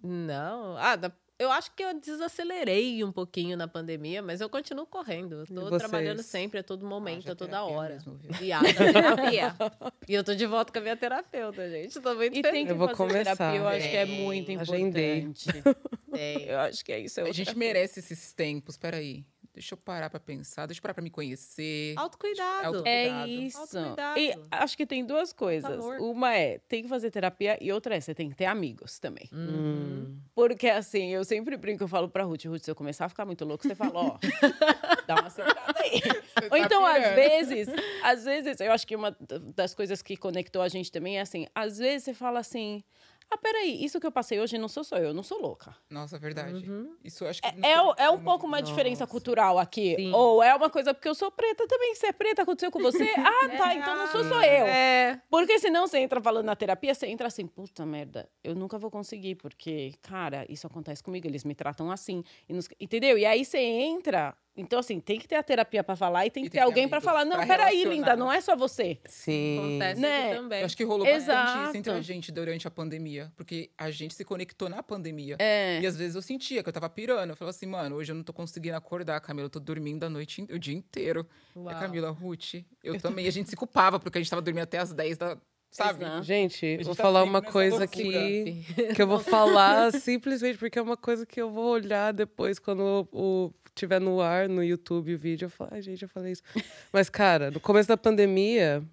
Não. 0.02 0.78
Ah, 0.78 0.96
da- 0.96 1.12
eu 1.44 1.52
acho 1.52 1.72
que 1.76 1.84
eu 1.84 1.94
desacelerei 2.00 3.04
um 3.04 3.12
pouquinho 3.12 3.56
na 3.58 3.68
pandemia, 3.68 4.22
mas 4.22 4.42
eu 4.42 4.50
continuo 4.50 4.86
correndo. 4.86 5.46
Eu 5.50 5.70
tô 5.70 5.78
trabalhando 5.78 6.24
sempre, 6.24 6.60
a 6.60 6.64
todo 6.64 6.86
momento, 6.86 7.20
Haja 7.26 7.32
a 7.34 7.36
toda 7.36 7.64
hora. 7.64 7.94
mesmo, 7.94 8.16
viu? 8.16 8.32
E 8.42 8.52
haja 8.52 8.74
terapia. 8.74 9.56
e 10.08 10.14
eu 10.14 10.24
tô 10.24 10.34
de 10.34 10.46
volta 10.46 10.72
com 10.72 10.80
a 10.80 10.82
minha 10.82 10.98
terapeuta, 10.98 11.70
gente. 11.70 12.00
Tô 12.00 12.16
muito 12.16 12.38
E 12.38 12.42
tem 12.42 12.52
feliz. 12.52 12.66
que 12.68 12.72
Eu 12.72 12.78
vou 12.78 12.88
fazer 12.88 12.98
começar. 12.98 13.36
terapia, 13.36 13.60
eu 13.60 13.68
acho 13.68 13.90
que 13.90 13.96
é 13.98 14.02
É. 14.02 14.06
muito 14.06 14.52
Agendei. 14.60 15.20
importante. 15.20 15.50
Tem. 16.14 16.44
Eu 16.46 16.60
acho 16.60 16.86
que 16.86 16.92
é 16.92 17.00
isso. 17.00 17.20
é 17.20 17.30
A 17.30 17.34
gente 17.34 17.58
merece 17.58 18.00
esses 18.00 18.34
tempos, 18.34 18.78
peraí. 18.78 19.26
Deixa 19.54 19.74
eu 19.76 19.78
parar 19.78 20.10
pra 20.10 20.20
pensar, 20.20 20.66
deixa 20.66 20.80
eu 20.80 20.82
parar 20.82 20.96
pra 20.96 21.04
me 21.04 21.12
conhecer. 21.12 21.94
Autocuidado. 21.96 22.68
Auto- 22.78 22.88
É 22.88 23.28
isso. 23.28 23.60
Autocuidado. 23.60 24.20
E 24.20 24.34
acho 24.50 24.76
que 24.76 24.84
tem 24.86 25.06
duas 25.06 25.32
coisas. 25.32 25.70
favor. 25.70 26.00
Uma 26.02 26.34
é, 26.36 26.58
tem 26.68 26.82
que 26.82 26.90
fazer 26.90 27.12
terapia 27.12 27.58
e 27.62 27.72
outra 27.72 27.96
é, 27.96 28.00
você 28.02 28.16
tem 28.16 28.30
que 28.32 28.36
ter 28.36 28.46
amigos 28.46 28.98
também. 28.98 29.30
Hum. 29.32 30.18
Porque 30.34 30.68
assim, 30.70 31.10
eu 31.14 31.24
sempre 31.24 31.56
brinco, 31.56 31.84
eu 31.84 31.88
falo 31.88 32.10
pra 32.10 32.24
Ruth, 32.24 32.46
Ruth, 32.46 32.64
se 32.64 32.72
eu 32.72 32.76
começar 32.76 33.06
a 33.06 33.10
ficar 33.10 33.26
muito 33.26 33.46
louco, 33.46 33.64
você 33.68 33.76
fala, 33.76 33.94
ó, 34.00 34.18
dá 35.06 35.16
uma 35.22 35.30
sentada 35.30 35.80
aí. 35.80 36.02
Ou 36.46 36.50
tá 36.50 36.60
então, 36.60 36.84
às 36.86 36.98
pirando. 36.98 37.16
vezes, 37.16 37.68
às 38.04 38.24
vezes, 38.26 38.60
eu 38.60 38.72
acho 38.72 38.88
que 38.88 38.96
uma 38.96 39.16
das 39.56 39.76
coisas 39.76 40.02
que 40.02 40.18
conectou 40.18 40.64
a 40.64 40.68
gente 40.68 40.92
também 40.92 41.20
é 41.20 41.22
assim, 41.22 41.46
às 41.54 41.78
vezes 41.78 42.06
você 42.06 42.14
fala 42.16 42.40
assim, 42.40 42.84
ah, 43.30 43.38
peraí, 43.38 43.84
isso 43.84 44.00
que 44.00 44.06
eu 44.08 44.12
passei 44.12 44.40
hoje 44.40 44.58
não 44.58 44.68
sou 44.68 44.84
só 44.84 44.98
eu, 44.98 45.06
eu 45.10 45.14
não 45.14 45.24
sou 45.24 45.42
louca. 45.42 45.76
Nossa, 45.90 46.18
verdade. 46.20 46.70
Uhum. 46.70 46.96
Isso 47.04 47.24
eu 47.24 47.30
acho 47.30 47.42
que. 47.42 47.48
É, 47.48 47.54
é, 47.74 48.06
é 48.06 48.10
um 48.10 48.24
pouco 48.24 48.46
uma 48.46 48.62
diferença 48.62 49.02
Nossa. 49.04 49.12
cultural 49.12 49.58
aqui. 49.60 49.96
Sim. 49.96 50.12
Ou 50.14 50.42
é 50.44 50.54
uma 50.56 50.70
coisa 50.70 50.94
porque 50.94 51.08
eu 51.10 51.16
sou 51.16 51.32
preta 51.32 51.68
também. 51.68 51.96
Se 51.96 52.06
é 52.08 52.12
preta, 52.12 52.42
aconteceu 52.44 52.72
com 52.72 52.80
você? 52.80 53.04
Ah, 53.26 53.50
tá, 53.58 53.74
então 53.76 53.96
não 53.96 54.08
sou 54.08 54.24
só 54.26 54.42
eu. 54.44 54.66
É. 54.68 55.22
Porque 55.30 55.58
senão 55.60 55.88
você 55.88 56.00
entra 56.00 56.22
falando 56.22 56.46
na 56.46 56.56
terapia, 56.56 56.94
você 56.94 57.08
entra 57.08 57.28
assim, 57.28 57.48
puta 57.48 57.86
merda, 57.86 58.30
eu 58.44 58.54
nunca 58.56 58.78
vou 58.78 58.92
conseguir, 58.92 59.36
porque, 59.36 59.94
cara, 60.02 60.46
isso 60.50 60.68
acontece 60.68 61.02
comigo, 61.04 61.28
eles 61.28 61.44
me 61.44 61.56
tratam 61.56 61.90
assim. 61.92 62.24
e 62.48 62.54
nos- 62.54 62.68
entendeu? 62.80 63.18
E 63.18 63.26
aí 63.26 63.44
você 63.46 63.60
entra. 63.60 64.36
Então, 64.56 64.78
assim, 64.80 65.00
tem 65.00 65.20
que 65.20 65.28
ter 65.28 65.36
a 65.36 65.42
terapia 65.42 65.84
pra 65.84 65.96
falar 65.96 66.28
e 66.28 66.30
tem 66.30 66.44
E 66.44 66.46
que 66.46 66.52
tem 66.52 66.60
ter 66.62 66.64
alguém 66.64 66.88
pra 66.88 66.98
amigos 67.00 67.12
falar, 67.12 67.26
não, 67.26 67.38
pra 67.38 67.48
peraí, 67.48 67.84
linda, 67.86 68.16
não 68.16 68.32
é 68.32 68.40
só 68.40 68.56
você. 68.56 69.00
Sim. 69.06 69.58
Acontece 69.58 70.02
Né? 70.02 70.26
aqui 70.28 70.36
também. 70.36 70.60
Eu 70.60 70.66
acho 70.66 70.78
que 70.78 70.84
rolou 70.84 71.06
bastante 71.08 71.24
Exato. 71.24 71.68
isso 71.70 71.78
entre 71.78 71.92
a 71.92 72.02
gente 72.02 72.32
durante 72.32 72.68
a 72.68 72.72
pandemia. 72.72 73.32
Porque 73.36 73.72
a 73.76 73.90
gente 73.90 74.14
se 74.14 74.24
conectou 74.24 74.70
na 74.70 74.84
pandemia. 74.84 75.38
É. 75.40 75.80
E 75.82 75.88
às 75.88 75.98
vezes 75.98 76.16
eu 76.16 76.22
sentia 76.22 76.62
que 76.62 76.70
eu 76.70 76.74
tava 76.74 76.88
pirando. 76.88 77.32
Eu 77.32 77.36
falava 77.36 77.50
assim, 77.56 77.66
mano, 77.66 77.96
hoje 77.96 78.12
eu 78.12 78.16
não 78.16 78.24
tô 78.24 78.32
conseguindo 78.32 78.76
acordar, 78.78 79.20
Camila. 79.22 79.48
Eu 79.48 79.50
tô 79.50 79.60
dormindo 79.60 80.04
a 80.04 80.10
noite, 80.10 80.44
o 80.52 80.60
dia 80.60 80.76
inteiro. 80.76 81.28
E 81.56 81.60
Uau. 81.60 81.70
a 81.70 81.80
Camila, 81.80 82.12
Ruth, 82.12 82.56
eu 82.84 83.00
também. 83.00 83.26
E 83.26 83.28
a 83.28 83.32
gente 83.32 83.50
se 83.50 83.56
culpava, 83.56 84.00
porque 84.00 84.20
a 84.20 84.22
gente 84.22 84.30
tava 84.30 84.42
dormindo 84.42 84.64
até 84.64 84.78
as 84.78 84.94
10 84.94 85.18
da. 85.18 85.36
Sabe? 85.74 86.04
Exato. 86.04 86.24
Gente, 86.24 86.60
gente 86.68 86.84
vou 86.84 86.96
tá 86.96 87.02
falar 87.02 87.24
uma 87.24 87.42
coisa 87.42 87.88
que, 87.88 88.64
que 88.96 89.02
eu 89.02 89.08
vou 89.08 89.18
falar 89.20 89.92
simplesmente 89.92 90.56
porque 90.60 90.78
é 90.78 90.82
uma 90.82 90.96
coisa 90.96 91.26
que 91.26 91.42
eu 91.42 91.50
vou 91.50 91.72
olhar 91.72 92.14
depois 92.14 92.60
quando 92.60 93.08
o, 93.12 93.48
o 93.48 93.54
tiver 93.74 94.00
no 94.00 94.22
ar, 94.22 94.48
no 94.48 94.64
YouTube, 94.64 95.16
o 95.16 95.18
vídeo. 95.18 95.48
Eu 95.48 95.50
falo, 95.50 95.72
ai, 95.74 95.82
gente, 95.82 96.04
eu 96.04 96.10
falei 96.10 96.34
isso. 96.34 96.44
Mas, 96.92 97.10
cara, 97.10 97.50
no 97.50 97.60
começo 97.60 97.90
da 97.90 97.98
pandemia, 97.98 98.84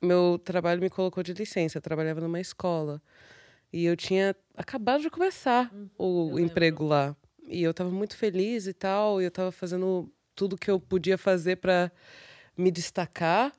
meu 0.00 0.40
trabalho 0.44 0.80
me 0.80 0.88
colocou 0.88 1.20
de 1.20 1.32
licença. 1.32 1.78
Eu 1.78 1.82
trabalhava 1.82 2.20
numa 2.20 2.40
escola. 2.40 3.02
E 3.72 3.84
eu 3.84 3.96
tinha 3.96 4.36
acabado 4.56 5.02
de 5.02 5.10
começar 5.10 5.68
o 5.98 6.38
emprego 6.38 6.84
lá. 6.84 7.16
E 7.48 7.60
eu 7.60 7.74
tava 7.74 7.90
muito 7.90 8.16
feliz 8.16 8.68
e 8.68 8.72
tal. 8.72 9.20
E 9.20 9.24
eu 9.24 9.32
tava 9.32 9.50
fazendo 9.50 10.08
tudo 10.36 10.56
que 10.56 10.70
eu 10.70 10.78
podia 10.78 11.18
fazer 11.18 11.56
para 11.56 11.90
me 12.56 12.70
destacar. 12.70 13.52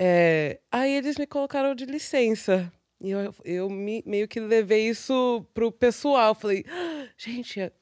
É, 0.00 0.60
aí 0.70 0.92
eles 0.94 1.16
me 1.18 1.26
colocaram 1.26 1.74
de 1.74 1.84
licença. 1.84 2.72
E 3.00 3.10
eu, 3.10 3.34
eu 3.44 3.68
me- 3.70 4.02
meio 4.06 4.28
que 4.28 4.38
levei 4.40 4.88
isso 4.88 5.44
pro 5.52 5.72
pessoal. 5.72 6.34
Falei, 6.34 6.64
"Ah, 6.68 7.08
gente, 7.16 7.72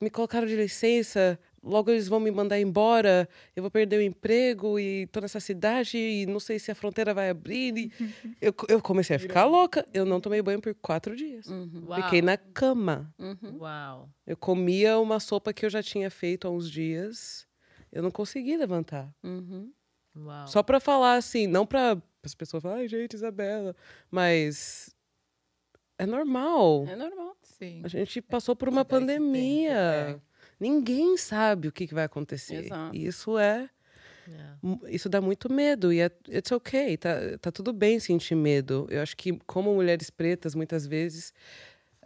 me 0.00 0.10
colocaram 0.10 0.46
de 0.46 0.54
licença. 0.56 1.38
logo 1.62 1.90
eles 1.90 2.06
vão 2.06 2.20
me 2.20 2.30
mandar 2.30 2.60
embora, 2.60 3.28
eu 3.56 3.60
vou 3.60 3.70
perder 3.72 3.96
o 3.98 4.00
emprego 4.02 4.78
e 4.78 5.08
tô 5.08 5.18
nessa 5.20 5.40
cidade 5.40 5.98
e 5.98 6.24
não 6.24 6.38
sei 6.38 6.60
se 6.60 6.70
a 6.70 6.76
fronteira 6.76 7.12
vai 7.12 7.28
abrir. 7.28 7.76
E 7.76 7.90
eu, 8.40 8.54
eu 8.68 8.80
comecei 8.80 9.16
a 9.16 9.18
ficar 9.18 9.46
louca. 9.46 9.84
Eu 9.92 10.04
não 10.04 10.20
tomei 10.20 10.40
banho 10.40 10.60
por 10.60 10.72
quatro 10.76 11.16
dias. 11.16 11.46
Uau. 11.48 12.00
Fiquei 12.04 12.22
na 12.22 12.36
cama. 12.36 13.12
Uau. 13.58 14.08
Eu 14.24 14.36
comia 14.36 14.96
uma 15.00 15.18
sopa 15.18 15.52
que 15.52 15.66
eu 15.66 15.70
já 15.70 15.82
tinha 15.82 16.08
feito 16.08 16.46
há 16.46 16.50
uns 16.52 16.70
dias. 16.70 17.48
Eu 17.90 18.00
não 18.00 18.12
consegui 18.12 18.56
levantar. 18.56 19.12
Uhum. 19.24 19.72
Uau. 20.16 20.46
Só 20.48 20.62
pra 20.62 20.80
falar 20.80 21.14
assim, 21.16 21.46
não 21.46 21.66
pra 21.66 22.00
as 22.22 22.34
pessoas 22.34 22.62
falarem, 22.62 22.82
ai, 22.84 22.88
gente, 22.88 23.14
Isabela. 23.14 23.74
Mas 24.10 24.94
é 25.98 26.04
normal. 26.06 26.84
É 26.88 26.96
normal. 26.96 27.36
Sim. 27.42 27.80
A 27.84 27.88
gente 27.88 28.20
passou 28.20 28.54
por 28.56 28.68
uma 28.68 28.84
Dá 28.84 28.96
esse 28.96 29.06
tempo, 29.06 29.18
pandemia. 29.22 29.72
é. 29.72 30.20
Ninguém 30.58 31.16
sabe 31.16 31.68
o 31.68 31.72
que, 31.72 31.86
vai 31.94 32.04
acontecer. 32.04 32.64
Exato. 32.64 32.94
E 32.96 33.06
isso 33.06 33.38
é. 33.38 33.68
É. 34.28 34.54
mu- 34.60 34.80
Isso 34.88 35.08
dá 35.08 35.20
muito 35.20 35.52
medo. 35.52 35.92
E 35.92 36.00
é 36.00 36.10
it's 36.28 36.50
okay. 36.50 36.96
Tá, 36.96 37.10
tá 37.40 37.52
tudo 37.52 37.72
bem 37.72 38.00
sentir 38.00 38.34
medo. 38.34 38.86
Eu 38.90 39.00
acho 39.02 39.16
que, 39.16 39.38
como 39.46 39.72
mulheres 39.74 40.10
pretas, 40.10 40.54
muitas 40.54 40.86
vezes, 40.86 41.32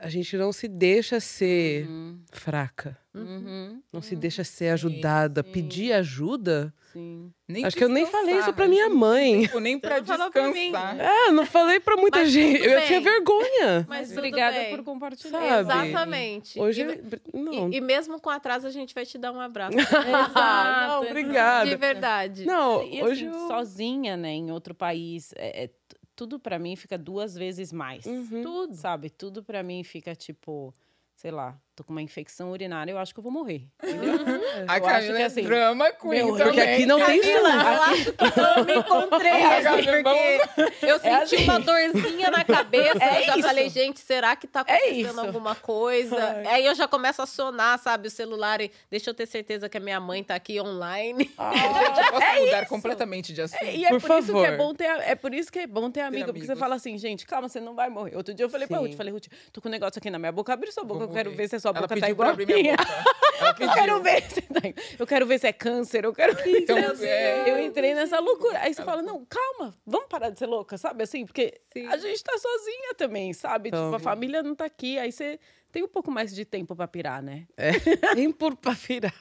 a 0.01 0.09
gente 0.09 0.37
não 0.37 0.53
se 0.53 0.67
deixa 0.67 1.21
ser 1.21 1.87
fraca. 2.33 2.97
Uhum. 3.15 3.83
Não 3.93 4.01
se 4.01 4.17
deixa 4.17 4.43
ser 4.45 4.69
ajudada. 4.71 5.43
Pedir 5.45 5.93
ajuda. 5.93 6.73
Sim. 6.93 7.31
Nem 7.47 7.65
acho 7.65 7.77
que 7.77 7.85
eu 7.85 7.89
nem 7.89 8.05
falei 8.07 8.31
isso 8.37 8.47
descansar, 8.47 8.55
pra 8.55 8.67
minha 8.69 8.89
mãe. 8.89 9.43
Tipo, 9.43 9.61
nem 9.61 9.79
pra 9.79 9.99
não 10.01 10.07
falou 10.07 10.31
pra 10.31 10.51
descansar. 10.51 10.99
É, 11.01 11.31
não 11.31 11.47
falei 11.47 11.79
pra 11.79 11.97
muita 11.97 12.19
Mas 12.21 12.31
gente. 12.33 12.65
Eu 12.65 12.85
tinha 12.87 13.01
vergonha. 13.01 13.87
Mas 13.89 14.11
Obrigada 14.11 14.57
bem. 14.57 14.71
por 14.77 14.85
compartilhar. 14.85 15.39
Sabe? 15.65 15.89
Exatamente. 15.89 16.59
Hoje, 16.59 16.83
E- 16.83 17.37
não. 17.39 17.71
E, 17.71 17.77
e 17.77 17.81
mesmo 17.81 18.21
com 18.21 18.31
atraso, 18.31 18.67
a 18.67 18.71
gente 18.71 18.93
vai 18.95 19.07
te 19.07 19.19
dar 19.19 19.31
um 19.33 19.41
abraço. 19.41 19.77
Exato, 19.79 20.89
não, 20.89 21.03
obrigada. 21.03 21.71
De 21.71 21.77
verdade. 21.77 22.45
Não, 22.45 22.83
E 22.83 23.03
hoje 23.03 23.27
assim, 23.27 23.37
eu... 23.41 23.47
sozinha, 23.49 24.17
né, 24.17 24.31
em 24.31 24.51
outro 24.51 24.75
país, 24.75 25.33
é, 25.37 25.65
é 25.65 25.71
tudo 26.21 26.39
pra 26.39 26.59
mim 26.59 26.77
fica 26.77 26.99
duas 26.99 27.35
vezes 27.35 27.73
mais. 27.73 28.05
Uhum. 28.05 28.43
Tudo, 28.43 28.75
sabe? 28.75 29.09
Tudo 29.09 29.43
pra 29.43 29.63
mim 29.63 29.83
fica 29.83 30.15
tipo, 30.15 30.71
sei 31.15 31.31
lá, 31.31 31.59
tô 31.77 31.85
com 31.85 31.93
uma 31.93 32.03
infecção 32.03 32.51
urinária, 32.51 32.93
eu 32.93 32.99
acho 32.99 33.15
que 33.15 33.21
eu 33.21 33.23
vou 33.23 33.33
morrer. 33.33 33.63
Entendeu? 33.83 34.15
A 34.69 34.79
Eu 34.79 34.85
acho 34.87 34.95
Camila 34.97 35.17
que 35.17 35.23
é 35.23 35.25
assim, 35.25 35.43
drama 35.45 35.93
queen 35.93 36.25
meu. 36.27 36.37
Porque 36.37 36.61
aqui 36.61 36.85
não 36.87 36.99
tem 37.05 37.21
Camila, 37.21 37.49
acho 37.49 38.05
que 38.05 38.11
eu 38.59 38.65
me 38.67 38.75
encontrei, 38.77 39.31
Ah, 39.31 39.57
assim, 39.59 39.85
Camila, 39.85 40.03
porque 40.55 40.87
eu 40.87 40.99
senti 40.99 41.35
assim. 41.37 41.45
uma 41.45 41.59
dorzinha 41.61 42.31
na 42.31 42.45
cabeça. 42.45 43.03
É 43.03 43.21
eu 43.23 43.27
já 43.27 43.37
isso. 43.39 43.49
falei, 43.49 43.69
gente, 43.71 44.01
será 44.01 44.37
que 44.37 44.47
tá 44.47 44.63
É 44.67 44.75
acontecendo 44.75 45.09
isso. 45.11 45.21
alguma 45.21 45.55
coisa? 45.55 46.43
Aí 46.49 46.67
eu 46.67 46.75
já 46.75 46.87
começo 46.87 47.23
a 47.23 47.25
acionar, 47.25 47.79
sabe, 47.79 48.09
o 48.09 48.11
celular 48.11 48.61
e 48.61 48.71
deixa 48.91 49.09
eu 49.11 49.15
ter 49.15 49.27
certeza 49.27 49.69
que 49.69 49.79
a 49.79 49.81
minha 49.81 50.01
mãe 50.01 50.23
tá 50.23 50.35
aqui 50.35 50.61
online. 50.61 51.25
Gente, 51.25 51.39
eu 51.39 52.13
posso 52.13 52.41
mudar 52.45 52.67
completamente 52.67 53.33
de 53.33 53.43
assunto? 53.43 53.65
E 53.65 53.85
é 53.87 53.89
Por 53.89 54.01
por, 54.03 54.19
isso 54.19 54.33
que 54.33 54.39
é 54.45 54.57
bom 54.57 54.75
ter, 54.75 54.85
é 54.85 55.15
por 55.15 55.33
isso 55.33 55.51
que 55.51 55.59
é 55.61 55.67
bom 55.67 55.91
ter 55.91 56.01
amigo, 56.01 56.27
porque 56.33 56.45
você 56.47 56.57
fala 56.57 56.75
assim, 56.75 56.99
gente, 56.99 57.25
calma, 57.27 57.49
você 57.49 57.61
não 57.61 57.75
vai 57.75 57.89
morrer. 57.89 58.17
Outro 58.17 58.35
dia 58.35 58.45
eu 58.45 58.51
falei 58.51 58.67
pra 58.67 58.79
Sim. 58.79 58.87
Ruth, 58.89 58.97
falei, 58.97 59.13
Ruth, 59.13 59.27
tô 59.53 59.61
com 59.63 59.69
um 59.69 59.71
negócio 59.71 59.99
aqui 59.99 60.11
na 60.11 60.19
minha 60.19 60.33
boca, 60.33 60.53
abre 60.53 60.71
sua 60.73 60.85
boca, 60.85 61.01
Vou 61.01 61.09
eu 61.09 61.15
quero 61.15 61.31
morrer. 61.31 61.43
ver 61.43 61.49
se 61.49 61.60
a 61.61 61.63
sua 61.63 61.71
Ela 61.71 61.81
boca 61.83 61.89
tá 61.89 61.95
pediu 61.95 62.11
igual 62.11 62.35
pra 62.35 62.47
minha 62.47 62.77
boca. 62.77 63.21
Eu 63.59 63.73
quero 63.73 64.03
ver 64.03 64.23
se 64.31 64.43
tá- 64.43 64.61
eu 64.99 65.07
quero 65.07 65.27
ver 65.27 65.39
se 65.41 65.47
é 65.47 65.53
câncer, 65.53 66.05
eu 66.05 66.13
quero 66.13 66.35
ver 66.37 66.59
Então, 66.61 66.95
se 66.95 67.07
é. 67.07 67.51
Eu 67.51 67.59
entrei 67.59 67.95
nessa 67.95 68.21
loucura. 68.21 68.59
Aí 68.59 68.75
você 68.75 68.85
fala, 68.85 69.01
não, 69.03 69.25
calma, 69.25 69.75
vamos 69.87 70.09
parar 70.09 70.29
de 70.29 70.39
ser 70.39 70.45
louca, 70.47 70.77
sabe? 70.77 71.03
Assim, 71.05 71.25
porque 71.25 71.59
Sim. 71.73 71.87
a 71.87 71.97
gente 71.97 72.23
tá 72.23 72.37
sozinha 72.37 72.95
também, 72.97 73.33
sabe? 73.33 73.71
Tipo, 73.71 73.77
Então. 73.79 73.95
a 73.95 73.99
família 73.99 74.43
não 74.43 74.55
tá 74.55 74.67
aqui, 74.67 74.99
aí 74.99 75.11
você 75.11 75.41
tem 75.73 75.83
um 75.83 75.89
pouco 75.89 76.11
mais 76.11 76.35
de 76.35 76.45
tempo 76.45 76.77
pra 76.77 76.87
pirar, 76.87 77.23
né? 77.23 77.47
É, 77.57 77.71
nem 78.15 78.31
por 78.31 78.55
pra 78.57 78.73
virar. 78.73 79.13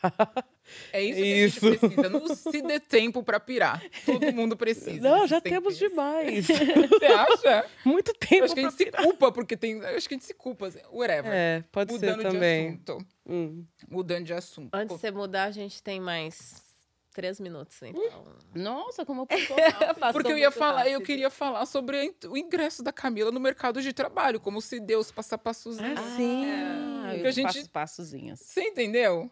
É 0.92 1.02
isso 1.02 1.16
que 1.16 1.26
Isso. 1.26 1.68
a 1.68 1.72
gente 1.72 1.80
precisa. 1.80 2.10
Não 2.10 2.36
se 2.36 2.62
dê 2.62 2.80
tempo 2.80 3.24
pra 3.24 3.40
pirar. 3.40 3.84
Todo 4.06 4.32
mundo 4.34 4.56
precisa. 4.58 5.02
Não, 5.02 5.28
já 5.28 5.40
temos 5.42 5.78
demais. 5.78 6.46
Você 6.90 7.06
acha? 7.06 7.66
Muito 7.86 8.10
Eu 8.12 8.16
tempo 8.16 8.44
acho 8.46 8.54
que 8.54 8.60
a 8.60 8.64
gente 8.64 8.76
se 8.76 8.86
culpa, 8.92 9.32
porque 9.32 9.56
tem. 9.58 9.74
Eu 9.80 9.98
acho 9.98 10.08
que 10.08 10.16
a 10.16 10.18
gente 10.18 10.26
se 10.26 10.34
culpa. 10.34 10.68
assim, 10.68 10.80
Whatever. 10.92 11.32
É, 11.34 11.64
pode 11.72 11.94
Mudando 11.94 12.22
ser 12.22 12.28
de 12.28 12.34
também. 12.34 12.68
assunto. 12.70 12.98
Hum. 13.28 13.66
Mudando 13.90 14.26
de 14.26 14.34
assunto. 14.34 14.70
Antes 14.74 14.96
de 14.96 15.02
você 15.02 15.12
mudar, 15.12 15.44
a 15.46 15.52
gente 15.52 15.82
tem 15.84 16.00
mais 16.00 16.68
três 17.14 17.40
minutos, 17.40 17.78
então. 17.82 18.24
Nossa, 18.56 19.06
como 19.06 19.26
passou 19.28 19.56
Passou 20.00 20.14
Porque 20.14 20.32
eu 20.32 20.38
ia 20.38 20.52
falar, 20.52 20.86
eu 20.88 20.94
rápido. 20.94 21.06
queria 21.06 21.30
falar 21.30 21.66
sobre 21.66 22.16
o 22.28 22.38
ingresso 22.38 22.82
da 22.82 22.94
Camila 22.94 23.30
no 23.32 23.40
mercado 23.40 23.82
de 23.82 23.92
trabalho, 23.92 24.40
como 24.40 24.62
se 24.62 24.80
Deus 24.80 25.12
passar 25.12 25.38
passos. 25.38 25.78
sim. 26.16 26.46
Ah, 26.46 27.10
Porque 27.12 27.24
eu 27.26 27.28
a 27.28 27.32
gente- 27.32 27.54
faço 27.54 27.70
passozinhos. 27.72 28.40
Você 28.40 28.62
entendeu? 28.62 29.30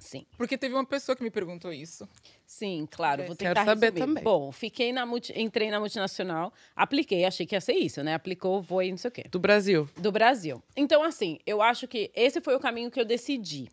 Sim. 0.00 0.26
Porque 0.36 0.58
teve 0.58 0.74
uma 0.74 0.84
pessoa 0.84 1.14
que 1.14 1.22
me 1.22 1.30
perguntou 1.30 1.72
isso. 1.72 2.08
Sim, 2.46 2.88
claro. 2.90 3.24
Vou 3.26 3.36
Quero 3.36 3.54
tentar 3.54 3.64
saber 3.64 3.92
resumir. 3.92 4.00
também. 4.06 4.24
Bom, 4.24 4.50
fiquei 4.50 4.92
na 4.92 5.06
multi- 5.06 5.32
entrei 5.38 5.70
na 5.70 5.78
multinacional, 5.78 6.52
apliquei, 6.74 7.24
achei 7.24 7.46
que 7.46 7.54
ia 7.54 7.60
ser 7.60 7.74
isso, 7.74 8.02
né? 8.02 8.14
Aplicou, 8.14 8.62
foi, 8.62 8.90
não 8.90 8.96
sei 8.98 9.08
o 9.08 9.12
quê. 9.12 9.24
Do 9.30 9.38
Brasil. 9.38 9.88
Do 9.96 10.10
Brasil. 10.10 10.62
Então, 10.76 11.02
assim, 11.04 11.38
eu 11.46 11.62
acho 11.62 11.86
que 11.86 12.10
esse 12.14 12.40
foi 12.40 12.56
o 12.56 12.60
caminho 12.60 12.90
que 12.90 12.98
eu 13.00 13.04
decidi. 13.04 13.68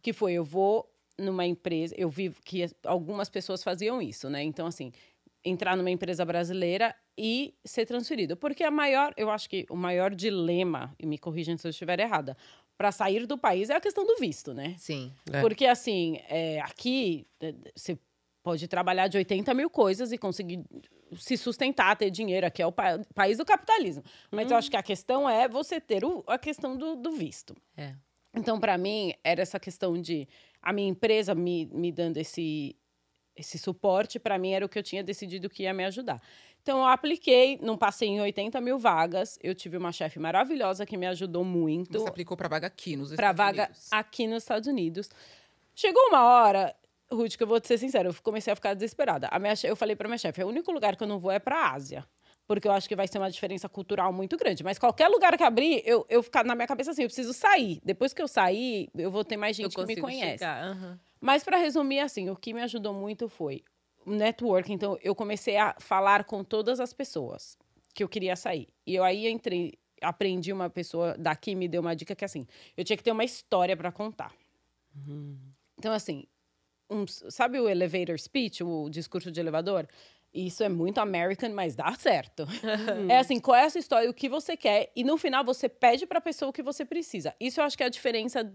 Que 0.00 0.12
foi, 0.12 0.32
eu 0.34 0.44
vou 0.44 0.88
numa 1.18 1.44
empresa, 1.44 1.94
eu 1.98 2.08
vi 2.08 2.30
que 2.44 2.62
as- 2.62 2.74
algumas 2.84 3.28
pessoas 3.28 3.62
faziam 3.64 4.00
isso, 4.00 4.30
né? 4.30 4.42
Então, 4.44 4.66
assim, 4.66 4.92
entrar 5.44 5.76
numa 5.76 5.90
empresa 5.90 6.24
brasileira 6.24 6.94
e 7.16 7.54
ser 7.64 7.86
transferido. 7.86 8.36
Porque 8.36 8.62
a 8.62 8.70
maior, 8.70 9.12
eu 9.16 9.30
acho 9.30 9.48
que 9.48 9.64
o 9.70 9.76
maior 9.76 10.14
dilema, 10.14 10.94
e 10.98 11.06
me 11.06 11.16
corrijam 11.18 11.56
se 11.56 11.66
eu 11.66 11.70
estiver 11.70 11.98
errada, 12.00 12.36
para 12.76 12.92
sair 12.92 13.26
do 13.26 13.38
país 13.38 13.70
é 13.70 13.74
a 13.76 13.80
questão 13.80 14.06
do 14.06 14.16
visto, 14.16 14.52
né? 14.52 14.74
Sim. 14.78 15.12
É. 15.32 15.40
Porque, 15.40 15.66
assim, 15.66 16.20
é, 16.28 16.60
aqui 16.60 17.26
é, 17.40 17.54
você 17.74 17.98
pode 18.42 18.68
trabalhar 18.68 19.08
de 19.08 19.16
80 19.16 19.52
mil 19.54 19.68
coisas 19.70 20.12
e 20.12 20.18
conseguir 20.18 20.62
se 21.16 21.36
sustentar, 21.36 21.96
ter 21.96 22.10
dinheiro. 22.10 22.46
Aqui 22.46 22.60
é 22.62 22.66
o 22.66 22.72
pa- 22.72 23.00
país 23.14 23.38
do 23.38 23.44
capitalismo. 23.44 24.02
Mas 24.30 24.50
eu 24.50 24.56
acho 24.56 24.70
que 24.70 24.76
a 24.76 24.82
questão 24.82 25.28
é 25.28 25.48
você 25.48 25.80
ter 25.80 26.04
o- 26.04 26.22
a 26.26 26.38
questão 26.38 26.76
do, 26.76 26.96
do 26.96 27.12
visto. 27.12 27.56
É. 27.76 27.94
Então, 28.34 28.60
para 28.60 28.76
mim, 28.76 29.14
era 29.24 29.40
essa 29.40 29.58
questão 29.58 29.98
de 30.00 30.28
a 30.60 30.72
minha 30.72 30.88
empresa 30.88 31.34
me, 31.34 31.66
me 31.66 31.90
dando 31.90 32.18
esse, 32.18 32.76
esse 33.34 33.58
suporte, 33.58 34.18
para 34.18 34.36
mim 34.38 34.50
era 34.52 34.66
o 34.66 34.68
que 34.68 34.78
eu 34.78 34.82
tinha 34.82 35.02
decidido 35.02 35.48
que 35.48 35.62
ia 35.62 35.72
me 35.72 35.84
ajudar. 35.84 36.20
Então, 36.66 36.80
eu 36.80 36.86
apliquei, 36.86 37.60
não 37.62 37.78
passei 37.78 38.08
em 38.08 38.20
80 38.20 38.60
mil 38.60 38.76
vagas. 38.76 39.38
Eu 39.40 39.54
tive 39.54 39.76
uma 39.76 39.92
chefe 39.92 40.18
maravilhosa 40.18 40.84
que 40.84 40.96
me 40.96 41.06
ajudou 41.06 41.44
muito 41.44 42.00
Você 42.00 42.08
aplicou 42.08 42.36
pra 42.36 42.48
vaga 42.48 42.66
aqui 42.66 42.96
nos 42.96 43.12
para 43.14 43.30
Estados 43.30 43.38
vaga 43.38 43.62
Unidos. 43.66 43.88
aqui 43.92 44.26
nos 44.26 44.42
Estados 44.42 44.66
Unidos. 44.66 45.08
Chegou 45.76 46.02
uma 46.08 46.24
hora, 46.24 46.74
Ruth, 47.08 47.36
que 47.36 47.42
eu 47.44 47.46
vou 47.46 47.60
te 47.60 47.68
ser 47.68 47.78
sincera, 47.78 48.08
eu 48.08 48.14
comecei 48.20 48.52
a 48.52 48.56
ficar 48.56 48.74
desesperada. 48.74 49.28
A 49.28 49.38
minha, 49.38 49.54
eu 49.62 49.76
falei 49.76 49.94
para 49.94 50.08
minha 50.08 50.18
chefe, 50.18 50.42
o 50.42 50.48
único 50.48 50.72
lugar 50.72 50.96
que 50.96 51.04
eu 51.04 51.06
não 51.06 51.20
vou 51.20 51.30
é 51.30 51.38
para 51.38 51.70
Ásia. 51.70 52.04
Porque 52.48 52.66
eu 52.66 52.72
acho 52.72 52.88
que 52.88 52.96
vai 52.96 53.06
ser 53.06 53.18
uma 53.18 53.30
diferença 53.30 53.68
cultural 53.68 54.12
muito 54.12 54.36
grande. 54.36 54.64
Mas 54.64 54.76
qualquer 54.76 55.06
lugar 55.06 55.36
que 55.36 55.44
abrir, 55.44 55.84
eu, 55.86 56.04
eu 56.08 56.20
ficar 56.20 56.44
na 56.44 56.56
minha 56.56 56.66
cabeça 56.66 56.90
assim, 56.90 57.02
eu 57.02 57.08
preciso 57.08 57.32
sair. 57.32 57.80
Depois 57.84 58.12
que 58.12 58.20
eu 58.20 58.26
sair, 58.26 58.88
eu 58.92 59.08
vou 59.12 59.24
ter 59.24 59.36
mais 59.36 59.54
gente 59.54 59.72
que 59.72 59.86
me 59.86 59.94
conhece. 59.94 60.38
chegar, 60.38 60.64
aham. 60.64 60.98
Mas 61.20 61.44
para 61.44 61.58
resumir 61.58 62.00
assim, 62.00 62.28
o 62.28 62.34
que 62.34 62.52
me 62.52 62.62
ajudou 62.62 62.92
muito 62.92 63.28
foi 63.28 63.62
network. 64.14 64.72
Então 64.72 64.98
eu 65.02 65.14
comecei 65.14 65.56
a 65.56 65.74
falar 65.78 66.24
com 66.24 66.44
todas 66.44 66.80
as 66.80 66.92
pessoas 66.92 67.56
que 67.94 68.02
eu 68.04 68.08
queria 68.08 68.36
sair. 68.36 68.68
E 68.86 68.94
eu 68.94 69.02
aí 69.04 69.26
entrei, 69.28 69.74
aprendi 70.02 70.52
uma 70.52 70.68
pessoa 70.70 71.16
daqui 71.18 71.54
me 71.54 71.66
deu 71.68 71.80
uma 71.80 71.96
dica 71.96 72.14
que 72.14 72.24
assim, 72.24 72.46
eu 72.76 72.84
tinha 72.84 72.96
que 72.96 73.02
ter 73.02 73.12
uma 73.12 73.24
história 73.24 73.76
para 73.76 73.90
contar. 73.90 74.32
Então 75.78 75.92
assim, 75.92 76.24
um- 76.90 77.06
sabe 77.06 77.58
o 77.60 77.68
elevator 77.68 78.18
speech, 78.18 78.62
o 78.64 78.88
discurso 78.88 79.30
de 79.30 79.40
elevador? 79.40 79.86
Isso 80.32 80.62
é 80.62 80.68
muito 80.68 80.98
American, 80.98 81.50
mas 81.50 81.74
dá 81.74 81.94
certo. 81.94 82.44
É 83.10 83.18
assim, 83.18 83.40
qual 83.40 83.56
é 83.56 83.64
a 83.64 83.70
sua 83.70 83.78
história, 83.78 84.10
o 84.10 84.14
que 84.14 84.28
você 84.28 84.56
quer, 84.56 84.92
e 84.94 85.02
no 85.02 85.16
final 85.16 85.44
você 85.44 85.68
pede 85.68 86.06
para 86.06 86.18
a 86.18 86.20
pessoa 86.20 86.50
o 86.50 86.52
que 86.52 86.62
você 86.62 86.84
precisa. 86.84 87.34
Isso 87.40 87.60
eu 87.60 87.64
acho 87.64 87.76
que 87.76 87.82
é 87.82 87.86
a 87.86 87.90
diferença 87.90 88.52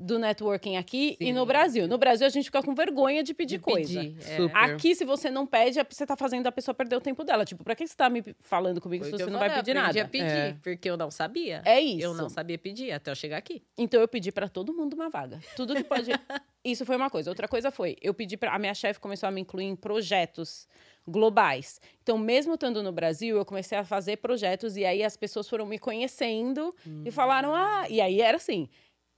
do 0.00 0.16
networking 0.16 0.76
aqui 0.76 1.16
e 1.18 1.32
no 1.32 1.44
Brasil. 1.44 1.88
No 1.88 1.98
Brasil 1.98 2.24
a 2.24 2.30
gente 2.30 2.44
fica 2.44 2.62
com 2.62 2.72
vergonha 2.72 3.20
de 3.24 3.34
pedir 3.34 3.58
De 3.58 3.64
coisa. 3.64 4.00
pedir, 4.00 4.16
é. 4.28 4.36
Aqui, 4.54 4.94
se 4.94 5.04
você 5.04 5.28
não 5.28 5.44
pede, 5.44 5.80
é 5.80 5.82
porque 5.82 5.96
você 5.96 6.06
tá 6.06 6.16
fazendo 6.16 6.46
a 6.46 6.52
pessoa 6.52 6.72
perder 6.72 6.94
o 6.94 7.00
tempo 7.00 7.24
dela. 7.24 7.44
Tipo, 7.44 7.64
pra 7.64 7.74
que 7.74 7.84
você 7.84 7.96
tá 7.96 8.08
me 8.08 8.22
falando 8.40 8.80
comigo 8.80 9.02
Foi 9.02 9.10
se 9.10 9.18
você 9.18 9.24
eu 9.24 9.30
não 9.32 9.40
vai 9.40 9.48
pedir 9.48 9.76
aprendi 9.76 9.98
nada? 9.98 10.02
a 10.02 10.08
pedir, 10.08 10.24
É. 10.24 10.56
porque 10.62 10.88
eu 10.88 10.96
não 10.96 11.10
sabia. 11.10 11.62
É 11.64 11.80
isso. 11.80 12.00
Eu 12.04 12.14
não 12.14 12.28
sabia 12.28 12.56
pedir 12.56 12.92
até 12.92 13.10
eu 13.10 13.16
chegar 13.16 13.38
aqui. 13.38 13.60
Então 13.76 14.00
eu 14.00 14.06
pedi 14.06 14.30
pra 14.30 14.48
todo 14.48 14.72
mundo 14.72 14.94
uma 14.94 15.10
vaga. 15.10 15.40
Tudo 15.56 15.74
que 15.74 15.82
pode. 15.82 16.10
Isso 16.64 16.84
foi 16.86 16.96
uma 16.96 17.08
coisa. 17.10 17.30
Outra 17.30 17.48
coisa 17.48 17.70
foi, 17.70 17.96
eu 18.00 18.12
pedi 18.14 18.36
para 18.36 18.54
a 18.54 18.58
minha 18.58 18.74
chefe 18.74 19.00
começou 19.00 19.28
a 19.28 19.32
me 19.32 19.40
incluir 19.40 19.64
em 19.64 19.74
projetos 19.76 20.68
globais. 21.06 21.80
Então, 22.02 22.18
mesmo 22.18 22.54
estando 22.54 22.82
no 22.82 22.92
Brasil, 22.92 23.36
eu 23.36 23.44
comecei 23.44 23.76
a 23.78 23.84
fazer 23.84 24.18
projetos 24.18 24.76
e 24.76 24.84
aí 24.84 25.02
as 25.02 25.16
pessoas 25.16 25.48
foram 25.48 25.64
me 25.66 25.78
conhecendo 25.78 26.74
e 27.04 27.10
falaram: 27.10 27.54
"Ah", 27.54 27.86
e 27.88 28.00
aí 28.00 28.20
era 28.20 28.36
assim, 28.36 28.68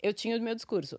eu 0.03 0.12
tinha 0.12 0.36
o 0.36 0.40
meu 0.40 0.55
discurso. 0.55 0.98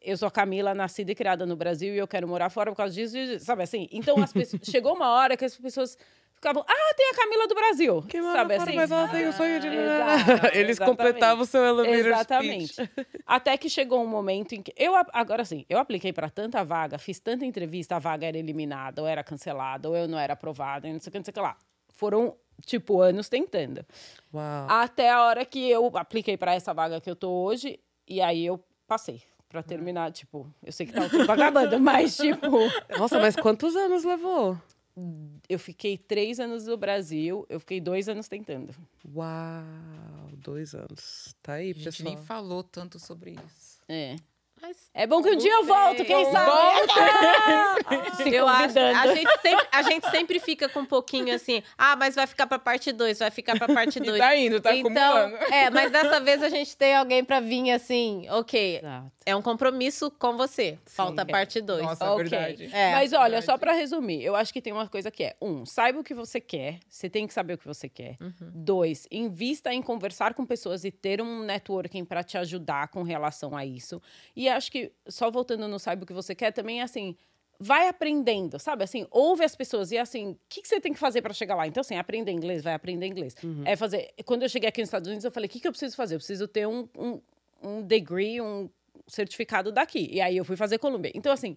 Eu 0.00 0.16
sou 0.16 0.28
a 0.28 0.30
Camila, 0.30 0.74
nascida 0.74 1.10
e 1.12 1.14
criada 1.14 1.44
no 1.44 1.56
Brasil 1.56 1.94
e 1.94 1.98
eu 1.98 2.06
quero 2.06 2.26
morar 2.28 2.50
fora 2.50 2.70
por 2.70 2.76
causa 2.76 2.94
disso, 2.94 3.16
sabe 3.40 3.62
assim? 3.62 3.88
Então, 3.90 4.20
as 4.22 4.32
pessoas, 4.32 4.62
chegou 4.70 4.94
uma 4.94 5.10
hora 5.10 5.36
que 5.36 5.44
as 5.44 5.56
pessoas 5.56 5.98
ficavam, 6.34 6.64
ah, 6.66 6.94
tem 6.96 7.10
a 7.10 7.14
Camila 7.14 7.48
do 7.48 7.54
Brasil. 7.54 8.02
Que 8.02 8.22
sabe 8.22 8.54
assim? 8.54 8.74
mas 8.74 8.90
ela 8.90 9.08
tem 9.08 9.26
o 9.26 9.32
sonho 9.32 9.60
de... 9.60 9.66
Exato, 9.66 10.46
Eles 10.56 10.70
exatamente. 10.70 10.78
completavam 10.78 11.42
o 11.42 11.46
seu 11.46 11.64
elevator 11.64 12.06
Exatamente. 12.06 12.72
speech. 12.72 12.90
Até 13.26 13.56
que 13.56 13.68
chegou 13.68 14.02
um 14.02 14.06
momento 14.06 14.54
em 14.54 14.62
que 14.62 14.72
eu 14.76 14.94
agora 15.12 15.44
sim, 15.44 15.66
eu 15.68 15.78
apliquei 15.78 16.12
para 16.12 16.30
tanta 16.30 16.64
vaga, 16.64 16.96
fiz 16.96 17.18
tanta 17.18 17.44
entrevista, 17.44 17.96
a 17.96 17.98
vaga 17.98 18.26
era 18.26 18.38
eliminada, 18.38 19.02
ou 19.02 19.08
era 19.08 19.24
cancelada, 19.24 19.88
ou 19.88 19.96
eu 19.96 20.06
não 20.06 20.18
era 20.18 20.34
aprovada, 20.34 20.88
não 20.88 21.00
sei 21.00 21.10
o 21.10 21.12
que, 21.12 21.18
não 21.18 21.24
sei 21.24 21.32
o 21.32 21.34
que 21.34 21.40
lá. 21.40 21.56
Foram 21.88 22.36
tipo 22.64 23.00
anos 23.00 23.28
tentando. 23.28 23.84
Uau. 24.32 24.66
Até 24.68 25.10
a 25.10 25.22
hora 25.24 25.44
que 25.44 25.68
eu 25.68 25.90
apliquei 25.96 26.36
para 26.36 26.54
essa 26.54 26.72
vaga 26.72 27.00
que 27.00 27.10
eu 27.10 27.16
tô 27.16 27.30
hoje, 27.30 27.80
e 28.08 28.20
aí 28.20 28.44
eu 28.46 28.62
passei. 28.86 29.22
Pra 29.48 29.62
terminar, 29.62 30.12
tipo, 30.12 30.46
eu 30.62 30.70
sei 30.70 30.84
que 30.86 30.92
tá 30.92 31.06
o 31.06 31.08
tempo 31.08 31.32
acabando, 31.32 31.80
mas, 31.80 32.16
tipo, 32.18 32.48
Nossa, 32.98 33.18
mas 33.18 33.34
quantos 33.34 33.74
anos 33.76 34.04
levou? 34.04 34.60
eu 35.48 35.58
fiquei 35.60 35.96
três 35.96 36.38
anos 36.40 36.66
no 36.66 36.76
Brasil, 36.76 37.46
eu 37.48 37.58
fiquei 37.60 37.80
dois 37.80 38.08
anos 38.08 38.26
tentando. 38.28 38.74
Uau, 39.14 39.62
dois 40.36 40.74
anos. 40.74 41.34
Tá 41.42 41.54
aí, 41.54 41.70
A 41.70 41.72
gente 41.72 41.84
pessoal. 41.84 42.14
nem 42.14 42.24
falou 42.24 42.62
tanto 42.62 42.98
sobre 42.98 43.30
isso. 43.46 43.80
É. 43.88 44.16
Mas 44.60 44.90
É 44.94 45.06
bom 45.06 45.22
que 45.22 45.30
um 45.30 45.36
dia 45.36 45.52
eu 45.52 45.64
volto, 45.64 46.04
quem 46.04 46.24
sabe? 46.32 46.50
Eu 48.32 48.46
acho, 48.48 48.78
a 48.78 49.14
gente, 49.14 49.30
sempre, 49.40 49.66
a 49.72 49.82
gente 49.82 50.10
sempre 50.10 50.40
fica 50.40 50.68
com 50.68 50.80
um 50.80 50.84
pouquinho 50.86 51.34
assim, 51.34 51.62
ah, 51.76 51.96
mas 51.96 52.14
vai 52.14 52.26
ficar 52.26 52.46
pra 52.46 52.58
parte 52.58 52.92
2, 52.92 53.18
vai 53.18 53.30
ficar 53.30 53.56
pra 53.58 53.66
parte 53.68 53.98
2. 54.00 54.08
E 54.18 54.20
tá 54.20 54.36
indo, 54.36 54.60
tá 54.60 54.74
então, 54.74 55.16
acumulando. 55.16 55.52
é, 55.54 55.70
mas 55.70 55.90
dessa 55.92 56.18
vez 56.20 56.42
a 56.42 56.48
gente 56.48 56.76
tem 56.76 56.94
alguém 56.96 57.24
pra 57.24 57.40
vir 57.40 57.70
assim, 57.70 58.26
ok, 58.30 58.78
Exato. 58.78 59.12
é 59.24 59.36
um 59.36 59.42
compromisso 59.42 60.10
com 60.10 60.36
você, 60.36 60.78
falta 60.86 61.22
a 61.22 61.26
parte 61.26 61.60
2. 61.60 61.82
Nossa, 61.82 62.04
é 62.04 62.08
Ok. 62.10 62.28
verdade. 62.28 62.70
É, 62.72 62.92
Mas 62.92 63.12
olha, 63.12 63.22
verdade. 63.40 63.44
só 63.46 63.56
pra 63.58 63.72
resumir, 63.72 64.22
eu 64.24 64.34
acho 64.34 64.52
que 64.52 64.60
tem 64.60 64.72
uma 64.72 64.88
coisa 64.88 65.10
que 65.10 65.22
é: 65.24 65.36
um, 65.40 65.64
saiba 65.64 66.00
o 66.00 66.04
que 66.04 66.14
você 66.14 66.40
quer, 66.40 66.78
você 66.88 67.08
tem 67.08 67.26
que 67.26 67.32
saber 67.34 67.54
o 67.54 67.58
que 67.58 67.66
você 67.66 67.88
quer. 67.88 68.16
Dois, 68.40 69.06
invista 69.10 69.72
em 69.72 69.80
conversar 69.82 70.34
com 70.34 70.44
pessoas 70.44 70.84
e 70.84 70.90
ter 70.90 71.20
um 71.22 71.42
networking 71.44 72.04
pra 72.04 72.22
te 72.24 72.36
ajudar 72.38 72.88
com 72.88 73.02
relação 73.02 73.56
a 73.56 73.64
isso. 73.64 74.00
E 74.34 74.47
acho 74.48 74.70
que, 74.70 74.92
só 75.06 75.30
voltando 75.30 75.66
no 75.68 75.78
saiba 75.78 76.04
o 76.04 76.06
que 76.06 76.12
você 76.12 76.34
quer, 76.34 76.52
também 76.52 76.80
é 76.80 76.82
assim. 76.82 77.16
Vai 77.60 77.88
aprendendo, 77.88 78.56
sabe? 78.58 78.84
Assim, 78.84 79.04
ouve 79.10 79.42
as 79.42 79.56
pessoas 79.56 79.90
e 79.90 79.98
assim, 79.98 80.30
o 80.30 80.38
que, 80.48 80.62
que 80.62 80.68
você 80.68 80.80
tem 80.80 80.92
que 80.92 80.98
fazer 80.98 81.22
pra 81.22 81.34
chegar 81.34 81.56
lá? 81.56 81.66
Então, 81.66 81.80
assim, 81.80 81.96
aprender 81.96 82.30
inglês, 82.30 82.62
vai 82.62 82.72
aprender 82.72 83.06
inglês. 83.06 83.34
É 83.64 83.74
fazer. 83.74 84.12
Quando 84.24 84.44
eu 84.44 84.48
cheguei 84.48 84.68
aqui 84.68 84.80
nos 84.80 84.88
Estados 84.88 85.08
Unidos, 85.08 85.24
eu 85.24 85.32
falei: 85.32 85.48
o 85.48 85.50
que, 85.50 85.58
que 85.58 85.66
eu 85.66 85.72
preciso 85.72 85.96
fazer? 85.96 86.14
Eu 86.14 86.18
preciso 86.18 86.46
ter 86.46 86.68
um, 86.68 86.88
um, 86.96 87.20
um 87.60 87.82
degree, 87.82 88.40
um 88.40 88.70
certificado 89.08 89.72
daqui. 89.72 90.08
E 90.12 90.20
aí 90.20 90.36
eu 90.36 90.44
fui 90.44 90.56
fazer 90.56 90.78
Columbia. 90.78 91.10
Então, 91.14 91.32
assim, 91.32 91.56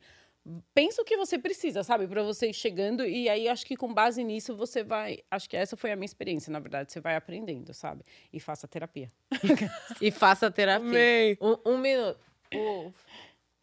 pensa 0.73 1.01
o 1.01 1.05
que 1.05 1.15
você 1.15 1.37
precisa, 1.37 1.83
sabe? 1.83 2.07
Pra 2.07 2.23
você 2.23 2.49
ir 2.49 2.53
chegando. 2.53 3.05
E 3.05 3.29
aí, 3.29 3.47
acho 3.47 3.65
que 3.65 3.75
com 3.75 3.93
base 3.93 4.23
nisso, 4.23 4.55
você 4.55 4.83
vai. 4.83 5.19
Acho 5.29 5.49
que 5.49 5.55
essa 5.55 5.77
foi 5.77 5.91
a 5.91 5.95
minha 5.95 6.05
experiência, 6.05 6.51
na 6.51 6.59
verdade. 6.59 6.91
Você 6.91 6.99
vai 6.99 7.15
aprendendo, 7.15 7.73
sabe? 7.73 8.03
E 8.33 8.39
faça 8.39 8.67
terapia. 8.67 9.11
E 10.01 10.09
faça 10.09 10.49
terapia. 10.49 10.87
Amei. 10.87 11.37
Um, 11.39 11.73
um 11.73 11.77
minuto. 11.77 12.19
Oh, 12.53 12.91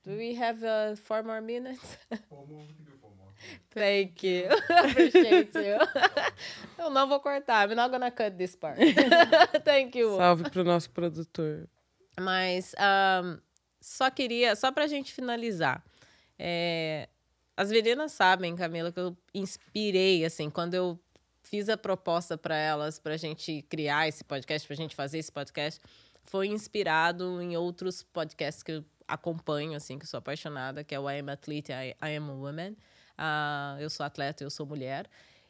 do 0.05 0.17
we 0.17 0.35
have 0.35 0.63
uh, 0.65 0.97
four 0.97 1.23
more 1.23 1.41
minutes? 1.41 1.99
Thank 3.71 4.23
you. 4.27 4.49
Appreciate 4.69 5.55
you. 5.55 5.79
Eu 6.79 6.91
não 6.91 7.09
vou 7.09 7.21
cortar. 7.21 7.69
I'm 7.69 7.75
not 7.77 7.91
gonna 7.91 8.11
cut 8.11 8.37
this 8.37 8.57
part. 8.57 8.79
Thank 9.65 9.97
you. 9.99 10.17
Salve 10.17 10.51
pro 10.51 10.65
nosso 10.65 10.91
produtor. 10.91 11.69
Mas 12.19 12.75
ahn, 12.79 13.39
só 13.81 14.11
queria, 14.11 14.57
só 14.57 14.73
pra 14.73 14.87
gente 14.89 15.13
finalizar. 15.13 15.85
é, 16.39 17.09
as 17.57 17.71
meninas 17.71 18.13
sabem, 18.13 18.55
Camila, 18.57 18.91
que 18.93 19.01
eu 19.01 19.17
inspirei, 19.35 20.25
assim, 20.25 20.49
quando 20.51 20.75
eu 20.75 20.99
fiz 21.43 21.69
a 21.69 21.77
proposta 21.77 22.37
para 22.39 22.57
elas, 22.57 22.99
pra 22.99 23.17
gente 23.17 23.63
criar 23.69 24.07
esse 24.09 24.23
podcast, 24.25 24.67
pra 24.67 24.77
gente 24.77 24.95
fazer 24.95 25.19
esse 25.19 25.31
podcast, 25.33 25.81
foi 26.29 26.49
inspirado 26.49 27.41
em 27.41 27.57
outros 27.57 28.03
podcasts 28.03 28.63
que 28.63 28.73
eu 28.73 28.85
acompanho, 29.07 29.75
assim, 29.75 29.99
que 29.99 30.07
sou 30.07 30.19
apaixonada, 30.19 30.85
que 30.85 30.95
é 30.95 31.01
o 31.01 31.11
I 31.11 31.21
Am 31.21 31.31
Athlete, 31.31 31.73
I, 31.73 31.97
I 32.03 32.17
Am 32.17 32.31
a 32.31 32.35
Woman. 32.35 32.77
Ah, 33.17 33.77
eu 33.81 33.89
sou 33.89 34.05
atleta, 34.05 34.45
eu 34.45 34.51
sou 34.51 34.67
mulher. 34.67 35.09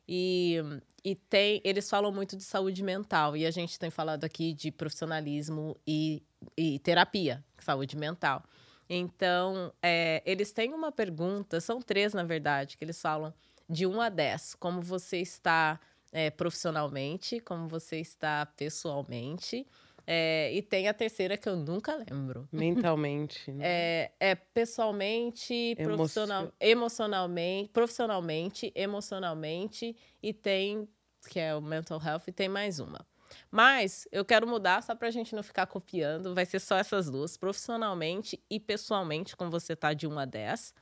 E, 0.09 0.57
e 1.05 1.17
tem, 1.17 1.61
eles 1.65 1.91
falam 1.91 2.13
muito 2.13 2.37
de 2.37 2.45
saúde 2.45 2.83
mental. 2.83 3.37
E 3.37 3.45
a 3.45 3.51
gente 3.51 3.79
tem 3.79 3.91
falado 3.91 4.25
aqui 4.25 4.53
de 4.53 4.71
profissionalismo 4.71 5.77
e, 5.87 6.23
e 6.57 6.79
terapia, 6.79 7.45
saúde 7.59 7.97
mental. 7.97 8.43
Então, 8.89 9.73
é, 9.83 10.23
eles 10.25 10.53
têm 10.53 10.73
uma 10.73 10.93
pergunta, 10.93 11.61
são 11.61 11.83
três, 11.83 12.15
na 12.15 12.23
verdade, 12.23 12.79
que 12.79 12.85
eles 12.85 13.01
falam 13.01 13.35
de 13.69 13.85
1 13.85 14.01
a 14.01 14.09
10. 14.09 14.55
Como 14.55 14.81
você 14.81 15.19
está 15.19 15.79
é, 16.13 16.31
profissionalmente, 16.31 17.41
como 17.41 17.69
você 17.69 17.99
está 17.99 18.47
pessoalmente. 18.47 19.67
É, 20.11 20.51
e 20.55 20.63
tem 20.63 20.89
a 20.89 20.95
terceira 20.95 21.37
que 21.37 21.47
eu 21.47 21.55
nunca 21.55 21.95
lembro. 21.95 22.49
Mentalmente. 22.51 23.53
né? 23.53 23.63
É, 23.63 24.13
é 24.19 24.35
pessoalmente, 24.35 25.77
profissional, 25.83 26.51
emocionalmente, 26.59 27.69
profissionalmente, 27.69 28.73
emocionalmente 28.75 29.95
e 30.23 30.33
tem 30.33 30.89
que 31.29 31.39
é 31.39 31.55
o 31.55 31.61
mental 31.61 32.01
health 32.03 32.23
e 32.27 32.33
tem 32.33 32.49
mais 32.49 32.81
uma. 32.81 33.07
Mas 33.51 34.09
eu 34.11 34.25
quero 34.25 34.47
mudar 34.47 34.83
só 34.83 34.95
pra 34.95 35.11
gente 35.11 35.35
não 35.35 35.43
ficar 35.43 35.67
copiando, 35.67 36.35
vai 36.35 36.47
ser 36.47 36.59
só 36.59 36.79
essas 36.79 37.11
duas, 37.11 37.37
profissionalmente 37.37 38.43
e 38.49 38.59
pessoalmente, 38.59 39.37
como 39.37 39.51
você 39.51 39.77
tá 39.77 39.93
de 39.93 40.07
1 40.07 40.19
a 40.19 40.25
10. 40.25 40.73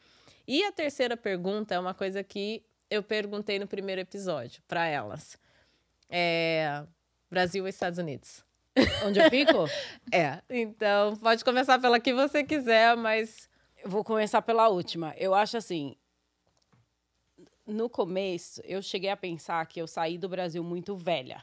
E 0.47 0.62
a 0.62 0.70
terceira 0.70 1.16
pergunta 1.16 1.74
é 1.74 1.81
uma 1.81 1.95
coisa 1.95 2.22
que 2.22 2.64
eu 2.89 3.03
perguntei 3.03 3.59
no 3.59 3.66
primeiro 3.66 4.01
episódio 4.01 4.62
pra 4.68 4.87
elas. 4.87 5.37
É 6.09 6.85
Brasil 7.29 7.64
ou 7.64 7.68
Estados 7.68 7.99
Unidos? 7.99 8.46
Onde 9.05 9.20
eu 9.20 9.31
fico? 9.31 9.53
É, 10.12 10.41
então 10.49 11.16
pode 11.16 11.45
começar 11.45 11.81
pela 11.81 11.99
que 11.99 12.14
você 12.14 12.45
quiser, 12.45 12.97
mas 12.97 13.49
Eu 13.83 13.91
vou 13.91 14.05
começar 14.05 14.41
pela 14.43 14.68
última. 14.68 15.14
Eu 15.16 15.35
acho 15.35 15.57
assim. 15.57 15.97
No 17.66 17.89
começo, 17.91 18.61
eu 18.64 18.81
cheguei 18.81 19.11
a 19.11 19.16
pensar 19.16 19.66
que 19.66 19.81
eu 19.81 19.87
saí 19.87 20.16
do 20.16 20.29
Brasil 20.29 20.62
muito 20.62 20.97
velha. 20.97 21.43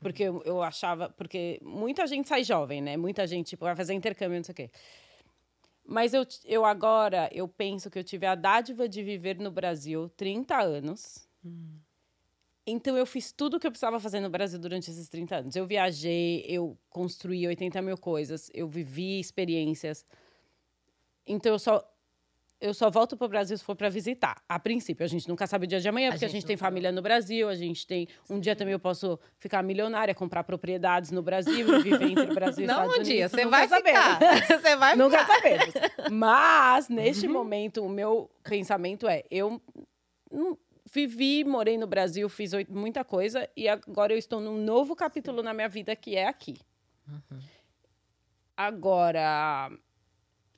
Porque 0.00 0.22
eu, 0.22 0.42
eu 0.44 0.62
achava. 0.62 1.08
Porque 1.10 1.58
muita 1.62 2.06
gente 2.06 2.28
sai 2.28 2.44
jovem, 2.44 2.80
né? 2.80 2.96
Muita 2.96 3.26
gente 3.26 3.48
tipo, 3.48 3.64
vai 3.64 3.74
fazer 3.74 3.94
intercâmbio, 3.94 4.36
não 4.36 4.44
sei 4.44 4.52
o 4.52 4.56
quê. 4.56 4.70
Mas 5.84 6.12
eu, 6.14 6.26
eu 6.44 6.64
agora, 6.64 7.28
eu 7.32 7.48
penso 7.48 7.90
que 7.90 7.98
eu 7.98 8.04
tive 8.04 8.26
a 8.26 8.34
dádiva 8.34 8.88
de 8.88 9.02
viver 9.02 9.38
no 9.38 9.50
Brasil 9.50 10.08
30 10.16 10.56
anos. 10.60 11.26
Então 12.70 12.96
eu 12.98 13.06
fiz 13.06 13.32
tudo 13.32 13.56
o 13.56 13.60
que 13.60 13.66
eu 13.66 13.70
precisava 13.70 13.98
fazer 13.98 14.20
no 14.20 14.28
Brasil 14.28 14.58
durante 14.58 14.90
esses 14.90 15.08
30 15.08 15.36
anos. 15.36 15.56
Eu 15.56 15.66
viajei, 15.66 16.44
eu 16.46 16.76
construí 16.90 17.46
80 17.46 17.80
mil 17.80 17.96
coisas, 17.96 18.50
eu 18.52 18.68
vivi 18.68 19.18
experiências. 19.18 20.04
Então 21.26 21.52
eu 21.52 21.58
só 21.58 21.82
eu 22.60 22.74
só 22.74 22.90
volto 22.90 23.16
para 23.16 23.24
o 23.24 23.28
Brasil 23.28 23.56
se 23.56 23.62
for 23.62 23.76
para 23.76 23.88
visitar. 23.88 24.42
A 24.48 24.58
princípio, 24.58 25.04
a 25.04 25.08
gente 25.08 25.28
nunca 25.28 25.46
sabe 25.46 25.64
o 25.64 25.68
dia 25.68 25.78
de 25.78 25.88
amanhã, 25.88 26.10
porque 26.10 26.24
a 26.24 26.28
gente 26.28 26.38
gente 26.38 26.46
tem 26.46 26.56
não 26.56 26.58
sabe. 26.58 26.70
família 26.70 26.90
no 26.90 27.00
Brasil, 27.00 27.48
a 27.48 27.54
gente 27.54 27.86
tem 27.86 28.08
um 28.28 28.40
dia 28.40 28.56
também 28.56 28.72
eu 28.72 28.80
posso 28.80 29.16
ficar 29.38 29.62
milionária, 29.62 30.12
comprar 30.12 30.42
propriedades 30.42 31.12
no 31.12 31.22
Brasil 31.22 31.54
e 31.78 31.82
viver 31.84 32.10
entre 32.10 32.32
o 32.32 32.34
Brasil 32.34 32.64
e 32.64 32.66
não 32.66 32.74
Estados 32.82 32.98
um 32.98 33.02
dia, 33.04 33.14
Unidos. 33.14 33.30
você 33.30 33.44
Nunca 33.44 33.66
vai 33.68 33.82
ficar. 33.82 34.18
Você 34.60 34.76
vai 34.76 34.96
Nunca 34.96 35.18
ficar. 35.20 35.34
sabemos. 35.36 35.74
Mas, 36.10 36.88
neste 36.88 37.28
momento, 37.28 37.84
o 37.84 37.88
meu 37.88 38.28
pensamento 38.42 39.06
é: 39.06 39.22
eu 39.30 39.62
não- 40.32 40.58
vivi, 40.92 41.44
morei 41.44 41.76
no 41.78 41.86
Brasil, 41.86 42.28
fiz 42.28 42.52
muita 42.68 43.04
coisa 43.04 43.48
e 43.56 43.68
agora 43.68 44.12
eu 44.12 44.18
estou 44.18 44.40
num 44.40 44.56
novo 44.62 44.94
capítulo 44.96 45.42
na 45.42 45.52
minha 45.54 45.68
vida 45.68 45.94
que 45.94 46.16
é 46.16 46.26
aqui. 46.26 46.58
Agora, 48.56 49.70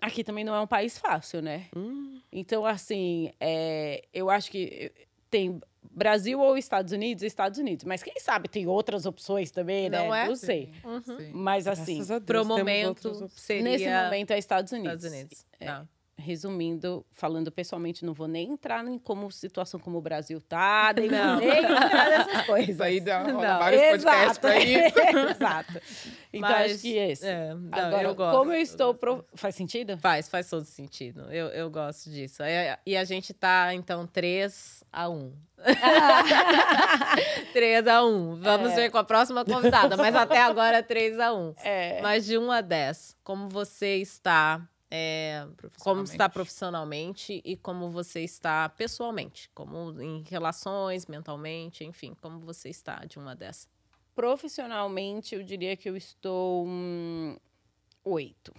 aqui 0.01 0.25
também 0.25 0.45
não 0.45 0.55
é 0.55 0.61
um 0.61 0.67
país 0.67 0.99
fácil, 0.99 1.43
né? 1.43 1.69
Então, 2.33 2.65
assim, 2.65 3.33
é, 3.39 4.05
eu 4.13 4.31
acho 4.31 4.51
que 4.51 4.91
tem 5.29 5.61
Brasil 5.83 6.41
ou 6.41 6.57
Estados 6.57 6.93
Unidos, 6.93 7.23
Estados 7.23 7.59
Unidos. 7.59 7.85
Mas 7.85 8.03
quem 8.03 8.19
sabe 8.19 8.49
tem 8.49 8.67
outras 8.67 9.05
opções 9.07 9.51
também, 9.51 9.91
né? 9.91 9.99
Não 9.99 10.15
é? 10.15 10.29
Não 10.29 10.37
sei. 10.37 10.73
Sim. 11.05 11.31
Mas, 11.33 11.67
assim, 11.67 12.03
Deus, 12.03 12.23
Pro 12.25 12.45
momento 12.45 13.29
seria 13.31 13.63
nesse 13.63 13.89
momento 13.89 14.31
é 14.31 14.39
Estados 14.39 14.73
Unidos. 14.73 15.05
Estados 15.05 15.19
Unidos. 15.19 15.47
É, 15.59 15.67
Tá. 15.67 15.89
Resumindo, 16.21 17.05
falando 17.11 17.51
pessoalmente, 17.51 18.05
não 18.05 18.13
vou 18.15 18.29
nem 18.29 18.51
entrar 18.51 18.87
em 18.87 18.99
como 18.99 19.31
situação 19.33 19.81
como 19.81 19.99
o 19.99 20.01
Brasil 20.01 20.41
tá, 20.41 20.93
nem, 20.97 21.09
Não. 21.09 21.37
nem 21.39 21.49
entrar 21.65 22.09
nessas 22.11 22.47
coisas. 22.47 22.69
Isso 22.69 22.83
aí 22.83 23.01
dá 23.01 23.23
vários 23.23 23.83
podcasts 24.05 24.05
Exato. 24.05 24.41
pra 24.41 24.59
isso. 24.59 24.99
Exato. 25.31 25.81
Então, 26.33 26.51
Mas, 26.51 26.73
acho 26.73 26.83
que 26.83 26.97
esse. 26.97 27.27
é, 27.27 27.55
não, 27.55 27.69
Agora, 27.79 28.03
eu 28.03 28.15
gosto. 28.15 28.39
como 28.39 28.53
eu 28.53 28.61
estou... 28.61 28.95
pro- 28.95 29.25
Faz 29.35 29.55
sentido? 29.55 29.97
Faz, 29.99 30.29
faz 30.29 30.49
todo 30.49 30.65
sentido. 30.65 31.23
Eu, 31.33 31.47
eu 31.49 31.71
gosto 31.71 32.11
disso. 32.11 32.43
É, 32.43 32.79
E 32.87 32.97
a 32.97 33.05
gente 33.05 33.33
tá, 33.35 33.75
então, 33.75 34.07
3 34.07 34.85
a 34.93 35.09
1. 35.11 35.33
3 37.53 37.87
a 37.87 38.05
1. 38.05 38.37
Vamos 38.37 38.73
É. 38.73 38.75
ver 38.77 38.91
com 38.91 38.99
a 38.99 39.05
próxima 39.05 39.45
convidada, 39.45 39.97
mas 39.97 40.15
até 40.15 40.39
agora 40.41 40.79
é 40.79 40.83
3 40.83 41.19
a 41.19 41.33
1. 41.33 41.55
É. 41.63 42.01
Mas 42.03 42.25
de 42.27 42.39
1 42.39 42.51
a 42.51 42.61
10, 42.61 43.17
como 43.25 43.49
você 43.49 43.97
está 43.97 44.61
é, 44.91 45.47
como 45.79 46.03
está 46.03 46.29
profissionalmente 46.29 47.41
e 47.45 47.57
como 47.57 47.91
você 47.91 48.23
está 48.23 48.69
pessoalmente, 48.69 49.49
como 49.55 50.01
em 50.03 50.23
relações, 50.23 51.07
mentalmente, 51.07 51.85
enfim, 51.85 52.15
como 52.21 52.41
você 52.41 52.69
está 52.69 53.05
de 53.05 53.19
uma 53.19 53.37
dessas. 53.37 53.69
Profissionalmente, 54.15 55.35
eu 55.35 55.45
diria 55.45 55.77
que 55.77 55.89
eu 55.89 55.97
estou 55.97 56.67
um, 56.67 57.37
oito. 58.05 58.53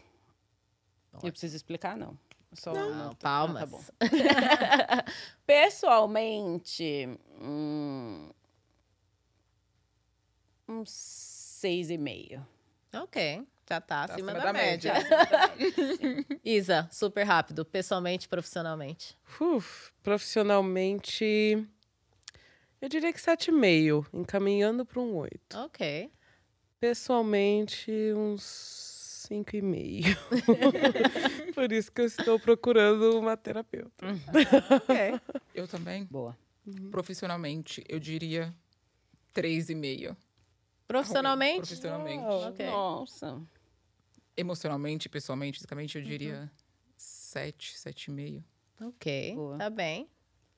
Eu 1.22 1.32
preciso 1.32 1.56
explicar, 1.58 1.98
não. 1.98 2.18
Só 2.54 2.74
não, 2.74 3.16
palmas. 3.16 3.64
Ah, 3.64 3.66
tá 3.66 3.66
bom. 3.66 3.84
Pessoalmente, 5.46 7.08
hum, 7.42 8.30
uns 10.68 10.92
seis 10.92 11.90
e 11.90 11.98
meio. 11.98 12.46
Ok, 12.94 13.46
já 13.70 13.80
tá, 13.80 14.08
tá 14.08 14.14
acima, 14.14 14.32
acima, 14.32 14.34
da, 14.34 14.52
da 14.52 14.54
média. 14.54 14.94
média. 14.94 16.38
Isa, 16.44 16.90
super 16.92 17.24
rápido, 17.24 17.64
pessoalmente, 17.64 18.28
profissionalmente. 18.28 19.18
Uf, 19.40 19.92
profissionalmente, 20.04 21.66
eu 22.82 22.90
diria 22.90 23.14
que 23.14 23.22
sete 23.22 23.50
e 23.50 23.54
meio, 23.54 24.06
encaminhando 24.14 24.86
para 24.86 25.00
um 25.00 25.16
oito. 25.16 25.58
Ok. 25.58 26.12
Pessoalmente, 26.80 27.92
uns 28.16 28.92
cinco 29.32 29.56
e 29.56 29.62
meio. 29.62 30.18
Por 31.56 31.72
isso 31.72 31.92
que 31.92 32.02
eu 32.02 32.06
estou 32.06 32.40
procurando 32.40 33.18
uma 33.18 33.38
terapeuta. 33.38 34.08
okay. 34.84 35.20
Eu 35.56 35.68
também. 35.68 36.06
Boa. 36.06 36.38
Uhum. 36.66 36.90
Profissionalmente, 36.92 37.84
eu 37.88 38.00
diria 38.00 38.54
três 39.34 39.70
e 39.70 39.76
meio. 39.76 40.16
Profissionalmente? 40.92 41.68
Profissionalmente. 41.68 42.24
Oh, 42.26 42.48
okay. 42.50 42.66
Nossa. 42.68 43.42
Emocionalmente, 44.36 45.10
pessoalmente, 45.10 45.58
fisicamente, 45.58 45.98
eu 45.98 46.04
diria 46.04 46.42
uhum. 46.42 46.50
sete, 46.96 47.78
sete 47.78 48.06
e 48.06 48.12
meio. 48.12 48.44
Ok, 48.82 49.34
Boa. 49.36 49.58
tá 49.58 49.70
bem. 49.70 50.10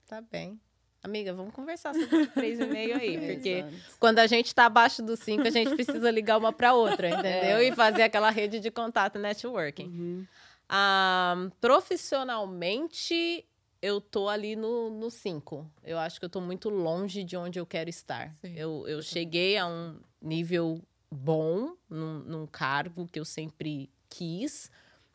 Tá 0.07 0.21
bem. 0.21 0.59
Amiga, 1.03 1.33
vamos 1.33 1.53
conversar 1.53 1.93
sobre 1.93 2.21
esse 2.47 2.63
3,5 2.63 2.99
aí, 2.99 3.33
porque 3.33 3.65
quando 3.99 4.19
a 4.19 4.27
gente 4.27 4.47
está 4.47 4.65
abaixo 4.65 5.03
do 5.03 5.17
5, 5.17 5.45
a 5.45 5.49
gente 5.49 5.75
precisa 5.75 6.09
ligar 6.09 6.37
uma 6.37 6.53
para 6.53 6.73
outra, 6.73 7.09
entendeu? 7.11 7.57
É. 7.57 7.65
E 7.65 7.75
fazer 7.75 8.03
aquela 8.03 8.29
rede 8.29 8.59
de 8.59 8.71
contato 8.71 9.19
networking. 9.19 9.87
Uhum. 9.87 10.27
Ah, 10.69 11.49
profissionalmente, 11.59 13.45
eu 13.83 13.99
tô 13.99 14.29
ali 14.29 14.55
no 14.55 15.11
5. 15.11 15.69
Eu 15.83 15.99
acho 15.99 16.17
que 16.17 16.23
eu 16.23 16.29
tô 16.29 16.39
muito 16.39 16.69
longe 16.69 17.21
de 17.21 17.35
onde 17.35 17.59
eu 17.59 17.65
quero 17.65 17.89
estar. 17.89 18.33
Sim. 18.39 18.53
Eu, 18.55 18.87
eu 18.87 19.01
cheguei 19.01 19.57
a 19.57 19.67
um 19.67 19.99
nível 20.21 20.81
bom, 21.11 21.75
num, 21.89 22.19
num 22.19 22.47
cargo 22.47 23.05
que 23.05 23.19
eu 23.19 23.25
sempre 23.25 23.91
quis, 24.07 24.71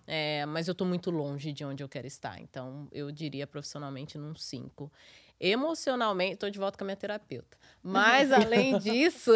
é, 0.06 0.44
mas 0.44 0.68
eu 0.68 0.74
tô 0.74 0.84
muito 0.84 1.10
longe 1.10 1.50
de 1.50 1.64
onde 1.64 1.82
eu 1.82 1.88
quero 1.88 2.06
estar. 2.06 2.38
Então, 2.42 2.86
eu 2.92 3.10
diria 3.10 3.46
profissionalmente 3.46 4.18
num 4.18 4.34
5 4.34 4.92
emocionalmente, 5.40 6.34
estou 6.34 6.50
de 6.50 6.58
volta 6.58 6.76
com 6.76 6.84
a 6.84 6.86
minha 6.86 6.96
terapeuta. 6.96 7.56
Mas 7.82 8.30
além 8.32 8.76
disso, 8.80 9.30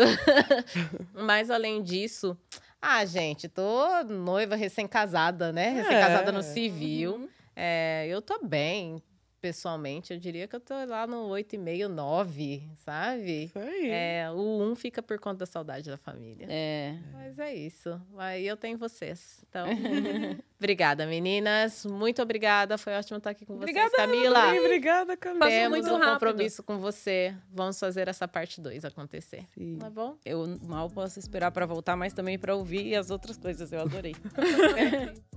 mas 1.14 1.48
além 1.48 1.82
disso, 1.82 2.36
ah, 2.82 3.04
gente, 3.06 3.48
tô 3.48 4.02
noiva 4.04 4.56
recém-casada, 4.56 5.52
né? 5.52 5.70
Recém-casada 5.70 6.30
é. 6.30 6.32
no 6.32 6.42
civil. 6.42 7.14
Uhum. 7.14 7.28
É, 7.54 8.06
eu 8.08 8.20
tô 8.20 8.44
bem, 8.44 9.00
pessoalmente, 9.42 10.12
eu 10.12 10.20
diria 10.20 10.46
que 10.46 10.54
eu 10.54 10.60
tô 10.60 10.72
lá 10.86 11.04
no 11.04 11.28
8,5, 11.30 11.88
9, 11.88 12.62
sabe? 12.76 13.46
Isso 13.46 13.58
aí. 13.58 13.90
É, 13.90 14.30
o 14.30 14.62
1 14.62 14.76
fica 14.76 15.02
por 15.02 15.18
conta 15.18 15.38
da 15.38 15.46
saudade 15.46 15.90
da 15.90 15.96
família. 15.98 16.46
É. 16.48 16.96
Mas 17.12 17.36
é 17.40 17.52
isso. 17.52 18.00
Aí 18.16 18.46
eu 18.46 18.56
tenho 18.56 18.78
vocês. 18.78 19.44
Então, 19.48 19.66
obrigada, 20.60 21.04
meninas. 21.06 21.84
Muito 21.84 22.22
obrigada. 22.22 22.78
Foi 22.78 22.94
ótimo 22.94 23.18
estar 23.18 23.30
aqui 23.30 23.44
com 23.44 23.54
obrigada, 23.54 23.90
vocês. 23.90 24.06
Camila. 24.06 24.50
Bem, 24.52 24.60
obrigada, 24.60 25.16
Camila. 25.16 25.48
Temos 25.48 25.80
muito 25.80 25.90
um 25.90 25.98
rápido. 25.98 26.12
compromisso 26.12 26.62
com 26.62 26.78
você. 26.78 27.34
Vamos 27.52 27.80
fazer 27.80 28.06
essa 28.06 28.28
parte 28.28 28.60
2 28.60 28.84
acontecer. 28.84 29.44
Sim. 29.54 29.76
Tá 29.76 29.90
bom? 29.90 30.16
Eu 30.24 30.56
mal 30.62 30.88
posso 30.88 31.18
esperar 31.18 31.50
para 31.50 31.66
voltar, 31.66 31.96
mas 31.96 32.12
também 32.12 32.38
para 32.38 32.54
ouvir 32.54 32.94
as 32.94 33.10
outras 33.10 33.36
coisas. 33.36 33.72
Eu 33.72 33.80
adorei. 33.80 34.14